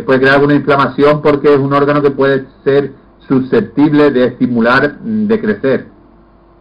puede 0.05 0.21
crear 0.21 0.35
alguna 0.35 0.55
inflamación 0.55 1.23
porque 1.23 1.55
es 1.55 1.61
un 1.61 1.73
órgano 1.73 2.03
que 2.03 2.11
puede 2.11 2.47
ser 2.65 2.93
susceptible 3.29 4.11
de 4.11 4.25
estimular, 4.25 4.97
mm, 5.03 5.27
de 5.27 5.41
crecer. 5.41 5.87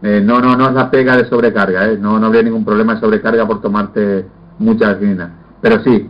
no, 0.01 0.39
no, 0.39 0.55
no 0.55 0.67
es 0.67 0.73
la 0.73 0.91
pega 0.91 1.17
de 1.17 1.25
sobrecarga, 1.25 1.88
no, 1.97 2.19
no 2.19 2.27
habría 2.27 2.43
ningún 2.43 2.63
problema 2.63 2.95
de 2.95 2.99
sobrecarga 2.99 3.47
por 3.47 3.61
tomarte 3.61 4.25
mucha 4.59 4.89
arginina. 4.89 5.31
Pero 5.61 5.81
sí, 5.83 6.07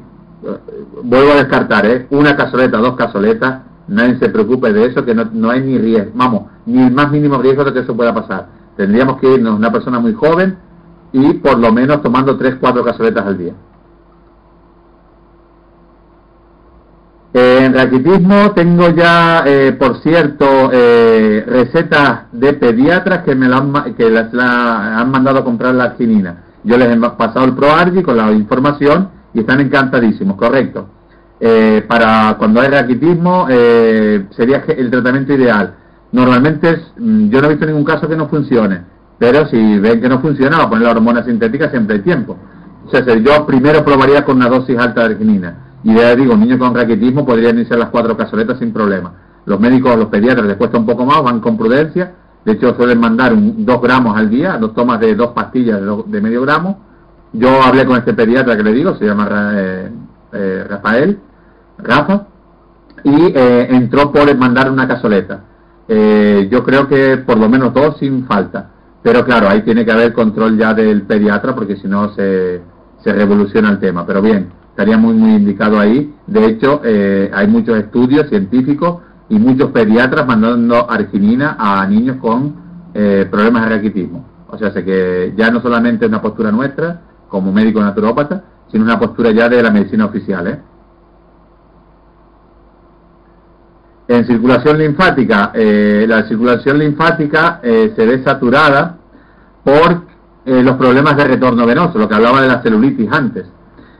vuelvo 1.02 1.32
a 1.32 1.36
descartar, 1.36 2.08
una 2.10 2.36
cazoleta, 2.36 2.78
dos 2.80 2.98
cazoletas, 2.98 3.62
nadie 3.88 4.18
se 4.20 4.30
preocupe 4.30 4.74
de 4.74 4.86
eso, 4.86 5.06
que 5.06 5.14
no, 5.14 5.26
no 5.32 5.50
hay 5.50 5.62
ni 5.62 5.78
riesgo, 5.78 6.12
vamos, 6.16 6.44
ni 6.66 6.84
el 6.84 6.92
más 6.92 7.12
mínimo 7.12 7.38
riesgo 7.38 7.64
de 7.64 7.74
que 7.74 7.80
eso 7.80 7.96
pueda 7.96 8.14
pasar. 8.14 8.48
Tendríamos 8.76 9.20
que 9.20 9.34
irnos 9.34 9.58
una 9.58 9.72
persona 9.72 10.00
muy 10.00 10.14
joven 10.14 10.58
y 11.14 11.34
por 11.36 11.58
lo 11.58 11.72
menos 11.72 12.02
tomando 12.02 12.38
3, 12.38 12.56
4 12.60 12.84
cazoletas 12.84 13.26
al 13.26 13.38
día. 13.38 13.54
En 17.34 17.74
raquitismo 17.74 18.52
tengo 18.52 18.90
ya, 18.92 19.44
eh, 19.46 19.76
por 19.78 19.98
cierto, 19.98 20.70
eh, 20.72 21.44
recetas 21.46 22.32
de 22.32 22.54
pediatras 22.54 23.24
que 23.24 23.36
me 23.36 23.50
la 23.50 23.58
han, 23.58 23.94
que 23.96 24.10
las, 24.10 24.32
la, 24.32 25.00
han 25.00 25.12
mandado 25.12 25.40
a 25.40 25.44
comprar 25.44 25.76
la 25.76 25.86
arginina. 25.86 26.44
Yo 26.64 26.78
les 26.78 26.90
he 26.90 26.98
pasado 26.98 27.44
el 27.44 27.54
ProArgi 27.54 28.04
con 28.04 28.16
la 28.16 28.32
información 28.32 29.10
y 29.34 29.42
están 29.42 29.60
encantadísimos, 29.60 30.38
correcto. 30.38 30.88
Eh, 31.40 31.84
para 31.88 32.36
cuando 32.38 32.62
hay 32.62 32.70
raquitismo 32.70 33.48
eh, 33.50 34.26
sería 34.32 34.64
el 34.68 34.90
tratamiento 34.90 35.34
ideal. 35.34 35.76
Normalmente 36.12 36.82
mm, 36.98 37.30
yo 37.30 37.42
no 37.42 37.48
he 37.48 37.50
visto 37.52 37.66
ningún 37.66 37.84
caso 37.84 38.08
que 38.08 38.16
no 38.16 38.30
funcione, 38.30 38.82
pero 39.20 39.46
si 39.48 39.80
ven 39.80 40.00
que 40.00 40.08
no 40.08 40.20
funciona, 40.22 40.58
va 40.58 40.64
a 40.64 40.70
poner 40.70 40.86
la 40.86 40.92
hormona 40.92 41.24
sintética 41.26 41.70
siempre 41.70 41.98
hay 41.98 42.02
tiempo. 42.04 42.38
O 42.86 42.90
sea, 42.90 43.02
yo 43.04 43.46
primero 43.46 43.84
probaría 43.84 44.24
con 44.24 44.38
una 44.38 44.48
dosis 44.48 44.78
alta 44.78 45.02
de 45.02 45.16
arginina 45.16 45.56
Y 45.84 45.96
ya 45.96 46.16
digo, 46.16 46.38
niños 46.38 46.60
con 46.60 46.76
raquitismo 46.76 47.26
podrían 47.26 47.58
iniciar 47.58 47.80
las 47.80 47.90
cuatro 47.90 48.16
cazoletas 48.16 48.60
sin 48.60 48.72
problema. 48.72 49.14
Los 49.46 49.60
médicos, 49.60 49.98
los 49.98 50.08
pediatras 50.08 50.46
les 50.46 50.58
cuesta 50.58 50.78
un 50.78 50.86
poco 50.86 51.06
más, 51.06 51.22
van 51.24 51.40
con 51.40 51.58
prudencia. 51.58 52.14
De 52.44 52.54
hecho, 52.54 52.76
suelen 52.76 53.00
mandar 53.00 53.34
un, 53.34 53.66
dos 53.66 53.82
gramos 53.82 54.16
al 54.16 54.30
día, 54.30 54.58
dos 54.58 54.74
tomas 54.74 55.00
de 55.00 55.16
dos 55.16 55.30
pastillas 55.30 55.82
de, 56.06 56.22
medio 56.22 56.42
gramo. 56.44 56.80
Yo 57.34 57.62
hablé 57.62 57.86
con 57.86 57.98
este 57.98 58.14
pediatra 58.14 58.56
que 58.56 58.64
le 58.64 58.72
digo, 58.72 58.96
se 58.96 59.06
llama 59.06 59.28
eh, 59.56 59.92
eh, 60.32 60.66
Rafael, 60.70 61.20
Rafa, 61.78 62.28
y 63.04 63.34
eh, 63.36 63.68
entró 63.70 64.12
por 64.12 64.34
mandar 64.36 64.72
una 64.72 64.88
cazoleta. 64.88 65.42
yo 65.88 66.64
creo 66.64 66.88
que 66.88 67.18
por 67.18 67.38
lo 67.38 67.48
menos 67.48 67.74
dos 67.74 67.98
sin 67.98 68.26
falta. 68.26 68.72
Pero 69.04 69.24
claro, 69.24 69.48
ahí 69.48 69.62
tiene 69.62 69.86
que 69.86 69.92
haber 69.92 70.14
control 70.14 70.58
ya 70.58 70.74
del 70.74 71.04
pediatra 71.04 71.54
porque 71.54 71.76
si 71.76 71.88
no 71.88 72.10
se, 72.16 72.62
se 73.04 73.14
revoluciona 73.14 73.70
el 73.70 73.80
tema. 73.80 74.04
Pero 74.04 74.20
bien, 74.20 74.50
estaría 74.76 74.98
muy, 74.98 75.14
muy 75.14 75.36
indicado 75.36 75.80
ahí. 75.80 76.14
De 76.26 76.46
hecho, 76.48 76.82
eh, 76.84 77.30
hay 77.34 77.48
muchos 77.48 77.78
estudios 77.78 78.28
científicos 78.30 79.04
y 79.30 79.38
muchos 79.40 79.72
pediatras 79.72 80.26
mandando 80.26 80.90
arginina 80.90 81.56
a 81.58 81.88
niños 81.88 82.18
con 82.18 82.56
eh, 82.94 83.28
problemas 83.30 83.64
de 83.64 83.76
raquitismo. 83.76 84.26
O 84.50 84.58
sea, 84.58 84.72
que 84.72 85.34
ya 85.38 85.52
no 85.52 85.62
solamente 85.62 86.06
es 86.06 86.10
una 86.10 86.22
postura 86.22 86.52
nuestra, 86.52 87.02
como 87.30 87.52
médico 87.52 87.80
naturópata, 87.80 88.44
sino 88.72 88.84
una 88.84 89.00
postura 89.00 89.32
ya 89.32 89.48
de 89.48 89.62
la 89.62 89.70
medicina 89.70 90.06
oficial. 90.06 90.48
¿eh? 90.48 90.60
En 94.08 94.26
circulación 94.26 94.78
linfática, 94.78 95.52
eh, 95.54 96.06
la 96.08 96.28
circulación 96.28 96.80
linfática 96.80 97.60
se 97.64 98.06
ve 98.06 98.24
saturada 98.24 98.98
por 99.64 100.04
los 100.46 100.76
problemas 100.76 101.18
de 101.18 101.24
retorno 101.24 101.66
venoso, 101.66 101.98
lo 101.98 102.08
que 102.08 102.14
hablaba 102.14 102.40
de 102.40 102.48
la 102.48 102.62
celulitis 102.62 103.12
antes. 103.12 103.46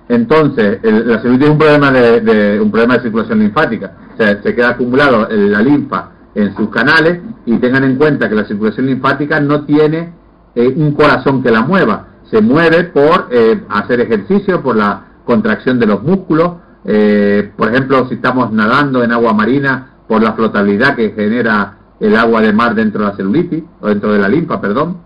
Entonces, 0.08 0.78
la 0.84 1.20
celulitis 1.22 1.48
es 1.48 1.52
un 1.52 1.58
problema 1.58 1.92
de, 1.92 2.60
un 2.62 2.70
problema 2.70 2.98
de 2.98 3.02
circulación 3.02 3.40
linfática. 3.40 3.94
Se 4.16 4.54
queda 4.54 4.70
acumulado 4.70 5.28
la 5.28 5.62
linfa 5.64 6.12
en 6.36 6.56
sus 6.56 6.70
canales 6.70 7.20
y 7.46 7.58
tengan 7.58 7.84
en 7.86 7.96
cuenta 7.96 8.30
que 8.30 8.36
la 8.36 8.46
circulación 8.46 8.86
linfática 8.86 9.40
no 9.40 9.64
tiene 9.64 10.14
eh, 10.54 10.74
un 10.76 10.94
corazón 10.94 11.42
que 11.42 11.50
la 11.50 11.62
mueva. 11.62 12.08
Se 12.30 12.42
mueve 12.42 12.86
por 12.86 13.28
eh, 13.32 13.62
hacer 13.70 14.02
ejercicio, 14.02 14.62
por 14.62 14.76
la 14.76 15.02
contracción 15.26 15.80
de 15.80 15.86
los 15.86 16.04
músculos. 16.04 16.54
Eh, 16.84 17.52
por 17.56 17.70
ejemplo, 17.70 18.08
si 18.08 18.16
estamos 18.16 18.52
nadando 18.52 19.04
en 19.04 19.12
agua 19.12 19.34
marina, 19.34 19.95
por 20.08 20.22
la 20.22 20.34
flotabilidad 20.34 20.96
que 20.96 21.12
genera 21.12 21.78
el 22.00 22.16
agua 22.16 22.42
de 22.42 22.54
mar 22.54 22.76
dentro 22.76 23.02
de 23.02 23.10
la 23.10 23.16
celulitis, 23.16 23.64
o 23.82 23.88
dentro 23.88 24.12
de 24.12 24.20
la 24.20 24.28
linfa, 24.28 24.60
perdón. 24.62 24.98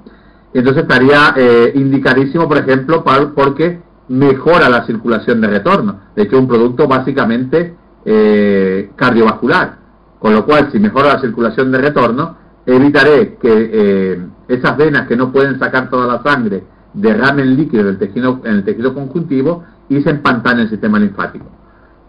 Entonces 0.53 0.83
estaría 0.83 1.35
indicadísimo, 1.75 2.47
por 2.47 2.57
ejemplo, 2.57 3.03
porque 3.35 3.79
mejora 4.09 4.69
la 4.69 4.85
circulación 4.85 5.39
de 5.41 5.47
retorno. 5.47 5.99
De 6.15 6.23
hecho, 6.23 6.37
un 6.37 6.47
producto 6.47 6.87
básicamente 6.87 7.75
eh, 8.05 8.91
cardiovascular. 8.95 9.77
Con 10.19 10.33
lo 10.33 10.45
cual, 10.45 10.69
si 10.71 10.79
mejora 10.79 11.13
la 11.13 11.21
circulación 11.21 11.71
de 11.71 11.77
retorno, 11.77 12.35
evitaré 12.65 13.37
que 13.41 13.69
eh, 13.71 14.21
esas 14.47 14.75
venas 14.77 15.07
que 15.07 15.15
no 15.15 15.31
pueden 15.31 15.57
sacar 15.59 15.89
toda 15.89 16.07
la 16.07 16.23
sangre 16.23 16.63
derramen 16.93 17.55
líquido 17.55 17.85
del 17.85 17.97
tejido, 17.97 18.41
en 18.43 18.55
el 18.55 18.63
tejido 18.63 18.93
conjuntivo 18.93 19.63
y 19.87 20.01
se 20.01 20.09
empantanen 20.09 20.61
el 20.61 20.69
sistema 20.69 20.99
linfático. 20.99 21.45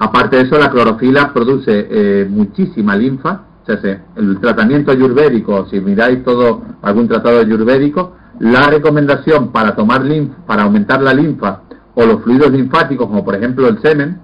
Aparte 0.00 0.36
de 0.36 0.42
eso, 0.44 0.58
la 0.58 0.70
clorofila 0.70 1.30
produce 1.30 1.86
eh, 1.90 2.26
muchísima 2.28 2.96
linfa. 2.96 3.42
O 3.62 3.66
sea, 3.66 4.02
el 4.16 4.40
tratamiento 4.40 4.90
ayurvédico, 4.90 5.66
si 5.66 5.78
miráis 5.78 6.24
todo 6.24 6.62
algún 6.80 7.06
tratado 7.06 7.38
ayurvédico, 7.40 8.16
la 8.38 8.62
recomendación 8.70 9.52
para 9.52 9.76
tomar 9.76 10.02
linfa, 10.02 10.34
para 10.46 10.62
aumentar 10.62 11.02
la 11.02 11.12
linfa 11.12 11.60
o 11.94 12.06
los 12.06 12.22
fluidos 12.22 12.50
linfáticos, 12.50 13.08
como 13.08 13.22
por 13.22 13.34
ejemplo 13.34 13.68
el 13.68 13.78
semen, 13.82 14.18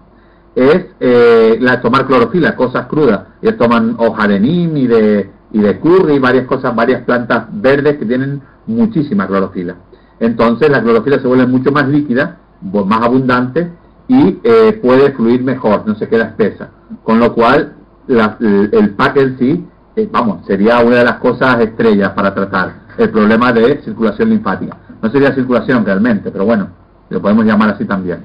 es 0.55 0.87
eh, 0.99 1.59
la 1.61 1.83
tomar 1.83 2.07
clorofila, 2.07 2.57
cosas 2.57 2.87
crudas. 2.87 3.25
Ellos 3.43 3.59
toman 3.59 3.97
hoja 3.99 4.27
de 4.27 4.41
nim 4.41 4.79
y 4.79 4.87
de, 4.87 5.31
y 5.53 5.61
curry, 5.75 6.19
varias 6.19 6.47
cosas, 6.47 6.75
varias 6.75 7.03
plantas 7.03 7.49
verdes 7.53 7.99
que 7.99 8.07
tienen 8.07 8.41
muchísima 8.67 9.27
clorofila. 9.27 9.77
Entonces 10.21 10.71
la 10.71 10.83
clorofila 10.83 11.19
se 11.19 11.29
vuelve 11.29 11.47
mucho 11.47 11.71
más 11.71 11.87
líquida, 11.87 12.39
más 12.63 13.03
abundante 13.03 13.71
y 14.09 14.39
eh, 14.43 14.79
puede 14.83 15.13
fluir 15.13 15.43
mejor, 15.43 15.87
no 15.87 15.95
se 15.97 16.09
queda 16.09 16.27
espesa. 16.27 16.71
Con 17.03 17.19
lo 17.19 17.35
cual 17.35 17.75
el, 18.09 18.91
pack 18.91 19.17
en 19.17 19.39
sí, 19.39 19.67
eh, 19.97 20.09
vamos, 20.11 20.47
sería 20.47 20.81
una 20.81 20.97
de 20.97 21.05
las 21.05 21.17
cosas 21.17 21.61
estrellas 21.61 22.11
para 22.11 22.35
tratar 22.35 22.87
el 22.99 23.11
problema 23.11 23.53
de 23.53 23.83
circulación 23.83 24.31
linfática. 24.31 24.77
No 25.03 25.11
sería 25.11 25.35
circulación 25.35 25.85
realmente, 25.85 26.31
pero 26.31 26.45
bueno, 26.45 26.69
lo 27.11 27.21
podemos 27.21 27.45
llamar 27.45 27.71
así 27.71 27.85
también. 27.85 28.23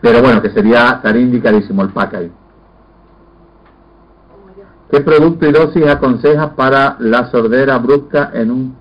Pero 0.00 0.20
bueno, 0.22 0.40
que 0.40 0.50
sería, 0.50 0.90
estaría 0.96 1.22
indicadísimo 1.22 1.82
el 1.82 1.88
pack 1.90 2.14
ahí. 2.14 2.32
¿Qué 4.90 5.00
producto 5.00 5.46
y 5.46 5.52
dosis 5.52 5.86
aconsejas 5.86 6.50
para 6.50 6.96
la 7.00 7.30
sordera 7.30 7.78
brusca 7.78 8.30
en 8.32 8.50
un... 8.50 8.76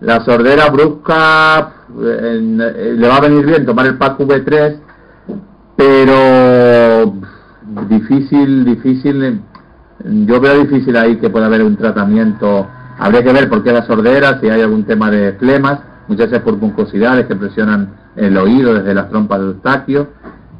La 0.00 0.24
sordera 0.24 0.68
brusca 0.70 1.72
eh, 2.00 2.94
le 2.96 3.08
va 3.08 3.16
a 3.16 3.20
venir 3.20 3.44
bien 3.44 3.66
tomar 3.66 3.86
el 3.86 3.98
pack 3.98 4.18
V3, 4.18 4.78
pero 5.76 7.14
difícil, 7.88 8.64
difícil, 8.64 9.40
yo 10.04 10.40
veo 10.40 10.64
difícil 10.64 10.96
ahí 10.96 11.16
que 11.16 11.30
pueda 11.30 11.46
haber 11.46 11.62
un 11.62 11.76
tratamiento. 11.76 12.66
Habría 12.98 13.22
que 13.22 13.32
ver 13.32 13.48
por 13.48 13.62
qué 13.62 13.72
la 13.72 13.86
sordera, 13.86 14.40
si 14.40 14.48
hay 14.48 14.62
algún 14.62 14.84
tema 14.84 15.10
de 15.10 15.34
flemas, 15.34 15.80
muchas 16.08 16.30
veces 16.30 16.42
por 16.42 16.56
mucosidades 16.56 17.26
que 17.26 17.36
presionan 17.36 17.94
el 18.16 18.36
oído 18.36 18.74
desde 18.74 18.94
las 18.94 19.10
trompas 19.10 19.38
del 19.40 19.48
Eustaquio. 19.48 20.08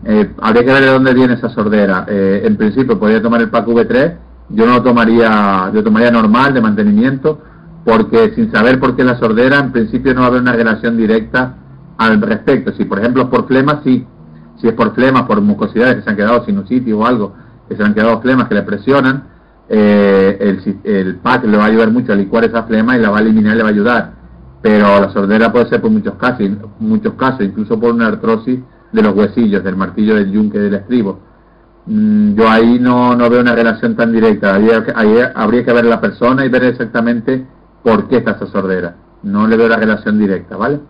Eh, 0.04 0.30
habría 0.40 0.64
que 0.64 0.72
ver 0.72 0.82
de 0.82 0.90
dónde 0.90 1.14
viene 1.14 1.34
esa 1.34 1.48
sordera. 1.48 2.04
Eh, 2.08 2.42
en 2.44 2.56
principio 2.56 2.98
podría 2.98 3.22
tomar 3.22 3.40
el 3.40 3.50
PAC 3.50 3.66
V3, 3.66 4.14
yo 4.50 4.66
no 4.66 4.74
lo 4.74 4.82
tomaría, 4.82 5.70
yo 5.72 5.82
tomaría 5.82 6.10
normal 6.10 6.54
de 6.54 6.60
mantenimiento, 6.60 7.40
porque 7.84 8.32
sin 8.34 8.52
saber 8.52 8.78
por 8.78 8.94
qué 8.96 9.04
la 9.04 9.18
sordera, 9.18 9.58
en 9.58 9.72
principio 9.72 10.14
no 10.14 10.20
va 10.20 10.26
a 10.26 10.28
haber 10.30 10.42
una 10.42 10.52
relación 10.52 10.96
directa 10.96 11.54
al 11.96 12.20
respecto. 12.20 12.72
Si 12.72 12.84
por 12.84 12.98
ejemplo 12.98 13.30
por 13.30 13.46
flemas, 13.46 13.78
sí. 13.84 14.06
Si 14.66 14.70
es 14.70 14.74
por 14.74 14.94
flemas, 14.96 15.22
por 15.22 15.40
mucosidades 15.40 15.96
que 15.96 16.02
se 16.02 16.10
han 16.10 16.16
quedado 16.16 16.44
sinusitis 16.44 16.92
o 16.92 17.06
algo, 17.06 17.34
que 17.68 17.76
se 17.76 17.84
han 17.84 17.94
quedado 17.94 18.20
flemas 18.20 18.48
que 18.48 18.56
le 18.56 18.62
presionan, 18.62 19.22
eh, 19.68 20.36
el, 20.40 20.80
el 20.82 21.16
PAC 21.16 21.44
le 21.44 21.56
va 21.56 21.64
a 21.64 21.66
ayudar 21.66 21.92
mucho 21.92 22.12
a 22.12 22.16
licuar 22.16 22.44
esa 22.44 22.64
flema 22.64 22.96
y 22.96 23.00
la 23.00 23.10
va 23.10 23.18
a 23.18 23.20
eliminar 23.20 23.56
le 23.56 23.62
va 23.62 23.68
a 23.68 23.72
ayudar 23.72 24.16
pero 24.66 25.00
la 25.00 25.12
sordera 25.12 25.52
puede 25.52 25.68
ser 25.68 25.80
por 25.80 25.92
muchos 25.92 26.14
casos, 26.14 26.48
muchos 26.80 27.14
casos, 27.14 27.42
incluso 27.42 27.78
por 27.78 27.94
una 27.94 28.08
artrosis 28.08 28.58
de 28.90 29.02
los 29.02 29.14
huesillos, 29.14 29.62
del 29.62 29.76
martillo 29.76 30.16
del 30.16 30.32
yunque 30.32 30.58
del 30.58 30.74
estribo. 30.74 31.20
Mm, 31.86 32.34
yo 32.34 32.50
ahí 32.50 32.80
no, 32.80 33.14
no 33.14 33.30
veo 33.30 33.42
una 33.42 33.54
relación 33.54 33.94
tan 33.94 34.10
directa, 34.10 34.56
habría 34.56 34.82
que 34.84 35.72
ver 35.72 35.84
a 35.84 35.88
la 35.88 36.00
persona 36.00 36.44
y 36.44 36.48
ver 36.48 36.64
exactamente 36.64 37.46
por 37.84 38.08
qué 38.08 38.16
está 38.16 38.32
esa 38.32 38.46
sordera. 38.46 38.96
No 39.22 39.46
le 39.46 39.56
veo 39.56 39.68
la 39.68 39.76
relación 39.76 40.18
directa, 40.18 40.56
¿vale? 40.56 40.80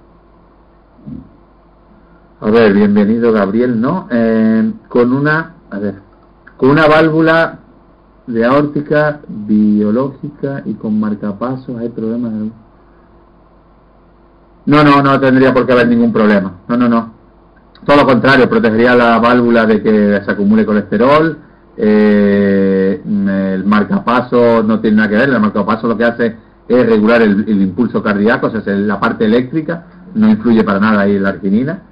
A 2.39 2.51
ver, 2.51 2.74
bienvenido 2.74 3.32
Gabriel, 3.32 3.80
¿no? 3.80 4.09
Eh, 4.11 4.72
con 4.89 5.12
una, 5.12 5.55
a 5.70 5.78
ver, 5.78 5.95
con 6.59 6.68
una 6.68 6.87
válvula 6.87 7.61
de 8.26 8.45
aórtica 8.45 9.20
biológica 9.26 10.62
y 10.66 10.74
con 10.74 11.01
marcapasos 11.01 11.78
hay 11.78 11.89
problemas 11.89 12.32
no, 14.66 14.82
no, 14.82 15.01
no 15.01 15.20
tendría 15.20 15.55
por 15.55 15.64
qué 15.64 15.72
haber 15.72 15.89
ningún 15.89 16.12
problema. 16.12 16.53
No, 16.68 16.76
no, 16.76 16.89
no. 16.89 17.14
Todo 17.84 17.99
lo 17.99 18.05
contrario, 18.05 18.51
protegería 18.51 18.97
la 18.97 19.18
válvula 19.20 19.64
de 19.64 19.80
que 19.80 20.20
se 20.24 20.30
acumule 20.30 20.66
colesterol. 20.66 21.39
Eh, 21.76 23.01
el 23.05 23.64
marcapaso 23.64 24.64
no 24.64 24.80
tiene 24.80 24.97
nada 24.97 25.09
que 25.09 25.16
ver. 25.16 25.28
El 25.28 25.41
marcapaso 25.41 25.87
lo 25.87 25.97
que 25.97 26.05
hace 26.05 26.37
es 26.66 26.87
regular 26.87 27.22
el, 27.22 27.49
impulso 27.49 28.03
cardíaco, 28.03 28.49
o 28.49 28.51
sea, 28.51 28.74
la 28.74 28.99
parte 28.99 29.24
eléctrica. 29.24 29.87
No 30.14 30.28
influye 30.28 30.64
para 30.64 30.80
nada 30.80 31.03
ahí 31.03 31.16
la 31.16 31.28
arginina. 31.28 31.82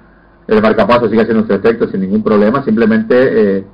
El 0.47 0.61
marcapaso 0.61 1.09
sigue 1.09 1.21
haciendo 1.21 1.45
su 1.45 1.53
efecto 1.53 1.87
sin 1.87 2.01
ningún 2.01 2.23
problema. 2.23 2.63
Simplemente 2.63 3.57
eh, 3.57 3.65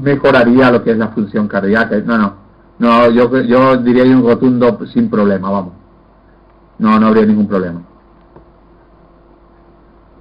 mejoraría 0.00 0.70
lo 0.70 0.82
que 0.82 0.92
es 0.92 0.98
la 0.98 1.08
función 1.08 1.46
cardíaca. 1.48 1.98
No, 2.04 2.18
no. 2.18 2.34
No, 2.78 3.10
yo, 3.10 3.30
yo 3.42 3.76
diría 3.76 4.04
un 4.04 4.24
rotundo 4.24 4.78
sin 4.86 5.10
problema, 5.10 5.50
vamos. 5.50 5.74
No, 6.78 6.98
no 6.98 7.08
habría 7.08 7.26
ningún 7.26 7.46
problema. 7.46 7.82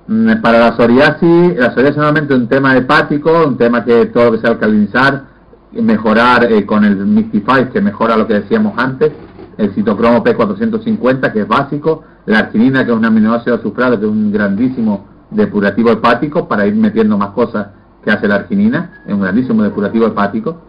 Mm, 0.08 0.42
para 0.42 0.60
la 0.60 0.76
psoriasis, 0.76 1.56
la 1.56 1.70
psoriasis 1.70 1.92
es 1.92 1.98
normalmente 1.98 2.34
un 2.34 2.48
tema 2.50 2.76
hepático, 2.76 3.46
un 3.48 3.58
tema 3.58 3.86
que 3.86 4.08
todo 4.08 4.26
lo 4.26 4.32
que 4.34 4.40
sea 4.40 4.50
alcalinizar, 4.50 5.24
mejorar 5.72 6.52
eh, 6.52 6.66
con 6.66 6.84
el 6.84 6.98
Mystify, 6.98 7.70
que 7.72 7.80
mejora 7.80 8.18
lo 8.18 8.28
que 8.28 8.34
decíamos 8.34 8.74
antes, 8.76 9.14
el 9.58 9.74
citocromo 9.74 10.24
P450, 10.24 11.32
que 11.32 11.42
es 11.42 11.48
básico, 11.48 12.04
la 12.26 12.40
arginina, 12.40 12.84
que 12.84 12.92
es 12.92 12.98
un 12.98 13.06
aminoácido 13.06 13.56
azufrado, 13.56 14.00
que 14.00 14.06
es 14.06 14.12
un 14.12 14.32
grandísimo 14.32 15.06
depurativo 15.32 15.91
hepático, 15.91 16.47
para 16.47 16.65
ir 16.65 16.75
metiendo 16.75 17.17
más 17.17 17.32
cosas 17.32 17.67
que 18.03 18.11
hace 18.11 18.27
la 18.27 18.36
arginina, 18.36 19.03
es 19.05 19.13
un 19.13 19.21
grandísimo 19.21 19.63
depurativo 19.63 20.07
hepático. 20.07 20.61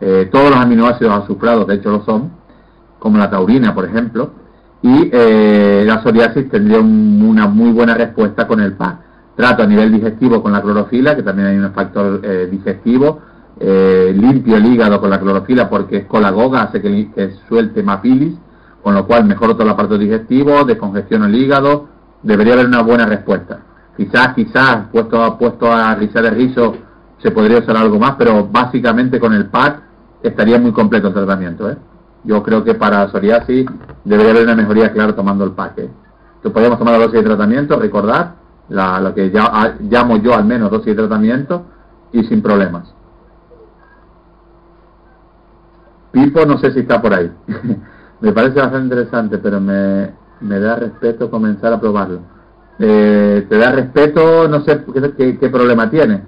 Eh, 0.00 0.28
todos 0.30 0.50
los 0.50 0.58
aminoácidos 0.58 1.24
azufrados, 1.24 1.66
de 1.66 1.74
hecho, 1.74 1.90
lo 1.90 2.04
son, 2.04 2.30
como 2.98 3.18
la 3.18 3.30
taurina, 3.30 3.74
por 3.74 3.84
ejemplo 3.84 4.30
y 4.82 5.10
eh, 5.12 5.82
la 5.86 6.02
psoriasis 6.02 6.48
tendría 6.48 6.78
una 6.80 7.46
muy 7.46 7.72
buena 7.72 7.94
respuesta 7.94 8.46
con 8.46 8.60
el 8.60 8.74
PAC. 8.74 8.98
trato 9.36 9.62
a 9.62 9.66
nivel 9.66 9.92
digestivo 9.92 10.42
con 10.42 10.52
la 10.52 10.60
clorofila, 10.60 11.14
que 11.14 11.22
también 11.22 11.48
hay 11.48 11.58
un 11.58 11.72
factor 11.72 12.20
eh, 12.24 12.48
digestivo, 12.50 13.20
eh, 13.60 14.12
limpio 14.14 14.56
el 14.56 14.66
hígado 14.66 15.00
con 15.00 15.10
la 15.10 15.20
clorofila 15.20 15.68
porque 15.68 15.98
es 15.98 16.06
colagoga, 16.06 16.62
hace 16.62 16.80
que, 16.80 17.10
que 17.12 17.32
suelte 17.48 17.82
mapilis, 17.82 18.34
con 18.82 18.94
lo 18.94 19.06
cual 19.06 19.24
mejoro 19.24 19.54
todo 19.54 19.64
el 19.64 19.70
aparato 19.70 19.98
digestivo, 19.98 20.64
descongestiono 20.64 21.26
el 21.26 21.34
hígado, 21.34 21.88
debería 22.22 22.54
haber 22.54 22.66
una 22.66 22.82
buena 22.82 23.06
respuesta. 23.06 23.60
Quizás, 23.98 24.32
quizás, 24.34 24.86
puesto, 24.92 25.36
puesto 25.38 25.72
a 25.72 25.92
rizar 25.96 26.24
el 26.24 26.36
rizo, 26.36 26.76
se 27.18 27.32
podría 27.32 27.58
usar 27.58 27.76
algo 27.76 27.98
más, 27.98 28.14
pero 28.16 28.46
básicamente 28.46 29.18
con 29.18 29.34
el 29.34 29.46
pack 29.46 29.82
estaría 30.22 30.56
muy 30.56 30.70
completo 30.70 31.08
el 31.08 31.14
tratamiento. 31.14 31.68
¿eh? 31.68 31.76
Yo 32.22 32.40
creo 32.44 32.62
que 32.62 32.76
para 32.76 33.08
psoriasis 33.08 33.66
debería 34.04 34.30
haber 34.30 34.44
una 34.44 34.54
mejoría 34.54 34.92
clara 34.92 35.16
tomando 35.16 35.42
el 35.42 35.50
pack. 35.50 35.78
¿eh? 35.78 35.90
podríamos 36.44 36.78
tomar 36.78 36.94
la 36.94 37.00
dosis 37.00 37.18
de 37.18 37.24
tratamiento, 37.24 37.76
recordar, 37.76 38.36
la, 38.68 39.00
lo 39.00 39.12
que 39.12 39.32
ya, 39.32 39.76
llamo 39.80 40.16
yo 40.18 40.32
al 40.32 40.44
menos 40.44 40.70
dosis 40.70 40.86
de 40.86 40.94
tratamiento, 40.94 41.66
y 42.12 42.22
sin 42.22 42.40
problemas. 42.40 42.94
Pipo 46.12 46.46
no 46.46 46.56
sé 46.58 46.70
si 46.70 46.78
está 46.80 47.02
por 47.02 47.14
ahí. 47.14 47.32
me 48.20 48.32
parece 48.32 48.60
bastante 48.60 48.84
interesante, 48.84 49.38
pero 49.38 49.60
me 49.60 50.60
da 50.60 50.76
respeto 50.76 51.28
comenzar 51.28 51.72
a 51.72 51.80
probarlo. 51.80 52.37
Eh, 52.78 53.46
te 53.48 53.58
da 53.58 53.72
respeto, 53.72 54.48
no 54.48 54.62
sé 54.62 54.84
qué, 55.16 55.48
problema 55.48 55.90
tiene. 55.90 56.22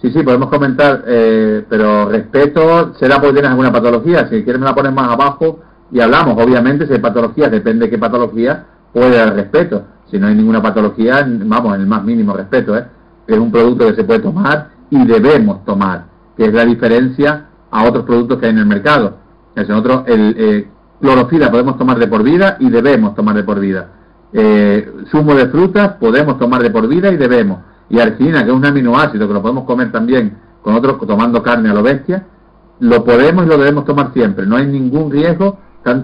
Sí, 0.00 0.10
sí, 0.10 0.22
podemos 0.22 0.48
comentar, 0.48 1.04
eh, 1.06 1.64
pero 1.68 2.08
respeto 2.08 2.94
será 2.94 3.16
porque 3.16 3.34
tienes 3.34 3.50
alguna 3.50 3.72
patología. 3.72 4.28
Si 4.28 4.42
quieres 4.42 4.60
me 4.60 4.66
la 4.66 4.74
pones 4.74 4.92
más 4.92 5.12
abajo 5.12 5.60
y 5.92 6.00
hablamos. 6.00 6.42
Obviamente, 6.42 6.86
si 6.86 6.94
hay 6.94 6.98
patología, 6.98 7.48
depende 7.48 7.84
de 7.84 7.90
qué 7.90 7.98
patología, 7.98 8.64
puede 8.92 9.16
dar 9.16 9.34
respeto. 9.34 9.84
Si 10.10 10.18
no 10.18 10.26
hay 10.26 10.34
ninguna 10.34 10.60
patología, 10.60 11.24
vamos, 11.26 11.74
en 11.74 11.82
el 11.82 11.86
más 11.86 12.02
mínimo 12.02 12.34
respeto. 12.34 12.76
¿eh? 12.76 12.84
Es 13.26 13.38
un 13.38 13.52
producto 13.52 13.86
que 13.86 13.94
se 13.94 14.04
puede 14.04 14.20
tomar 14.20 14.70
y 14.90 15.06
debemos 15.06 15.64
tomar, 15.64 16.04
que 16.36 16.46
es 16.46 16.52
la 16.52 16.64
diferencia 16.64 17.46
a 17.70 17.84
otros 17.84 18.04
productos 18.04 18.38
que 18.38 18.46
hay 18.46 18.52
en 18.52 18.58
el 18.58 18.66
mercado. 18.66 19.16
Es 19.54 19.68
otro, 19.70 20.04
el 20.06 20.34
eh, 20.36 20.68
clorofila 21.00 21.50
podemos 21.50 21.78
tomar 21.78 21.98
de 21.98 22.06
por 22.06 22.22
vida 22.22 22.56
y 22.58 22.70
debemos 22.70 23.14
tomar 23.14 23.36
de 23.36 23.44
por 23.44 23.60
vida. 23.60 23.88
Eh, 24.32 24.90
de 25.12 25.46
frutas 25.48 25.94
podemos 26.00 26.38
tomar 26.38 26.62
de 26.62 26.70
por 26.70 26.88
vida 26.88 27.10
y 27.10 27.16
debemos. 27.16 27.60
Y 27.88 28.00
arginina, 28.00 28.44
que 28.44 28.50
es 28.50 28.56
un 28.56 28.64
aminoácido 28.64 29.28
que 29.28 29.34
lo 29.34 29.42
podemos 29.42 29.64
comer 29.64 29.92
también 29.92 30.38
con 30.62 30.74
otros 30.74 30.98
tomando 31.06 31.42
carne 31.42 31.68
a 31.70 31.74
lo 31.74 31.82
bestia, 31.82 32.24
lo 32.80 33.04
podemos 33.04 33.44
y 33.44 33.48
lo 33.48 33.58
debemos 33.58 33.84
tomar 33.84 34.12
siempre. 34.12 34.46
No 34.46 34.56
hay 34.56 34.66
ningún 34.66 35.10
riesgo, 35.10 35.58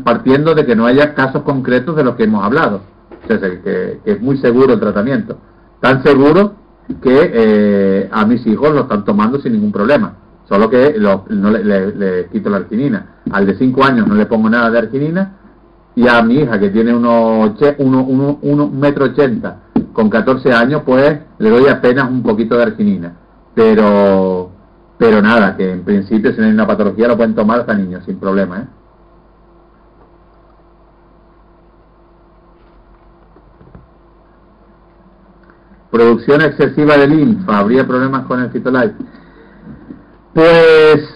partiendo 0.04 0.54
de 0.54 0.66
que 0.66 0.76
no 0.76 0.86
haya 0.86 1.14
casos 1.14 1.42
concretos 1.42 1.96
de 1.96 2.04
los 2.04 2.16
que 2.16 2.24
hemos 2.24 2.44
hablado. 2.44 2.82
O 3.24 3.28
que, 3.28 4.00
es 4.04 4.20
muy 4.20 4.36
seguro 4.38 4.74
el 4.74 4.80
tratamiento. 4.80 5.38
Tan 5.80 6.02
seguro 6.02 6.54
que 7.02 7.30
eh, 7.32 8.08
a 8.10 8.26
mis 8.26 8.46
hijos 8.46 8.72
lo 8.72 8.82
están 8.82 9.04
tomando 9.04 9.40
sin 9.40 9.52
ningún 9.52 9.72
problema 9.72 10.14
solo 10.48 10.70
que 10.70 10.98
no 10.98 11.50
le, 11.50 12.26
quito 12.32 12.48
la 12.48 12.58
arginina. 12.58 13.06
Al 13.30 13.46
de 13.46 13.56
5 13.56 13.84
años 13.84 14.08
no 14.08 14.14
le 14.14 14.26
pongo 14.26 14.48
nada 14.48 14.70
de 14.70 14.78
arginina 14.78 15.32
y 15.98 16.06
a 16.06 16.22
mi 16.22 16.36
hija 16.36 16.60
que 16.60 16.70
tiene 16.70 16.94
uno, 16.94 17.52
uno, 17.78 18.38
uno, 18.40 18.68
metro 18.68 19.06
ochenta 19.06 19.62
con 19.92 20.08
14 20.08 20.52
años 20.52 20.82
pues 20.86 21.18
le 21.38 21.50
doy 21.50 21.66
apenas 21.66 22.08
un 22.08 22.22
poquito 22.22 22.56
de 22.56 22.62
arginina. 22.62 23.16
Pero, 23.52 24.48
pero 24.96 25.20
nada, 25.20 25.56
que 25.56 25.72
en 25.72 25.82
principio 25.82 26.30
si 26.30 26.38
no 26.38 26.46
hay 26.46 26.52
una 26.52 26.68
patología 26.68 27.08
lo 27.08 27.16
pueden 27.16 27.34
tomar 27.34 27.58
hasta 27.58 27.74
niños 27.74 28.04
sin 28.04 28.16
problema. 28.20 28.58
¿eh? 28.60 28.66
Producción 35.90 36.42
excesiva 36.42 36.96
de 36.96 37.08
linfa, 37.08 37.58
¿habría 37.58 37.84
problemas 37.84 38.24
con 38.26 38.40
el 38.40 38.50
Fitolife? 38.50 38.94
Pues 40.32 41.07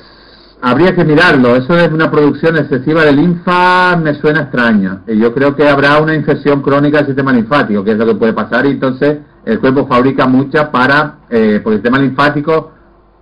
habría 0.73 0.95
que 0.95 1.05
mirarlo. 1.05 1.55
Eso 1.55 1.77
es 1.77 1.93
una 1.93 2.11
producción 2.11 2.57
excesiva 2.57 3.05
de 3.05 3.13
linfa, 3.13 3.97
me 3.97 4.15
suena 4.15 4.43
extraño. 4.43 5.03
Yo 5.07 5.33
creo 5.35 5.55
que 5.55 5.69
habrá 5.69 6.01
una 6.01 6.15
infección 6.15 6.63
crónica 6.63 6.99
del 6.99 7.07
sistema 7.07 7.33
linfático, 7.33 7.85
que 7.85 7.93
es 7.93 7.99
lo 7.99 8.07
que 8.07 8.15
puede 8.15 8.33
pasar, 8.33 8.67
y 8.67 8.71
entonces 8.71 9.19
el 9.45 9.61
cuerpo 9.61 9.87
fabrica 9.87 10.27
mucha 10.27 10.71
para, 10.71 11.19
eh, 11.29 11.61
por 11.63 11.73
el 11.73 11.79
sistema 11.79 11.99
linfático, 11.99 12.73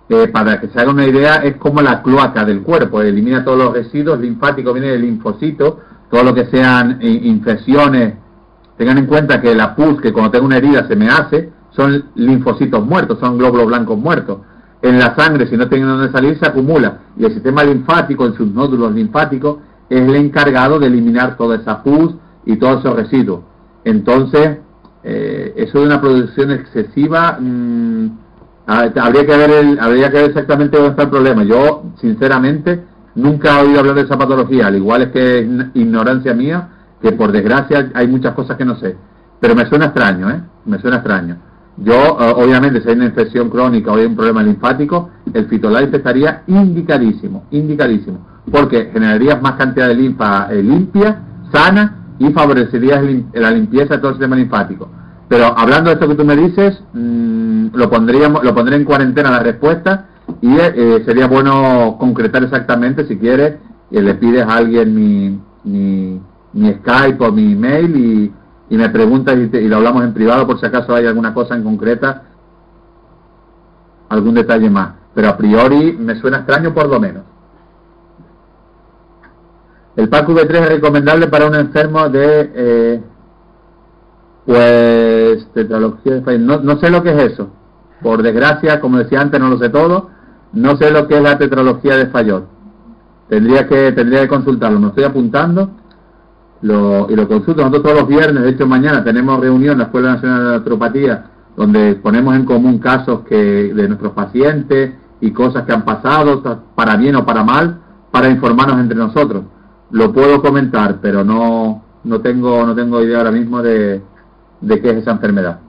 eh, 0.09 0.27
para 0.29 0.59
que 0.59 0.67
se 0.69 0.79
haga 0.79 0.91
una 0.91 1.05
idea, 1.05 1.35
es 1.37 1.57
como 1.57 1.81
la 1.81 2.01
cloaca 2.01 2.45
del 2.45 2.61
cuerpo, 2.61 3.01
elimina 3.01 3.43
todos 3.43 3.57
los 3.57 3.73
residuos 3.73 4.19
linfáticos, 4.19 4.73
viene 4.73 4.89
del 4.89 5.01
linfocito, 5.01 5.79
todo 6.09 6.23
lo 6.23 6.33
que 6.33 6.45
sean 6.47 6.99
infecciones. 7.01 8.15
Tengan 8.77 8.97
en 8.97 9.05
cuenta 9.05 9.41
que 9.41 9.53
la 9.55 9.75
pus, 9.75 10.01
que 10.01 10.11
cuando 10.11 10.31
tengo 10.31 10.45
una 10.45 10.57
herida 10.57 10.87
se 10.87 10.95
me 10.95 11.07
hace, 11.07 11.49
son 11.71 12.05
linfocitos 12.15 12.85
muertos, 12.85 13.19
son 13.19 13.37
glóbulos 13.37 13.67
blancos 13.67 13.97
muertos 13.97 14.39
en 14.81 14.99
la 14.99 15.15
sangre, 15.15 15.47
si 15.47 15.55
no 15.55 15.67
tiene 15.67 15.85
donde 15.85 16.11
salir, 16.11 16.37
se 16.39 16.47
acumula. 16.47 16.99
Y 17.17 17.25
el 17.25 17.33
sistema 17.33 17.63
linfático, 17.63 18.25
en 18.25 18.33
sus 18.33 18.47
nódulos 18.47 18.93
linfáticos, 18.93 19.57
es 19.89 20.01
el 20.01 20.15
encargado 20.15 20.79
de 20.79 20.87
eliminar 20.87 21.37
toda 21.37 21.57
esa 21.57 21.83
pus 21.83 22.15
y 22.45 22.55
todos 22.55 22.79
esos 22.79 22.95
residuos. 22.95 23.41
Entonces, 23.83 24.57
eh, 25.03 25.53
eso 25.55 25.79
de 25.79 25.85
una 25.85 26.01
producción 26.01 26.51
excesiva, 26.51 27.37
mm, 27.39 28.09
habría, 28.65 29.25
que 29.25 29.37
ver 29.37 29.79
habría 29.79 30.09
que 30.09 30.17
ver 30.17 30.29
exactamente 30.29 30.77
dónde 30.77 30.91
está 30.91 31.03
el 31.03 31.09
problema. 31.09 31.43
Yo, 31.43 31.83
sinceramente, 31.99 32.83
nunca 33.15 33.59
he 33.59 33.65
oído 33.65 33.79
hablar 33.79 33.95
de 33.95 34.01
esa 34.01 34.17
patología, 34.17 34.67
al 34.67 34.75
igual 34.75 35.03
es 35.03 35.09
que 35.09 35.39
es 35.39 35.47
ignorancia 35.73 36.33
mía, 36.33 36.69
que 37.01 37.11
por 37.11 37.31
desgracia 37.31 37.91
hay 37.93 38.07
muchas 38.07 38.33
cosas 38.33 38.57
que 38.57 38.65
no 38.65 38.75
sé. 38.77 38.95
Pero 39.39 39.55
me 39.55 39.65
suena 39.67 39.85
extraño, 39.85 40.29
¿eh? 40.29 40.41
Me 40.65 40.79
suena 40.79 40.97
extraño. 40.97 41.37
Yo, 41.77 41.93
eh, 41.93 42.33
obviamente, 42.35 42.81
si 42.81 42.89
hay 42.89 42.95
una 42.95 43.05
infección 43.05 43.49
crónica 43.49 43.91
o 43.91 43.95
hay 43.95 44.05
un 44.05 44.15
problema 44.15 44.43
linfático, 44.43 45.09
el 45.33 45.45
Fitolife 45.47 45.97
estaría 45.97 46.43
indicadísimo, 46.47 47.45
indicadísimo, 47.51 48.19
porque 48.51 48.89
generarías 48.91 49.41
más 49.41 49.53
cantidad 49.53 49.87
de 49.87 49.95
linfa 49.95 50.47
eh, 50.51 50.61
limpia, 50.61 51.21
sana 51.51 52.15
y 52.19 52.31
favorecerías 52.31 53.01
la 53.33 53.51
limpieza 53.51 53.95
de 53.95 53.99
todo 53.99 54.09
el 54.09 54.15
sistema 54.15 54.35
linfático. 54.35 54.89
Pero 55.27 55.57
hablando 55.57 55.89
de 55.89 55.93
esto 55.93 56.07
que 56.09 56.15
tú 56.15 56.25
me 56.25 56.35
dices, 56.35 56.83
mm, 56.93 57.67
lo 57.73 57.89
pondríamos, 57.89 58.43
lo 58.43 58.53
pondré 58.53 58.75
en 58.75 58.83
cuarentena 58.83 59.31
la 59.31 59.39
respuesta 59.39 60.07
y 60.41 60.55
eh, 60.57 61.01
sería 61.05 61.27
bueno 61.27 61.95
concretar 61.99 62.43
exactamente 62.43 63.07
si 63.07 63.17
quieres, 63.17 63.55
le 63.89 64.13
pides 64.15 64.43
a 64.43 64.55
alguien 64.55 64.93
mi, 64.95 65.39
mi, 65.63 66.21
mi 66.53 66.73
Skype 66.73 67.23
o 67.25 67.31
mi 67.31 67.53
email 67.53 67.95
y 67.95 68.31
y 68.71 68.77
me 68.77 68.89
preguntas 68.89 69.37
y, 69.37 69.67
lo 69.67 69.75
hablamos 69.75 70.05
en 70.05 70.13
privado 70.13 70.47
por 70.47 70.57
si 70.57 70.65
acaso 70.65 70.95
hay 70.95 71.05
alguna 71.05 71.33
cosa 71.33 71.55
en 71.55 71.63
concreta, 71.63 72.23
algún 74.07 74.33
detalle 74.33 74.69
más. 74.69 74.93
Pero 75.13 75.27
a 75.27 75.35
priori 75.35 75.91
me 75.91 76.15
suena 76.15 76.37
extraño 76.37 76.73
por 76.73 76.87
lo 76.87 76.97
menos. 76.97 77.23
El 79.97 80.07
PAC 80.07 80.29
V3 80.29 80.53
es 80.53 80.69
recomendable 80.69 81.27
para 81.27 81.47
un 81.47 81.55
enfermo 81.55 82.07
de, 82.07 82.51
eh, 82.55 83.03
pues, 84.45 85.51
tetralogía 85.53 86.21
de 86.21 86.39
no, 86.39 86.61
no 86.61 86.79
sé 86.79 86.89
lo 86.89 87.03
que 87.03 87.11
es 87.11 87.33
eso. 87.33 87.49
Por 88.01 88.23
desgracia, 88.23 88.79
como 88.79 88.99
decía 88.99 89.19
antes, 89.19 89.37
no 89.37 89.49
lo 89.49 89.57
sé 89.57 89.67
todo. 89.67 90.11
No 90.53 90.77
sé 90.77 90.91
lo 90.91 91.09
que 91.09 91.17
es 91.17 91.21
la 91.21 91.37
tetralogía 91.37 91.97
de 91.97 92.07
Fayot. 92.07 92.47
Tendría 93.27 93.67
que, 93.67 93.91
tendría 93.91 94.21
que 94.21 94.27
consultarlo. 94.29 94.79
Me 94.79 94.87
estoy 94.87 95.03
apuntando 95.03 95.71
lo, 96.61 97.09
y 97.09 97.15
lo 97.15 97.27
consulto. 97.27 97.61
Nosotros 97.61 97.83
todos 97.83 97.99
los 97.99 98.07
viernes, 98.07 98.43
de 98.43 98.49
hecho 98.49 98.67
mañana 98.67 99.03
tenemos 99.03 99.39
reunión 99.39 99.73
en 99.73 99.77
la 99.79 99.83
Escuela 99.85 100.13
Nacional 100.13 100.43
de 100.43 100.51
Naturopatía, 100.51 101.25
donde 101.55 101.95
ponemos 101.95 102.35
en 102.35 102.45
común 102.45 102.79
casos 102.79 103.21
que 103.21 103.35
de 103.73 103.87
nuestros 103.87 104.13
pacientes 104.13 104.93
y 105.19 105.31
cosas 105.31 105.65
que 105.65 105.73
han 105.73 105.85
pasado, 105.85 106.41
para 106.75 106.95
bien 106.95 107.15
o 107.15 107.25
para 107.25 107.43
mal, 107.43 107.79
para 108.11 108.29
informarnos 108.29 108.79
entre 108.79 108.97
nosotros. 108.97 109.43
Lo 109.91 110.13
puedo 110.13 110.41
comentar, 110.41 110.99
pero 111.01 111.23
no, 111.23 111.83
no, 112.03 112.21
tengo, 112.21 112.65
no 112.65 112.73
tengo 112.75 113.01
idea 113.01 113.19
ahora 113.19 113.31
mismo 113.31 113.61
de, 113.61 114.01
de 114.61 114.81
qué 114.81 114.91
es 114.91 114.97
esa 114.97 115.11
enfermedad. 115.11 115.59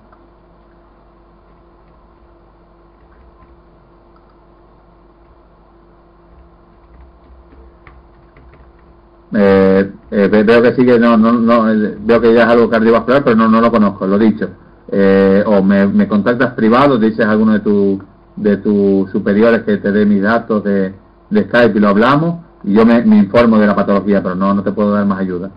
Eh, 10.32 10.38
eh, 10.40 10.42
veo 10.44 10.62
que 10.62 10.74
sigue, 10.74 10.98
no, 10.98 11.16
no, 11.16 11.32
no, 11.32 11.70
eh, 11.70 11.98
veo 12.00 12.20
que 12.20 12.32
ya 12.32 12.44
es 12.44 12.48
algo 12.48 12.70
cardiovascular, 12.70 13.22
pero 13.22 13.36
no, 13.36 13.48
no 13.48 13.60
lo 13.60 13.70
conozco, 13.70 14.06
lo 14.06 14.18
dicho. 14.18 14.48
o 15.46 15.62
me, 15.62 16.08
contactas 16.08 16.54
privado, 16.54 16.98
dices 16.98 17.24
a 17.26 17.30
alguno 17.30 17.52
de 17.52 17.60
tus 17.60 17.98
de 18.36 18.56
tus 18.56 19.10
superiores 19.10 19.62
que 19.62 19.76
te 19.76 19.92
dé 19.92 20.06
mis 20.06 20.22
datos 20.22 20.64
de, 20.64 20.94
Skype 21.30 21.76
y 21.76 21.80
lo 21.80 21.88
hablamos, 21.88 22.40
y 22.64 22.72
yo 22.74 22.84
me, 22.86 22.98
informo 23.16 23.58
de 23.58 23.66
la 23.66 23.76
patología, 23.76 24.22
pero 24.22 24.34
no, 24.34 24.54
no 24.54 24.62
te 24.62 24.72
puedo 24.72 24.92
dar 24.92 25.06
más 25.06 25.20
ayuda. 25.20 25.50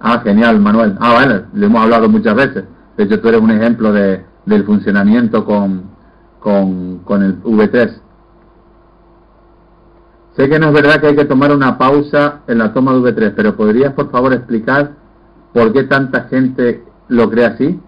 Ah, 0.00 0.20
genial, 0.22 0.60
Manuel. 0.60 0.96
Ah, 1.00 1.14
vale, 1.14 1.44
le 1.54 1.66
hemos 1.66 1.82
hablado 1.82 2.08
muchas 2.08 2.34
veces. 2.36 2.64
De 2.96 3.04
hecho, 3.04 3.20
tú 3.20 3.28
eres 3.28 3.40
un 3.40 3.50
ejemplo 3.50 3.92
de, 3.92 4.24
del 4.44 4.64
funcionamiento 4.64 5.44
con, 5.44 5.84
con, 6.40 6.98
con 6.98 7.22
el 7.22 7.42
V3. 7.42 8.05
Sé 10.36 10.50
que 10.50 10.58
no 10.58 10.66
es 10.68 10.72
verdad 10.74 11.00
que 11.00 11.06
hay 11.06 11.16
que 11.16 11.24
tomar 11.24 11.50
una 11.50 11.78
pausa 11.78 12.40
en 12.46 12.58
la 12.58 12.74
toma 12.74 12.92
de 12.92 13.00
V3, 13.00 13.32
pero 13.34 13.56
¿podrías 13.56 13.94
por 13.94 14.10
favor 14.10 14.34
explicar 14.34 14.90
por 15.54 15.72
qué 15.72 15.84
tanta 15.84 16.24
gente 16.24 16.84
lo 17.08 17.30
cree 17.30 17.46
así? 17.46 17.80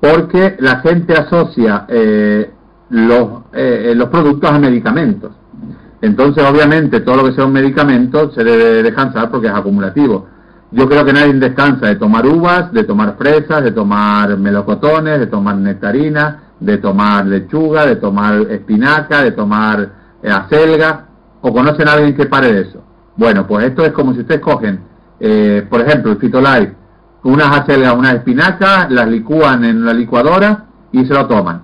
Porque 0.00 0.56
la 0.58 0.80
gente 0.80 1.12
asocia 1.12 1.84
eh, 1.88 2.50
los, 2.88 3.42
eh, 3.52 3.92
los 3.94 4.08
productos 4.08 4.50
a 4.50 4.58
medicamentos. 4.58 5.30
Entonces, 6.02 6.42
obviamente, 6.44 7.00
todo 7.00 7.18
lo 7.18 7.24
que 7.26 7.34
sea 7.34 7.44
un 7.44 7.52
medicamento 7.52 8.32
se 8.32 8.42
debe 8.42 8.82
descansar 8.82 9.30
porque 9.30 9.46
es 9.46 9.54
acumulativo. 9.54 10.26
Yo 10.72 10.88
creo 10.88 11.04
que 11.04 11.12
nadie 11.12 11.34
descansa 11.34 11.86
de 11.86 11.96
tomar 11.96 12.26
uvas, 12.26 12.72
de 12.72 12.82
tomar 12.82 13.16
fresas, 13.16 13.62
de 13.62 13.70
tomar 13.70 14.36
melocotones, 14.38 15.20
de 15.20 15.26
tomar 15.26 15.56
nectarina, 15.56 16.42
de 16.58 16.78
tomar 16.78 17.26
lechuga, 17.26 17.86
de 17.86 17.96
tomar 17.96 18.40
espinaca, 18.50 19.22
de 19.22 19.32
tomar 19.32 19.88
eh, 20.22 20.30
acelga, 20.30 21.09
o 21.40 21.52
conocen 21.52 21.88
a 21.88 21.92
alguien 21.92 22.14
que 22.14 22.26
pare 22.26 22.52
de 22.52 22.60
eso. 22.62 22.82
Bueno, 23.16 23.46
pues 23.46 23.66
esto 23.66 23.84
es 23.84 23.92
como 23.92 24.14
si 24.14 24.20
ustedes 24.20 24.40
cogen, 24.40 24.80
eh, 25.18 25.66
por 25.68 25.80
ejemplo, 25.80 26.12
el 26.12 26.18
Fitolife, 26.18 26.74
unas 27.24 27.58
acelgas, 27.58 27.94
unas 27.94 28.14
espinacas, 28.14 28.90
las 28.90 29.08
licúan 29.08 29.64
en 29.64 29.84
la 29.84 29.92
licuadora 29.92 30.66
y 30.92 31.04
se 31.04 31.12
lo 31.12 31.26
toman. 31.26 31.62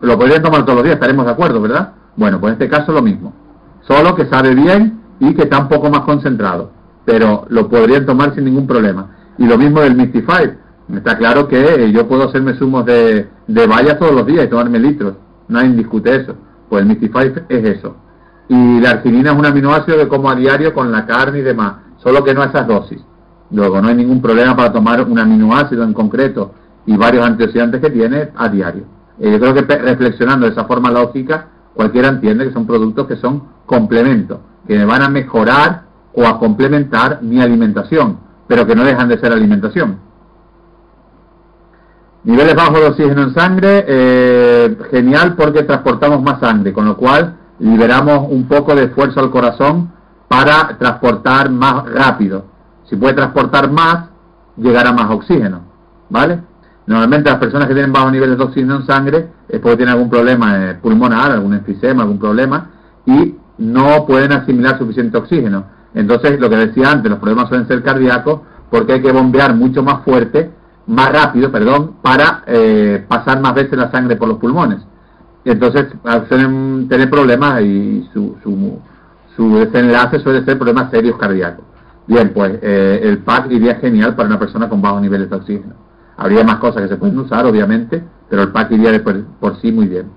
Lo 0.00 0.18
podrían 0.18 0.42
tomar 0.42 0.62
todos 0.62 0.76
los 0.76 0.84
días, 0.84 0.94
estaremos 0.94 1.24
de 1.24 1.32
acuerdo, 1.32 1.60
¿verdad? 1.60 1.92
Bueno, 2.16 2.40
pues 2.40 2.52
en 2.52 2.62
este 2.62 2.68
caso 2.68 2.92
lo 2.92 3.02
mismo. 3.02 3.32
Solo 3.82 4.14
que 4.14 4.26
sabe 4.26 4.54
bien 4.54 5.00
y 5.18 5.34
que 5.34 5.42
está 5.42 5.58
un 5.58 5.68
poco 5.68 5.90
más 5.90 6.00
concentrado. 6.00 6.70
Pero 7.04 7.46
lo 7.48 7.68
podrían 7.68 8.04
tomar 8.04 8.34
sin 8.34 8.44
ningún 8.44 8.66
problema. 8.66 9.16
Y 9.38 9.46
lo 9.46 9.56
mismo 9.56 9.80
del 9.80 9.96
Mystify. 9.96 10.52
Está 10.94 11.16
claro 11.16 11.48
que 11.48 11.84
eh, 11.84 11.92
yo 11.92 12.06
puedo 12.06 12.28
hacerme 12.28 12.54
zumos 12.54 12.84
de, 12.84 13.28
de 13.46 13.66
bayas 13.66 13.98
todos 13.98 14.12
los 14.12 14.26
días 14.26 14.44
y 14.44 14.48
tomarme 14.48 14.78
litros. 14.78 15.14
Nadie 15.48 15.70
discute 15.70 16.14
eso. 16.14 16.34
Pues 16.68 16.82
el 16.82 16.88
Mystify 16.88 17.32
es 17.48 17.64
eso. 17.64 17.96
Y 18.48 18.80
la 18.80 18.90
arginina 18.90 19.32
es 19.32 19.38
un 19.38 19.46
aminoácido 19.46 19.98
que 19.98 20.08
como 20.08 20.30
a 20.30 20.34
diario 20.34 20.72
con 20.72 20.90
la 20.90 21.06
carne 21.06 21.40
y 21.40 21.42
demás. 21.42 21.74
Solo 21.98 22.24
que 22.24 22.32
no 22.32 22.42
esas 22.42 22.66
dosis. 22.66 23.00
Luego 23.50 23.80
no 23.80 23.88
hay 23.88 23.94
ningún 23.94 24.20
problema 24.20 24.56
para 24.56 24.72
tomar 24.72 25.02
un 25.02 25.18
aminoácido 25.18 25.82
en 25.84 25.92
concreto 25.92 26.52
y 26.86 26.96
varios 26.96 27.26
antioxidantes 27.26 27.80
que 27.80 27.90
tiene 27.90 28.30
a 28.36 28.48
diario. 28.48 28.84
Eh, 29.18 29.32
yo 29.32 29.40
creo 29.40 29.54
que 29.54 29.62
reflexionando 29.62 30.46
de 30.46 30.52
esa 30.52 30.64
forma 30.64 30.90
lógica 30.90 31.48
cualquiera 31.74 32.08
entiende 32.08 32.46
que 32.46 32.52
son 32.52 32.66
productos 32.66 33.06
que 33.06 33.16
son 33.16 33.42
complementos, 33.66 34.38
que 34.66 34.84
van 34.84 35.02
a 35.02 35.08
mejorar 35.08 35.82
o 36.14 36.26
a 36.26 36.38
complementar 36.38 37.22
mi 37.22 37.40
alimentación, 37.40 38.18
pero 38.46 38.66
que 38.66 38.74
no 38.74 38.84
dejan 38.84 39.08
de 39.08 39.18
ser 39.18 39.32
alimentación. 39.32 39.98
Niveles 42.24 42.54
bajos 42.54 42.80
de 42.80 42.86
oxígeno 42.86 43.22
en 43.22 43.34
sangre, 43.34 43.84
eh, 43.86 44.76
genial 44.90 45.34
porque 45.36 45.62
transportamos 45.62 46.22
más 46.22 46.40
sangre, 46.40 46.72
con 46.72 46.84
lo 46.84 46.96
cual 46.96 47.37
liberamos 47.58 48.26
un 48.30 48.46
poco 48.46 48.74
de 48.74 48.84
esfuerzo 48.84 49.20
al 49.20 49.30
corazón 49.30 49.90
para 50.28 50.76
transportar 50.78 51.50
más 51.50 51.84
rápido. 51.92 52.44
Si 52.84 52.96
puede 52.96 53.14
transportar 53.14 53.70
más, 53.70 54.08
llegará 54.56 54.92
más 54.92 55.10
oxígeno, 55.10 55.62
¿vale? 56.08 56.40
Normalmente 56.86 57.30
las 57.30 57.38
personas 57.38 57.68
que 57.68 57.74
tienen 57.74 57.92
bajos 57.92 58.12
niveles 58.12 58.38
de 58.38 58.44
oxígeno 58.44 58.76
en 58.76 58.86
sangre 58.86 59.28
es 59.48 59.60
porque 59.60 59.76
tienen 59.76 59.94
algún 59.94 60.08
problema 60.08 60.78
pulmonar, 60.80 61.32
algún 61.32 61.54
enfisema, 61.54 62.02
algún 62.02 62.18
problema, 62.18 62.70
y 63.04 63.34
no 63.58 64.06
pueden 64.06 64.32
asimilar 64.32 64.78
suficiente 64.78 65.18
oxígeno. 65.18 65.64
Entonces, 65.94 66.40
lo 66.40 66.48
que 66.48 66.56
decía 66.56 66.90
antes, 66.90 67.10
los 67.10 67.18
problemas 67.18 67.48
suelen 67.48 67.66
ser 67.66 67.82
cardíacos 67.82 68.40
porque 68.70 68.94
hay 68.94 69.02
que 69.02 69.12
bombear 69.12 69.54
mucho 69.54 69.82
más 69.82 70.02
fuerte, 70.04 70.50
más 70.86 71.12
rápido, 71.12 71.50
perdón, 71.50 71.96
para 72.02 72.42
eh, 72.46 73.04
pasar 73.06 73.40
más 73.40 73.54
veces 73.54 73.76
la 73.78 73.90
sangre 73.90 74.16
por 74.16 74.28
los 74.28 74.38
pulmones. 74.38 74.78
Entonces, 75.48 75.86
suelen 76.28 76.88
tener 76.90 77.08
problemas 77.08 77.62
y 77.62 78.06
su, 78.12 78.36
su, 79.34 79.58
desenlace 79.58 80.20
suele 80.20 80.44
ser 80.44 80.58
problemas 80.58 80.90
serios 80.90 81.16
cardíacos. 81.16 81.64
Bien, 82.06 82.32
pues 82.34 82.58
eh, 82.60 83.00
el 83.02 83.18
PAC 83.20 83.50
iría 83.50 83.76
genial 83.76 84.14
para 84.14 84.28
una 84.28 84.38
persona 84.38 84.68
con 84.68 84.82
bajos 84.82 85.00
niveles 85.00 85.30
de 85.30 85.36
oxígeno. 85.36 85.74
Habría 86.18 86.44
más 86.44 86.56
cosas 86.56 86.82
que 86.82 86.88
se 86.88 86.96
pueden 86.98 87.18
usar, 87.18 87.46
obviamente, 87.46 88.04
pero 88.28 88.42
el 88.42 88.52
pack 88.52 88.72
iría 88.72 89.02
por, 89.40 89.56
sí 89.62 89.72
muy 89.72 89.86
bien. 89.86 90.10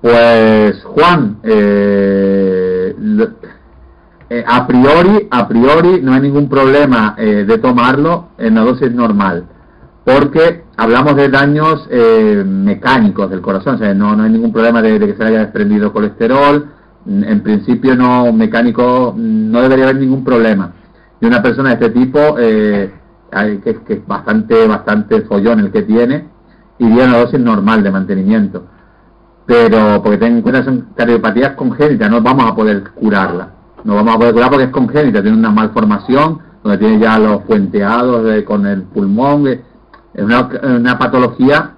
Pues 0.00 0.82
Juan, 0.84 1.36
eh, 1.42 1.94
eh, 4.38 4.44
a 4.46 4.66
priori, 4.66 5.28
a 5.30 5.48
priori 5.48 6.00
no 6.02 6.12
hay 6.12 6.20
ningún 6.20 6.48
problema 6.48 7.14
eh, 7.18 7.44
de 7.46 7.58
tomarlo 7.58 8.28
en 8.38 8.54
la 8.54 8.62
dosis 8.62 8.92
normal 8.92 9.44
porque 10.04 10.64
hablamos 10.76 11.16
de 11.16 11.28
daños 11.30 11.88
eh, 11.90 12.44
mecánicos 12.46 13.30
del 13.30 13.40
corazón, 13.40 13.76
o 13.76 13.78
sea, 13.78 13.94
no, 13.94 14.14
no 14.14 14.24
hay 14.24 14.30
ningún 14.30 14.52
problema 14.52 14.82
de, 14.82 14.98
que 14.98 15.14
se 15.14 15.24
haya 15.24 15.40
desprendido 15.40 15.92
colesterol, 15.92 16.68
en 17.06 17.42
principio 17.42 17.96
no 17.96 18.32
mecánico 18.32 19.14
no 19.16 19.62
debería 19.62 19.84
haber 19.84 19.96
ningún 19.96 20.24
problema. 20.24 20.72
Y 21.20 21.26
una 21.26 21.42
persona 21.42 21.74
de 21.74 21.86
este 21.86 21.90
tipo, 21.90 22.36
eh, 22.38 22.92
que, 23.62 23.76
que, 23.86 23.92
es 23.94 24.06
bastante, 24.06 24.66
bastante 24.66 25.22
follón 25.22 25.60
el 25.60 25.72
que 25.72 25.82
tiene, 25.82 26.28
iría 26.78 27.04
a 27.04 27.08
una 27.08 27.18
dosis 27.18 27.40
normal 27.40 27.82
de 27.82 27.90
mantenimiento. 27.90 28.66
Pero 29.46 30.02
porque 30.02 30.18
ten 30.18 30.36
en 30.36 30.42
cuenta 30.42 30.64
son 30.64 30.88
cardiopatías 30.94 31.52
congénitas, 31.52 32.10
no 32.10 32.22
vamos 32.22 32.50
a 32.50 32.54
poder 32.54 32.82
curarla. 32.94 33.50
No 33.84 33.94
vamos 33.94 34.14
a 34.14 34.18
poder 34.18 34.32
curarla 34.32 34.50
porque 34.50 34.64
es 34.64 34.70
congénita, 34.70 35.22
tiene 35.22 35.36
una 35.36 35.50
malformación, 35.50 36.38
donde 36.62 36.78
tiene 36.78 36.98
ya 36.98 37.18
los 37.18 37.42
puenteados 37.42 38.42
con 38.44 38.66
el 38.66 38.82
pulmón, 38.82 39.46
es 39.46 39.60
una, 40.16 40.98
patología 40.98 41.72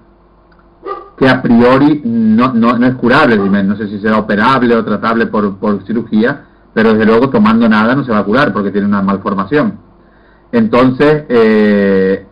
que 1.18 1.28
a 1.28 1.42
priori 1.42 2.02
no, 2.04 2.52
no, 2.52 2.78
no, 2.78 2.86
es 2.86 2.94
curable, 2.94 3.36
no 3.36 3.76
sé 3.76 3.88
si 3.88 3.98
será 3.98 4.18
operable 4.18 4.76
o 4.76 4.84
tratable 4.84 5.26
por, 5.26 5.56
por 5.56 5.82
cirugía, 5.84 6.44
pero 6.72 6.92
desde 6.92 7.06
luego 7.06 7.30
tomando 7.30 7.68
nada 7.68 7.94
no 7.94 8.04
se 8.04 8.12
va 8.12 8.18
a 8.18 8.24
curar 8.24 8.52
porque 8.52 8.70
tiene 8.70 8.86
una 8.86 9.02
malformación. 9.02 9.86
Entonces, 10.52 11.24
eh, 11.28 12.26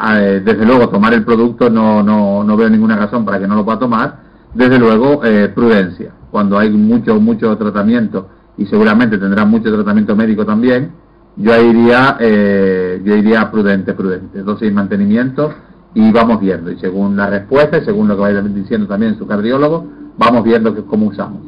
desde 0.45 0.65
luego, 0.65 0.89
tomar 0.89 1.15
el 1.15 1.25
producto 1.25 1.69
no, 1.69 2.03
no, 2.03 2.45
no, 2.45 2.57
veo 2.57 2.71
ninguna 2.71 2.97
razón 2.97 3.25
para 3.25 3.39
que 3.39 3.49
no 3.49 3.57
lo 3.57 3.65
pueda 3.65 3.79
tomar. 3.79 4.19
Desde 4.55 4.79
luego, 4.79 5.25
eh, 5.25 5.51
prudencia. 5.55 6.13
Cuando 6.31 6.59
hay 6.59 6.71
mucho, 6.71 7.21
mucho 7.21 7.57
tratamiento, 7.57 8.29
y 8.57 8.67
seguramente 8.67 9.19
tendrá 9.19 9.45
mucho 9.45 9.73
tratamiento 9.73 10.15
médico 10.15 10.45
también, 10.47 10.93
yo 11.37 11.61
iría, 11.61 12.17
eh, 12.21 13.03
yo 13.05 13.17
iría 13.17 13.51
prudente, 13.51 13.93
prudente. 13.95 14.43
Dosis 14.43 14.69
y 14.69 14.73
mantenimiento 14.73 15.53
y 15.95 16.13
vamos 16.13 16.41
viendo. 16.41 16.71
Y 16.71 16.79
según 16.79 17.17
la 17.17 17.29
respuesta 17.29 17.79
y 17.79 17.85
según 17.85 18.09
lo 18.09 18.17
que 18.17 18.23
vaya 18.23 18.41
diciendo 18.43 18.87
también 18.87 19.19
su 19.19 19.27
cardiólogo, 19.27 19.87
vamos 20.17 20.45
viendo 20.45 20.75
que, 20.75 20.83
cómo 20.83 21.07
usamos. 21.07 21.41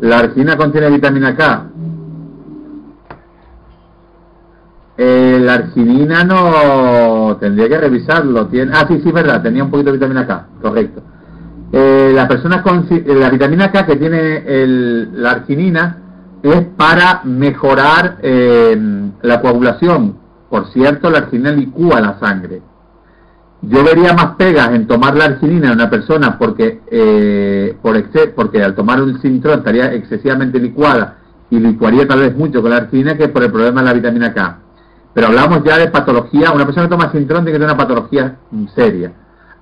¿La 0.00 0.18
argina 0.18 0.56
contiene 0.56 0.90
vitamina 0.90 1.34
K? 1.34 1.66
Eh, 4.98 5.40
la 5.42 5.54
arginina 5.54 6.22
no 6.22 7.36
tendría 7.40 7.68
que 7.68 7.78
revisarlo. 7.78 8.46
Tiene, 8.48 8.72
ah, 8.74 8.84
sí, 8.88 9.00
sí, 9.02 9.10
verdad, 9.10 9.42
tenía 9.42 9.64
un 9.64 9.70
poquito 9.70 9.90
de 9.90 9.96
vitamina 9.96 10.26
K, 10.26 10.46
correcto. 10.60 11.02
Eh, 11.72 12.12
personas 12.28 12.62
con 12.62 12.86
la 13.06 13.30
vitamina 13.30 13.72
K 13.72 13.86
que 13.86 13.96
tiene 13.96 14.44
el, 14.46 15.22
la 15.22 15.30
arginina 15.30 15.98
es 16.42 16.66
para 16.76 17.22
mejorar 17.24 18.18
eh, 18.22 19.10
la 19.22 19.40
coagulación 19.40 20.22
por 20.52 20.70
cierto, 20.70 21.08
la 21.08 21.16
arginina 21.16 21.50
licúa 21.50 21.98
la 21.98 22.18
sangre. 22.18 22.60
Yo 23.62 23.82
vería 23.82 24.12
más 24.12 24.34
pegas 24.36 24.68
en 24.74 24.86
tomar 24.86 25.16
la 25.16 25.24
arginina 25.24 25.68
en 25.68 25.72
una 25.72 25.88
persona 25.88 26.36
porque, 26.36 26.82
eh, 26.90 27.74
por 27.80 27.96
porque 28.34 28.62
al 28.62 28.74
tomar 28.74 29.00
un 29.00 29.18
sintrón 29.22 29.60
estaría 29.60 29.94
excesivamente 29.94 30.60
licuada 30.60 31.16
y 31.48 31.58
licuaría 31.58 32.06
tal 32.06 32.20
vez 32.20 32.36
mucho 32.36 32.60
con 32.60 32.70
la 32.70 32.76
arginina 32.76 33.16
que 33.16 33.28
por 33.28 33.42
el 33.42 33.50
problema 33.50 33.80
de 33.80 33.86
la 33.86 33.94
vitamina 33.94 34.34
K. 34.34 34.58
Pero 35.14 35.28
hablamos 35.28 35.64
ya 35.64 35.78
de 35.78 35.88
patología, 35.88 36.52
una 36.52 36.66
persona 36.66 36.86
que 36.86 36.96
toma 36.96 37.10
sintrón 37.12 37.44
tiene 37.46 37.52
que 37.52 37.64
tener 37.64 37.74
una 37.74 37.82
patología 37.82 38.36
seria. 38.74 39.10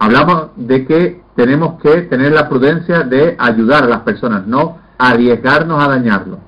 Hablamos 0.03 0.49
de 0.57 0.87
que 0.87 1.21
tenemos 1.37 1.79
que 1.83 2.03
tener 2.03 2.33
la 2.33 2.49
prudencia 2.49 3.01
de 3.01 3.37
ayudar 3.39 3.85
a 3.85 3.87
las 3.87 4.01
personas, 4.01 4.47
no 4.47 4.79
arriesgarnos 4.97 5.83
a 5.83 5.89
dañarlo. 5.89 6.39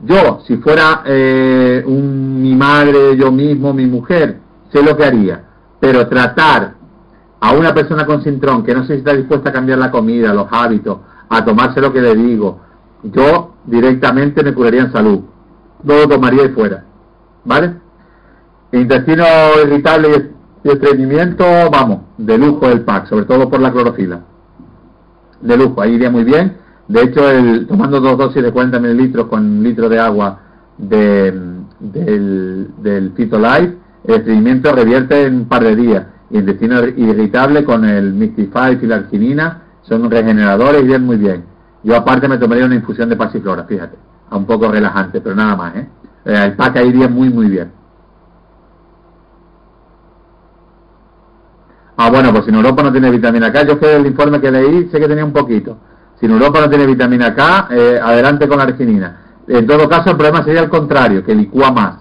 Yo, 0.00 0.40
si 0.48 0.56
fuera 0.56 1.02
eh, 1.04 1.84
mi 1.86 2.56
madre, 2.56 3.16
yo 3.16 3.30
mismo, 3.30 3.72
mi 3.72 3.86
mujer, 3.86 4.40
sé 4.72 4.82
lo 4.82 4.96
que 4.96 5.04
haría. 5.04 5.44
Pero 5.78 6.08
tratar 6.08 6.74
a 7.38 7.52
una 7.52 7.72
persona 7.72 8.04
con 8.04 8.24
sintrón 8.24 8.64
que 8.64 8.74
no 8.74 8.82
sé 8.82 8.94
si 8.94 8.98
está 8.98 9.14
dispuesta 9.14 9.50
a 9.50 9.52
cambiar 9.52 9.78
la 9.78 9.92
comida, 9.92 10.34
los 10.34 10.48
hábitos, 10.50 10.98
a 11.28 11.44
tomarse 11.44 11.80
lo 11.80 11.92
que 11.92 12.00
le 12.00 12.16
digo, 12.16 12.60
yo 13.04 13.54
directamente 13.64 14.42
me 14.42 14.54
curaría 14.54 14.82
en 14.82 14.92
salud. 14.92 15.20
No 15.84 15.94
lo 15.94 16.08
tomaría 16.08 16.46
y 16.46 16.48
fuera. 16.48 16.84
¿Vale? 17.44 17.74
Intestino 18.72 19.24
irritable 19.64 20.32
y 20.64 20.68
estreñimiento, 20.70 21.44
vamos, 21.70 22.00
de 22.16 22.38
lujo 22.38 22.68
el 22.68 22.82
pack, 22.82 23.08
sobre 23.08 23.24
todo 23.24 23.48
por 23.48 23.60
la 23.60 23.72
clorofila. 23.72 24.20
De 25.40 25.56
lujo, 25.56 25.80
ahí 25.80 25.94
iría 25.94 26.10
muy 26.10 26.24
bien 26.24 26.56
de 26.88 27.02
hecho, 27.02 27.30
el, 27.30 27.66
tomando 27.66 28.00
dos 28.00 28.16
dosis 28.16 28.42
de 28.42 28.50
40 28.50 28.80
mililitros 28.80 29.28
con 29.28 29.44
un 29.44 29.62
litro 29.62 29.90
de 29.90 29.98
agua 30.00 30.40
de, 30.78 31.34
del, 31.80 32.70
del 32.78 33.12
Fitolife, 33.12 33.76
el 34.04 34.14
estreñimiento 34.14 34.72
revierte 34.72 35.26
en 35.26 35.34
un 35.36 35.44
par 35.48 35.64
de 35.64 35.76
días. 35.76 36.06
Y 36.30 36.38
intestino 36.38 36.82
irritable 36.84 37.64
con 37.64 37.84
el 37.84 38.14
Mystify 38.14 38.78
y 38.80 38.86
la 38.86 38.96
arginina 38.96 39.62
son 39.82 40.10
regeneradores 40.10 40.82
y 40.82 40.86
bien 40.86 41.04
muy 41.04 41.16
bien. 41.16 41.44
Yo 41.82 41.94
aparte 41.94 42.26
me 42.26 42.38
tomaría 42.38 42.64
una 42.64 42.74
infusión 42.74 43.08
de 43.10 43.16
pasiflora, 43.16 43.64
fíjate, 43.64 43.96
a 44.30 44.36
un 44.36 44.46
poco 44.46 44.68
relajante, 44.68 45.20
pero 45.20 45.34
nada 45.34 45.56
más, 45.56 45.76
¿eh? 45.76 45.86
eh 46.24 46.42
el 46.44 46.54
pack 46.54 46.82
iría 46.86 47.08
muy 47.08 47.28
muy 47.28 47.48
bien. 47.48 47.70
Ah, 52.00 52.10
bueno, 52.10 52.30
pues 52.30 52.44
si 52.44 52.50
en 52.50 52.56
Europa 52.56 52.84
no 52.84 52.92
tiene 52.92 53.10
vitamina 53.10 53.52
K, 53.52 53.64
yo 53.64 53.80
que 53.80 53.96
el 53.96 54.06
informe 54.06 54.40
que 54.40 54.52
leí 54.52 54.88
sé 54.88 55.00
que 55.00 55.08
tenía 55.08 55.24
un 55.24 55.32
poquito. 55.32 55.78
Si 56.20 56.26
en 56.26 56.32
Europa 56.32 56.60
no 56.60 56.68
tiene 56.68 56.86
vitamina 56.86 57.34
K, 57.34 57.66
eh, 57.72 58.00
adelante 58.00 58.46
con 58.46 58.58
la 58.58 58.64
arginina. 58.64 59.16
En 59.48 59.66
todo 59.66 59.88
caso, 59.88 60.10
el 60.10 60.16
problema 60.16 60.44
sería 60.44 60.60
el 60.60 60.68
contrario, 60.68 61.24
que 61.24 61.34
licúa 61.34 61.72
más. 61.72 61.96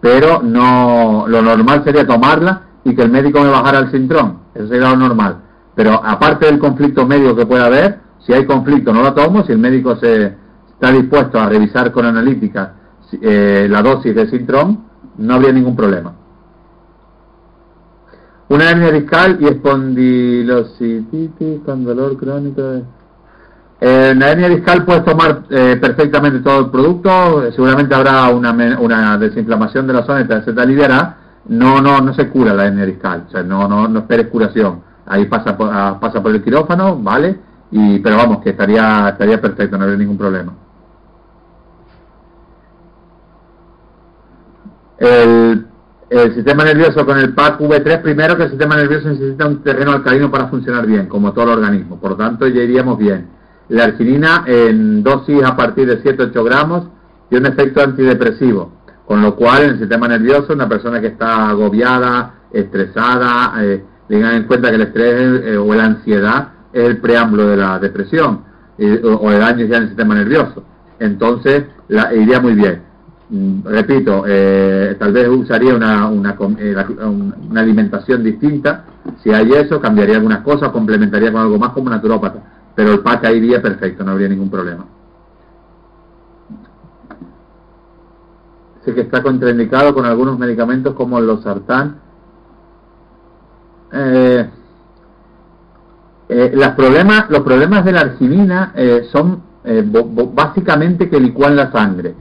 Pero 0.00 0.42
no, 0.44 1.24
lo 1.26 1.42
normal 1.42 1.82
sería 1.82 2.06
tomarla 2.06 2.62
y 2.84 2.94
que 2.94 3.02
el 3.02 3.10
médico 3.10 3.40
me 3.40 3.50
bajara 3.50 3.80
el 3.80 3.90
sintrón. 3.90 4.42
Eso 4.54 4.68
sería 4.68 4.90
lo 4.90 4.96
normal. 4.96 5.38
Pero 5.74 6.00
aparte 6.04 6.46
del 6.46 6.60
conflicto 6.60 7.04
médico 7.04 7.34
que 7.34 7.46
pueda 7.46 7.66
haber, 7.66 7.98
si 8.24 8.32
hay 8.32 8.46
conflicto 8.46 8.92
no 8.92 9.02
lo 9.02 9.12
tomo, 9.12 9.42
si 9.44 9.50
el 9.50 9.58
médico 9.58 9.96
se 9.96 10.36
está 10.68 10.92
dispuesto 10.92 11.40
a 11.40 11.48
revisar 11.48 11.90
con 11.90 12.06
analítica 12.06 12.74
eh, 13.20 13.66
la 13.68 13.82
dosis 13.82 14.14
de 14.14 14.30
sintrón, 14.30 14.84
no 15.18 15.34
habría 15.34 15.50
ningún 15.50 15.74
problema. 15.74 16.21
Una 18.52 18.68
hernia 18.68 18.92
discal 18.92 19.38
y 19.40 19.46
espondilositis 19.46 21.60
con 21.64 21.86
dolor 21.86 22.18
crónico. 22.18 22.82
En 23.80 24.18
la 24.18 24.30
hernia 24.30 24.50
discal 24.50 24.84
puedes 24.84 25.06
tomar 25.06 25.44
eh, 25.48 25.78
perfectamente 25.80 26.40
todo 26.40 26.60
el 26.60 26.70
producto, 26.70 27.50
seguramente 27.52 27.94
habrá 27.94 28.28
una, 28.28 28.52
una 28.78 29.16
desinflamación 29.16 29.86
de 29.86 29.94
la 29.94 30.04
zona 30.04 30.20
y 30.20 30.44
se 30.44 30.52
te. 30.52 31.16
No, 31.48 31.80
no, 31.80 32.02
no 32.02 32.12
se 32.12 32.28
cura 32.28 32.52
la 32.52 32.66
hernia 32.66 32.84
discal, 32.84 33.24
o 33.26 33.30
sea, 33.30 33.42
no, 33.42 33.66
no, 33.66 33.88
no 33.88 34.00
esperes 34.00 34.26
curación. 34.26 34.82
Ahí 35.06 35.24
pasa 35.24 35.56
por, 35.56 35.70
ah, 35.72 35.96
pasa 35.98 36.22
por 36.22 36.32
el 36.32 36.44
quirófano, 36.44 36.98
¿vale? 36.98 37.38
Y, 37.70 38.00
pero 38.00 38.18
vamos, 38.18 38.42
que 38.42 38.50
estaría, 38.50 39.08
estaría 39.08 39.40
perfecto, 39.40 39.78
no 39.78 39.84
habría 39.84 39.98
ningún 39.98 40.18
problema. 40.18 40.52
El 44.98 45.71
el 46.12 46.34
sistema 46.34 46.62
nervioso 46.64 47.06
con 47.06 47.18
el 47.18 47.32
PAC 47.32 47.58
V3, 47.58 48.02
primero 48.02 48.36
que 48.36 48.42
el 48.44 48.50
sistema 48.50 48.76
nervioso 48.76 49.08
necesita 49.08 49.46
un 49.46 49.62
terreno 49.62 49.92
alcalino 49.92 50.30
para 50.30 50.48
funcionar 50.48 50.86
bien, 50.86 51.06
como 51.06 51.32
todo 51.32 51.44
el 51.44 51.58
organismo. 51.58 51.98
Por 51.98 52.10
lo 52.10 52.16
tanto, 52.16 52.46
ya 52.46 52.62
iríamos 52.62 52.98
bien. 52.98 53.28
La 53.70 53.84
arginina 53.84 54.44
en 54.46 55.02
dosis 55.02 55.42
a 55.42 55.56
partir 55.56 55.86
de 55.86 56.02
7-8 56.02 56.44
gramos 56.44 56.84
tiene 57.30 57.48
un 57.48 57.52
efecto 57.54 57.82
antidepresivo, 57.82 58.72
con 59.06 59.22
lo 59.22 59.34
cual 59.34 59.62
en 59.62 59.70
el 59.70 59.78
sistema 59.78 60.06
nervioso, 60.06 60.52
una 60.52 60.68
persona 60.68 61.00
que 61.00 61.06
está 61.06 61.48
agobiada, 61.48 62.34
estresada, 62.52 63.54
eh, 63.64 63.82
tengan 64.06 64.34
en 64.34 64.44
cuenta 64.44 64.68
que 64.68 64.76
el 64.76 64.82
estrés 64.82 65.42
eh, 65.44 65.56
o 65.56 65.74
la 65.74 65.84
ansiedad 65.84 66.48
es 66.74 66.84
el 66.84 66.98
preámbulo 66.98 67.46
de 67.46 67.56
la 67.56 67.78
depresión 67.78 68.44
o, 68.78 69.30
el 69.30 69.38
daño 69.38 69.64
ya 69.66 69.76
en 69.76 69.82
el 69.84 69.88
sistema 69.88 70.14
nervioso. 70.14 70.64
Entonces, 70.98 71.64
la, 71.88 72.14
iría 72.14 72.40
muy 72.40 72.54
bien. 72.54 72.82
Mm, 73.32 73.64
repito, 73.64 74.24
eh, 74.26 74.94
tal 74.98 75.10
vez 75.10 75.26
usaría 75.26 75.74
una, 75.74 76.10
eh, 76.58 76.76
una, 77.48 77.60
alimentación 77.62 78.22
distinta. 78.22 78.84
Si 79.22 79.30
hay 79.32 79.50
eso, 79.52 79.80
cambiaría 79.80 80.16
algunas 80.16 80.42
cosas, 80.42 80.70
complementaría 80.70 81.32
con 81.32 81.40
algo 81.40 81.58
más 81.58 81.70
como 81.72 81.88
naturópata. 81.88 82.42
Pero 82.74 82.92
el 82.92 83.00
pack 83.00 83.30
iría 83.34 83.62
perfecto, 83.62 84.04
no 84.04 84.10
habría 84.12 84.28
ningún 84.28 84.50
problema. 84.50 84.84
Sé 88.84 88.92
que 88.94 89.00
está 89.00 89.22
contraindicado 89.22 89.94
con 89.94 90.04
algunos 90.04 90.38
medicamentos 90.38 90.94
como 90.94 91.18
los 91.18 91.42
sartán. 91.42 92.00
Eh, 93.94 94.50
los 96.28 96.68
problemas 96.74 97.84
de 97.84 97.92
la 97.92 98.00
arginina 98.00 98.74
son 99.10 99.42
básicamente 100.34 101.08
que 101.08 101.18
licúan 101.18 101.56
la 101.56 101.72
sangre 101.72 102.14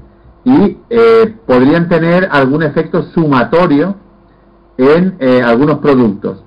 y 0.44 0.78
eh, 0.90 1.36
podrían 1.46 1.88
tener 1.88 2.28
algún 2.32 2.64
efecto 2.64 3.04
sumatorio 3.14 3.96
en 4.78 5.16
eh, 5.20 5.42
algunos 5.44 5.80
productos. 5.80 6.44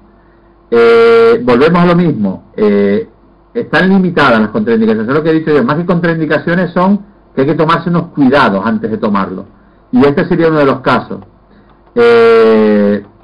Eh, 0.71 1.41
volvemos 1.45 1.83
a 1.83 1.87
lo 1.87 1.95
mismo, 1.95 2.45
están 3.53 3.89
limitadas 3.89 4.41
las 4.41 4.49
contraindicaciones, 4.49 5.09
es 5.09 5.15
lo 5.15 5.23
que 5.23 5.31
he 5.31 5.35
dicho 5.35 5.53
yo, 5.53 5.63
más 5.63 5.77
que 5.77 5.87
contraindicaciones 5.87 6.73
son 6.73 7.05
que 7.35 7.43
hay 7.43 7.47
que 7.47 7.55
tomarse 7.55 7.91
unos 7.91 8.07
cuidados 8.09 8.65
antes 8.65 8.91
de 8.91 8.99
tomarlo. 8.99 9.47
Y 9.93 10.05
este 10.05 10.27
sería 10.27 10.49
uno 10.49 10.59
de 10.59 10.65
los 10.65 10.81
casos. 10.81 11.21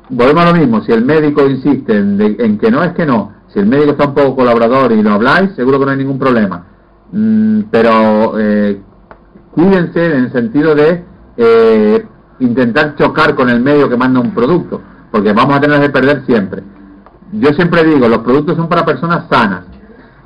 volvemos 0.09 0.45
a 0.45 0.53
lo 0.53 0.59
mismo, 0.59 0.83
si 0.83 0.93
el 0.93 1.05
médico 1.05 1.45
insiste 1.47 1.97
en, 1.97 2.21
en, 2.39 2.59
que 2.59 2.71
no 2.71 2.85
es 2.85 2.93
que 2.93 3.07
no, 3.07 3.33
si 3.49 3.59
el 3.59 3.67
médico 3.67 3.93
está 3.93 4.07
un 4.07 4.15
poco 4.15 4.37
colaborador 4.37 4.93
y 4.93 5.03
lo 5.03 5.13
habláis, 5.13 5.53
seguro 5.57 5.81
que 5.81 5.87
no 5.87 5.91
hay 5.91 5.99
ningún 5.99 6.19
problema. 6.19 6.67
Mm, 7.11 7.63
pero 7.73 8.35
cuídense 9.61 10.05
en 10.05 10.25
el 10.25 10.33
sentido 10.33 10.75
de 10.75 11.05
eh, 11.37 12.07
intentar 12.39 12.97
chocar 12.97 13.35
con 13.35 13.51
el 13.51 13.61
medio 13.61 13.89
que 13.89 13.97
manda 13.97 14.21
un 14.21 14.33
producto, 14.33 14.81
porque 15.11 15.33
vamos 15.33 15.57
a 15.57 15.61
tener 15.61 15.81
que 15.81 15.91
perder 15.91 16.25
siempre. 16.27 16.63
Yo 17.33 17.51
siempre 17.53 17.85
digo, 17.85 18.09
los 18.09 18.19
productos 18.19 18.57
son 18.57 18.69
para 18.69 18.85
personas 18.85 19.27
sanas, 19.31 19.65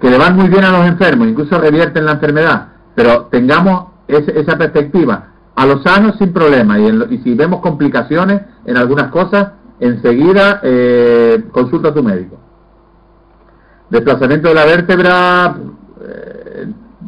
que 0.00 0.08
le 0.08 0.18
van 0.18 0.36
muy 0.36 0.48
bien 0.48 0.64
a 0.64 0.70
los 0.70 0.86
enfermos, 0.86 1.28
incluso 1.28 1.58
revierten 1.58 2.04
la 2.04 2.12
enfermedad, 2.12 2.68
pero 2.94 3.24
tengamos 3.26 3.86
esa 4.06 4.56
perspectiva. 4.56 5.30
A 5.56 5.66
los 5.66 5.82
sanos 5.82 6.16
sin 6.18 6.32
problema, 6.32 6.78
y, 6.78 7.18
si 7.18 7.34
vemos 7.34 7.60
complicaciones 7.60 8.42
en 8.64 8.76
algunas 8.76 9.10
cosas, 9.10 9.52
enseguida 9.80 10.60
eh, 10.62 11.44
consulta 11.52 11.88
a 11.88 11.94
tu 11.94 12.02
médico. 12.02 12.38
Desplazamiento 13.90 14.48
de 14.48 14.54
la 14.54 14.64
vértebra, 14.64 15.56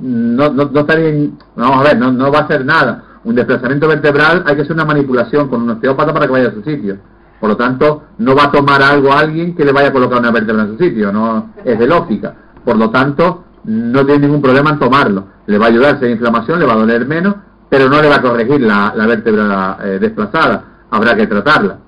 no, 0.01 0.51
no, 0.51 0.64
no 0.66 0.80
estaría, 0.80 1.30
vamos 1.55 1.80
a 1.80 1.82
ver, 1.82 1.99
no, 1.99 2.12
no 2.12 2.30
va 2.30 2.40
a 2.40 2.42
hacer 2.42 2.64
nada. 2.64 3.05
Un 3.24 3.34
desplazamiento 3.34 3.88
vertebral 3.88 4.44
hay 4.47 4.55
que 4.55 4.62
hacer 4.62 4.72
una 4.72 4.84
manipulación 4.84 5.49
con 5.49 5.62
un 5.62 5.70
osteópata 5.70 6.12
para 6.12 6.26
que 6.26 6.32
vaya 6.32 6.49
a 6.49 6.53
su 6.53 6.62
sitio. 6.62 6.99
Por 7.40 7.51
lo 7.51 7.57
tanto, 7.57 8.05
no 8.18 8.34
va 8.34 8.44
a 8.44 8.51
tomar 8.51 8.82
algo 8.82 9.12
a 9.12 9.20
alguien 9.20 9.55
que 9.55 9.64
le 9.64 9.72
vaya 9.72 9.88
a 9.88 9.92
colocar 9.92 10.18
una 10.18 10.30
vértebra 10.30 10.62
en 10.62 10.76
su 10.76 10.84
sitio, 10.84 11.12
no 11.12 11.51
es 11.64 11.78
de 11.78 11.86
lógica. 11.86 12.34
Por 12.64 12.76
lo 12.76 12.90
tanto, 12.90 13.44
no 13.64 14.05
tiene 14.07 14.26
ningún 14.26 14.40
problema 14.40 14.70
en 14.70 14.78
tomarlo. 14.78 15.24
Le 15.47 15.59
va 15.59 15.66
a 15.66 15.68
ayudar 15.68 15.99
si 15.99 16.07
hay 16.07 16.12
inflamación, 16.12 16.59
le 16.61 16.66
va 16.66 16.74
a 16.74 16.76
doler 16.76 17.07
menos, 17.07 17.34
pero 17.68 17.88
no 17.88 18.01
le 18.01 18.09
va 18.09 18.16
a 18.16 18.22
corregir 18.22 18.61
la, 18.61 18.92
vértebra 19.07 19.78
eh, 19.82 19.99
desplazada. 20.01 20.64
Habrá 20.90 21.14
que 21.14 21.26
tratarla. 21.26 21.78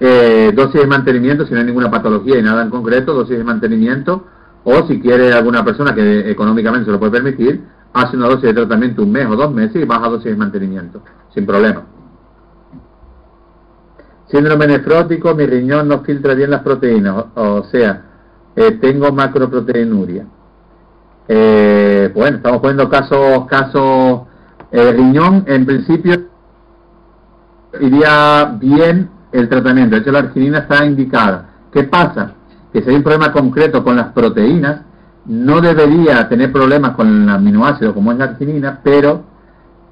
Eh, 0.00 0.50
dosis 0.54 0.80
de 0.80 0.86
mantenimiento, 0.86 1.46
si 1.46 1.52
no 1.52 1.60
hay 1.60 1.66
ninguna 1.66 1.90
patología 1.90 2.38
y 2.38 2.42
nada 2.42 2.62
en 2.62 2.70
concreto, 2.70 3.14
dosis 3.14 3.38
de 3.38 3.44
mantenimiento 3.44 4.26
o 4.64 4.86
si 4.86 5.00
quiere 5.00 5.32
alguna 5.32 5.64
persona 5.64 5.94
que 5.94 6.30
económicamente 6.30 6.86
se 6.86 6.92
lo 6.92 6.98
puede 6.98 7.12
permitir, 7.12 7.62
hace 7.92 8.16
una 8.16 8.28
dosis 8.28 8.44
de 8.44 8.54
tratamiento 8.54 9.02
un 9.02 9.12
mes 9.12 9.26
o 9.26 9.36
dos 9.36 9.52
meses 9.52 9.76
y 9.76 9.84
baja 9.84 10.08
dosis 10.08 10.26
de 10.26 10.36
mantenimiento, 10.36 11.02
sin 11.34 11.46
problema. 11.46 11.82
Síndrome 14.28 14.66
nefrótico, 14.66 15.34
mi 15.34 15.44
riñón 15.46 15.88
no 15.88 16.00
filtra 16.00 16.34
bien 16.34 16.50
las 16.50 16.62
proteínas, 16.62 17.26
o, 17.34 17.64
sea, 17.64 18.02
eh, 18.56 18.72
tengo 18.80 19.12
macroproteinuria. 19.12 20.26
Eh, 21.28 22.10
bueno, 22.14 22.38
estamos 22.38 22.60
poniendo 22.60 22.88
casos, 22.88 23.46
casos, 23.46 24.22
el 24.70 24.96
riñón 24.96 25.44
en 25.46 25.66
principio 25.66 26.14
iría 27.80 28.56
bien 28.58 29.10
el 29.32 29.48
tratamiento, 29.48 29.96
de 29.96 30.02
hecho 30.02 30.12
la 30.12 30.20
arginina 30.20 30.58
está 30.60 30.84
indicada. 30.84 31.50
¿Qué 31.72 31.84
pasa? 31.84 32.32
Que 32.72 32.82
si 32.82 32.88
hay 32.88 32.96
un 32.96 33.02
problema 33.02 33.32
concreto 33.32 33.84
con 33.84 33.96
las 33.96 34.12
proteínas, 34.12 34.80
no 35.26 35.60
debería 35.60 36.28
tener 36.28 36.50
problemas 36.50 36.92
con 36.96 37.22
el 37.22 37.28
aminoácido 37.28 37.94
como 37.94 38.12
es 38.12 38.18
la 38.18 38.24
arginina, 38.24 38.80
pero 38.82 39.22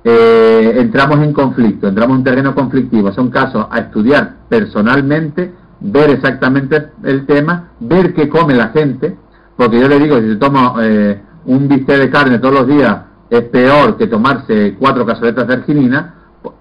eh, 0.02 0.74
entramos 0.76 1.20
en 1.20 1.32
conflicto, 1.32 1.88
entramos 1.88 2.14
en 2.14 2.18
un 2.18 2.24
terreno 2.24 2.54
conflictivo. 2.54 3.12
Son 3.12 3.30
casos 3.30 3.66
a 3.70 3.78
estudiar 3.78 4.34
personalmente, 4.48 5.52
ver 5.80 6.10
exactamente 6.10 6.90
el 7.04 7.26
tema, 7.26 7.68
ver 7.80 8.14
qué 8.14 8.28
come 8.28 8.54
la 8.54 8.68
gente, 8.68 9.16
porque 9.56 9.78
yo 9.78 9.88
le 9.88 9.98
digo, 9.98 10.18
si 10.18 10.30
se 10.30 10.36
toma 10.36 10.74
eh, 10.82 11.20
un 11.44 11.68
bistec 11.68 11.98
de 11.98 12.10
carne 12.10 12.38
todos 12.38 12.54
los 12.54 12.66
días, 12.66 12.96
es 13.28 13.42
peor 13.42 13.96
que 13.96 14.08
tomarse 14.08 14.74
cuatro 14.78 15.06
cazoletas 15.06 15.46
de 15.46 15.54
arginina, 15.54 16.14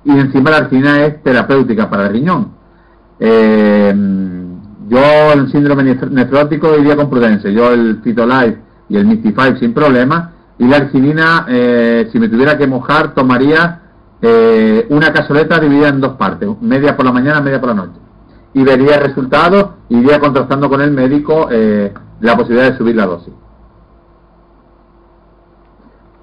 y 0.03 0.11
encima 0.11 0.51
la 0.51 0.57
arginina 0.57 1.05
es 1.05 1.23
terapéutica 1.23 1.89
para 1.89 2.07
el 2.07 2.13
riñón. 2.13 2.51
Eh, 3.19 4.38
yo 4.89 5.33
el 5.33 5.51
síndrome 5.51 5.83
nefrótico 5.83 6.75
iría 6.75 6.95
con 6.95 7.09
prudencia. 7.09 7.49
Yo 7.51 7.71
el 7.71 8.01
Fitolife 8.03 8.57
y 8.89 8.97
el 8.97 9.05
Mystify 9.05 9.55
sin 9.59 9.73
problema. 9.73 10.31
Y 10.57 10.67
la 10.67 10.77
arginina, 10.77 11.45
eh, 11.47 12.09
si 12.11 12.19
me 12.19 12.27
tuviera 12.27 12.57
que 12.57 12.67
mojar, 12.67 13.13
tomaría 13.13 13.81
eh, 14.21 14.87
una 14.89 15.13
cazoleta 15.13 15.59
dividida 15.59 15.89
en 15.89 16.01
dos 16.01 16.13
partes, 16.13 16.49
media 16.61 16.97
por 16.97 17.05
la 17.05 17.11
mañana, 17.11 17.39
media 17.39 17.59
por 17.59 17.69
la 17.69 17.75
noche. 17.75 17.99
Y 18.53 18.63
vería 18.63 18.95
el 18.95 19.01
resultado, 19.01 19.75
iría 19.89 20.19
contrastando 20.19 20.67
con 20.67 20.81
el 20.81 20.91
médico 20.91 21.47
eh, 21.51 21.93
la 22.19 22.35
posibilidad 22.35 22.71
de 22.71 22.77
subir 22.77 22.95
la 22.95 23.05
dosis. 23.05 23.33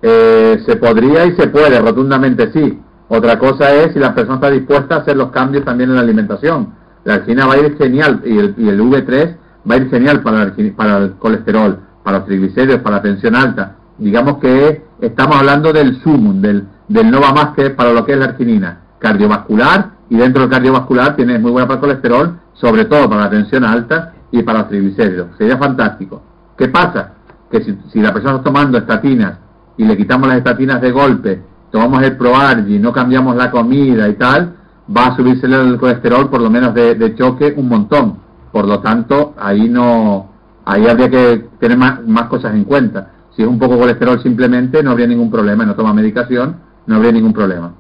se 0.03 0.77
podría 0.77 1.25
y 1.27 1.37
se 1.37 1.49
puede, 1.49 1.81
rotundamente 1.81 2.53
sí. 2.53 2.81
Otra 3.09 3.39
cosa 3.39 3.73
es 3.73 3.93
si 3.93 4.01
la 4.01 4.15
persona 4.15 4.37
está 4.37 4.51
dispuesta 4.51 4.97
a 4.97 4.99
hacer 4.99 5.17
los 5.17 5.31
cambios 5.31 5.65
también 5.65 5.91
en 5.91 5.97
la 5.97 6.03
alimentación. 6.03 6.75
La 7.07 7.15
arginina 7.15 7.47
va 7.47 7.55
a 7.55 7.59
ir 7.59 7.77
genial 7.79 8.21
y 8.25 8.37
el, 8.37 8.55
y 8.59 8.69
el 8.69 8.81
V3 8.81 9.37
va 9.71 9.75
a 9.77 9.79
ir 9.79 9.89
genial 9.91 10.23
para 10.23 10.43
el, 10.43 10.73
para 10.73 10.99
el 10.99 11.13
colesterol, 11.13 11.79
para 12.03 12.19
los 12.19 12.27
triglicéridos, 12.27 12.81
para 12.81 12.97
la 12.97 13.03
tensión 13.03 13.37
alta. 13.37 13.77
Digamos 13.97 14.39
que 14.39 14.83
estamos 15.01 15.37
hablando 15.37 15.73
del 15.73 16.03
sumum, 16.03 16.43
del, 16.43 16.67
del 16.89 17.09
no 17.09 17.21
va 17.21 17.33
más 17.33 17.49
que 17.55 17.71
para 17.71 17.93
lo 17.93 18.05
que 18.05 18.15
es 18.15 18.19
la 18.19 18.25
arginina. 18.25 18.81
Cardiovascular, 18.99 19.91
y 20.11 20.17
dentro 20.17 20.43
del 20.43 20.51
cardiovascular 20.51 21.15
tiene 21.15 21.39
muy 21.39 21.53
buena 21.53 21.69
para 21.69 21.77
el 21.77 21.81
colesterol, 21.83 22.41
sobre 22.55 22.87
todo 22.87 23.09
para 23.09 23.23
la 23.23 23.31
tensión 23.31 23.63
alta 23.63 24.15
y 24.33 24.43
para 24.43 24.59
los 24.61 24.69
triglicéridos. 24.69 25.29
Sería 25.39 25.57
fantástico. 25.59 26.21
¿Qué 26.59 26.67
pasa? 26.67 27.13
Que 27.53 27.63
si, 27.63 27.79
si 27.93 28.01
la 28.01 28.13
persona 28.13 28.39
está 28.39 28.45
tomando 28.45 28.79
estatinas 28.79 29.39
y 29.77 29.85
le 29.85 29.97
quitamos 29.97 30.27
las 30.27 30.39
estatinas 30.39 30.81
de 30.81 30.91
golpe, 30.91 31.41
tomamos 31.71 32.03
el 32.03 32.17
ProArgi, 32.17 32.81
no 32.81 32.93
cambiamos 32.93 33.37
la 33.37 33.53
comida 33.53 34.09
y 34.09 34.15
tal, 34.15 34.57
va 34.95 35.07
a 35.07 35.17
subirse 35.17 35.47
el 35.47 35.79
colesterol 35.79 36.29
por 36.29 36.41
lo 36.41 36.51
menos 36.51 36.75
de, 36.75 37.15
choque 37.17 37.55
un 37.57 37.69
montón. 37.69 38.19
Por 38.53 38.67
lo 38.67 38.81
tanto, 38.81 39.35
ahí 39.39 39.69
no, 39.69 40.31
ahí 40.65 40.87
habría 40.87 41.11
que 41.11 41.49
tener 41.59 41.77
más, 41.77 42.07
más 42.07 42.29
cosas 42.29 42.55
en 42.55 42.65
cuenta. 42.65 43.11
Si 43.35 43.43
es 43.43 43.49
un 43.49 43.59
poco 43.59 43.79
colesterol 43.79 44.23
simplemente, 44.23 44.83
no 44.83 44.93
habría 44.93 45.07
ningún 45.07 45.31
problema, 45.31 45.67
no 45.67 45.75
toma 45.75 45.93
medicación, 45.93 46.57
no 46.87 46.97
habría 46.97 47.13
ningún 47.13 47.35
problema. 47.35 47.73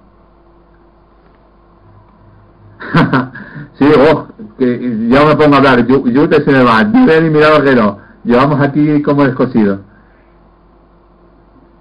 sí, 3.78 3.86
oh, 4.10 4.26
que 4.58 5.08
ya 5.08 5.24
me 5.24 5.36
pongo 5.36 5.54
a 5.54 5.58
hablar, 5.58 5.86
yo, 5.86 6.06
yo 6.06 6.28
te 6.28 6.44
se 6.44 6.50
me 6.50 6.62
va, 6.62 6.84
no 6.84 7.20
ni 7.20 7.30
mirado 7.30 7.56
el 7.56 7.62
reloj, 7.62 7.96
llevamos 8.24 8.60
aquí 8.60 9.00
como 9.02 9.24
descosido. 9.24 9.80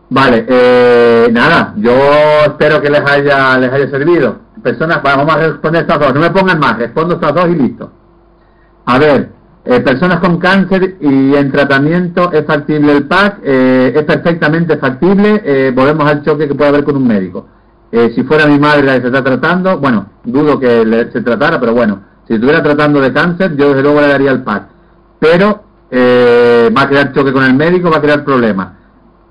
Vale, 0.10 0.45
eh, 0.47 1.27
nada, 1.31 1.73
yo 1.77 1.91
espero 2.45 2.81
que 2.81 2.89
les 2.89 3.02
haya 3.02 3.57
les 3.57 3.73
haya 3.73 3.89
servido. 3.89 4.44
Personas, 4.64 5.02
vamos 5.03 5.34
a 5.36 5.38
responder 5.38 5.82
estas 5.82 5.99
dos, 5.99 6.14
no 6.14 6.19
me 6.22 6.30
pongan 6.32 6.60
más, 6.60 6.77
respondo 6.77 7.15
estas 7.15 7.34
dos 7.36 7.48
y 7.49 7.56
listo. 7.56 7.91
A 8.86 8.98
ver, 8.99 9.30
eh, 9.65 9.80
personas 9.82 10.19
con 10.19 10.38
cáncer 10.38 10.98
y 10.99 11.36
en 11.36 11.52
tratamiento, 11.52 12.32
¿es 12.32 12.45
factible 12.45 12.98
el 12.98 13.07
PAC? 13.07 13.40
Eh, 13.44 13.94
es 13.95 14.03
perfectamente 14.03 14.77
factible, 14.77 15.41
eh, 15.44 15.72
volvemos 15.76 16.10
al 16.10 16.23
choque 16.23 16.48
que 16.48 16.56
puede 16.56 16.69
haber 16.69 16.84
con 16.84 16.95
un 16.98 17.07
médico. 17.07 17.48
Eh, 17.91 18.11
si 18.15 18.23
fuera 18.23 18.45
mi 18.48 18.60
madre 18.60 18.84
la 18.84 18.95
que 18.95 19.02
se 19.02 19.07
está 19.07 19.23
tratando, 19.23 19.77
bueno, 19.80 20.07
dudo 20.23 20.60
que 20.60 20.86
le, 20.86 21.11
se 21.11 21.22
tratara, 21.22 21.60
pero 21.60 21.73
bueno, 21.73 22.02
si 22.27 22.34
estuviera 22.36 22.61
tratando 22.64 23.02
de 23.02 23.11
cáncer, 23.14 23.56
yo 23.56 23.69
desde 23.69 23.84
luego 23.84 24.02
le 24.02 24.07
daría 24.07 24.32
el 24.32 24.41
PAC. 24.44 24.64
Pero 25.19 25.64
va 25.91 26.82
a 26.82 26.90
crear 26.90 27.14
choque 27.14 27.32
con 27.32 27.44
el 27.44 27.53
médico, 27.53 27.90
va 27.90 27.98
a 27.98 28.02
crear 28.02 28.23
problemas. 28.26 28.69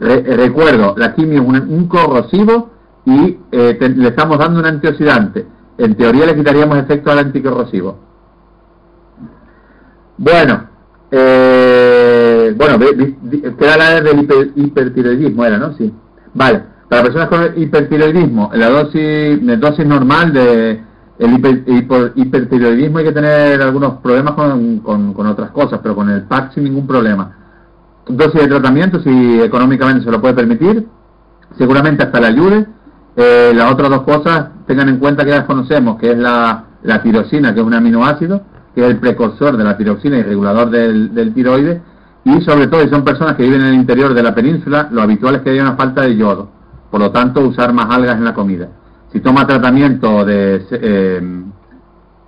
Re- 0.01 0.23
recuerdo, 0.37 0.95
la 0.97 1.15
quimio 1.15 1.43
es 1.43 1.61
un 1.63 1.87
corrosivo 1.89 2.71
y 3.07 3.39
eh, 3.53 3.79
le 3.97 4.09
estamos 4.09 4.39
dando 4.39 4.61
un 4.61 4.67
antioxidante. 4.67 5.47
En 5.79 5.95
teoría 5.97 6.27
le 6.27 6.37
quitaríamos 6.37 6.79
efecto 6.79 7.11
al 7.11 7.19
anticorrosivo. 7.19 7.99
Bueno, 10.17 10.65
eh, 11.11 12.55
bueno, 12.57 12.79
queda 13.59 13.77
la 13.77 14.01
del 14.01 14.19
hiper- 14.27 14.53
hipertiroidismo, 14.55 15.45
era, 15.45 15.59
¿no? 15.59 15.75
Sí. 15.75 15.93
Vale, 16.35 16.63
para 16.89 17.03
personas 17.03 17.29
con 17.29 17.43
hipertiroidismo, 17.57 18.51
la 18.55 18.69
dosis, 18.71 19.43
la 19.43 19.57
dosis 19.57 19.87
normal 19.87 20.33
de 20.33 20.81
el 21.19 21.31
hiper- 21.33 21.65
hipo- 21.67 22.13
hipertiroidismo 22.15 22.99
hay 22.99 23.05
que 23.05 23.13
tener 23.13 23.61
algunos 23.63 23.95
problemas 23.95 24.35
con, 24.35 24.79
con, 24.81 25.13
con 25.15 25.27
otras 25.27 25.51
cosas, 25.51 25.81
pero 25.83 25.95
con 25.95 26.09
el 26.11 26.23
PAC 26.23 26.55
sin 26.55 26.65
ningún 26.65 26.87
problema. 26.87 27.37
Dosis 28.07 28.41
de 28.43 28.49
tratamiento, 28.49 29.01
si 29.01 29.41
económicamente 29.41 30.05
se 30.05 30.11
lo 30.11 30.21
puede 30.21 30.35
permitir, 30.35 30.87
seguramente 31.59 32.03
hasta 32.05 32.21
le 32.21 32.27
ayude. 32.29 32.67
Eh, 33.17 33.53
las 33.55 33.73
otras 33.73 33.91
dos 33.91 34.03
cosas, 34.03 34.49
tengan 34.67 34.89
en 34.89 34.99
cuenta 34.99 35.25
que 35.25 35.31
las 35.31 35.45
conocemos, 35.45 35.99
que 35.99 36.13
es 36.13 36.19
la, 36.19 36.65
la 36.83 37.03
tirosina, 37.03 37.55
que 37.55 37.61
es 37.61 37.67
un 37.67 37.75
aminoácido, 37.75 38.43
que 38.75 38.83
es 38.83 38.91
el 38.91 38.99
precursor 38.99 39.57
de 39.57 39.65
la 39.65 39.77
tiroxina 39.77 40.19
y 40.19 40.23
regulador 40.23 40.71
del, 40.71 41.15
del 41.15 41.33
tiroides, 41.33 41.81
y 42.25 42.41
sobre 42.41 42.67
todo 42.67 42.81
si 42.81 42.89
son 42.89 43.05
personas 43.05 43.37
que 43.37 43.45
viven 43.45 43.61
en 43.61 43.67
el 43.69 43.75
interior 43.75 44.15
de 44.15 44.23
la 44.23 44.35
península, 44.35 44.89
lo 44.91 45.03
habitual 45.03 45.37
es 45.37 45.43
que 45.43 45.51
haya 45.51 45.63
una 45.63 45.77
falta 45.77 46.01
de 46.03 46.17
yodo, 46.17 46.49
por 46.91 47.01
lo 47.01 47.11
tanto 47.11 47.41
usar 47.41 47.73
más 47.73 47.95
algas 47.95 48.17
en 48.17 48.25
la 48.25 48.35
comida. 48.35 48.69
Si 49.13 49.21
toma 49.21 49.47
tratamiento 49.47 50.25
de, 50.25 50.67
eh, 50.73 51.43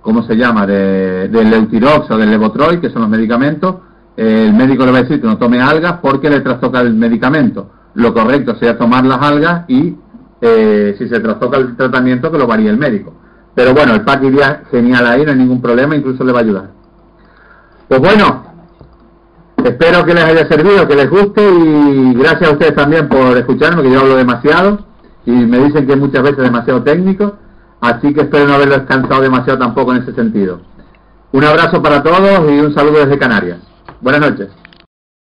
¿cómo 0.01 0.23
se 0.23 0.35
llama?, 0.35 0.65
de, 0.65 1.27
del 1.27 1.51
Eutirox 1.51 2.09
o 2.11 2.17
del 2.17 2.29
Levotroid, 2.29 2.79
que 2.79 2.89
son 2.89 3.01
los 3.01 3.09
medicamentos, 3.09 3.75
eh, 4.15 4.45
el 4.47 4.53
médico 4.53 4.85
le 4.85 4.91
va 4.91 4.99
a 4.99 5.01
decir 5.01 5.19
que 5.19 5.27
no 5.27 5.37
tome 5.37 5.61
algas 5.61 5.99
porque 6.01 6.29
le 6.29 6.39
trastoca 6.39 6.79
el 6.79 6.93
medicamento. 6.93 7.71
Lo 7.95 8.13
correcto 8.13 8.55
sería 8.55 8.77
tomar 8.77 9.05
las 9.05 9.21
algas 9.21 9.65
y 9.67 9.95
eh, 10.41 10.95
si 10.97 11.07
se 11.07 11.19
trastoca 11.19 11.57
el 11.57 11.75
tratamiento 11.75 12.31
que 12.31 12.37
lo 12.37 12.47
varíe 12.47 12.69
el 12.69 12.77
médico. 12.77 13.13
Pero 13.55 13.73
bueno, 13.73 13.95
el 13.95 14.01
pack 14.01 14.23
iría 14.23 14.63
genial 14.69 15.07
ahí, 15.07 15.25
no 15.25 15.31
hay 15.31 15.37
ningún 15.37 15.61
problema, 15.61 15.95
incluso 15.95 16.23
le 16.23 16.31
va 16.31 16.39
a 16.39 16.43
ayudar. 16.43 16.69
Pues 17.87 17.99
bueno, 17.99 18.45
espero 19.63 20.05
que 20.05 20.13
les 20.13 20.23
haya 20.23 20.47
servido, 20.47 20.87
que 20.87 20.95
les 20.95 21.09
guste 21.09 21.41
y 21.41 22.13
gracias 22.13 22.49
a 22.49 22.53
ustedes 22.53 22.75
también 22.75 23.07
por 23.07 23.35
escucharme, 23.37 23.81
que 23.81 23.91
yo 23.91 24.01
hablo 24.01 24.15
demasiado 24.15 24.85
y 25.25 25.31
me 25.31 25.59
dicen 25.59 25.87
que 25.87 25.95
muchas 25.95 26.23
veces 26.23 26.37
demasiado 26.37 26.83
técnico, 26.83 27.35
así 27.81 28.13
que 28.13 28.21
espero 28.21 28.47
no 28.47 28.53
haberlos 28.53 28.81
cansado 28.83 29.21
demasiado 29.21 29.59
tampoco 29.59 29.93
en 29.93 30.03
ese 30.03 30.13
sentido. 30.13 30.61
Un 31.31 31.43
abrazo 31.43 31.81
para 31.81 32.01
todos 32.01 32.51
y 32.51 32.59
un 32.59 32.73
saludo 32.73 32.99
desde 32.99 33.17
Canarias. 33.17 33.59
Buenas 34.01 34.21
noches. 34.21 34.49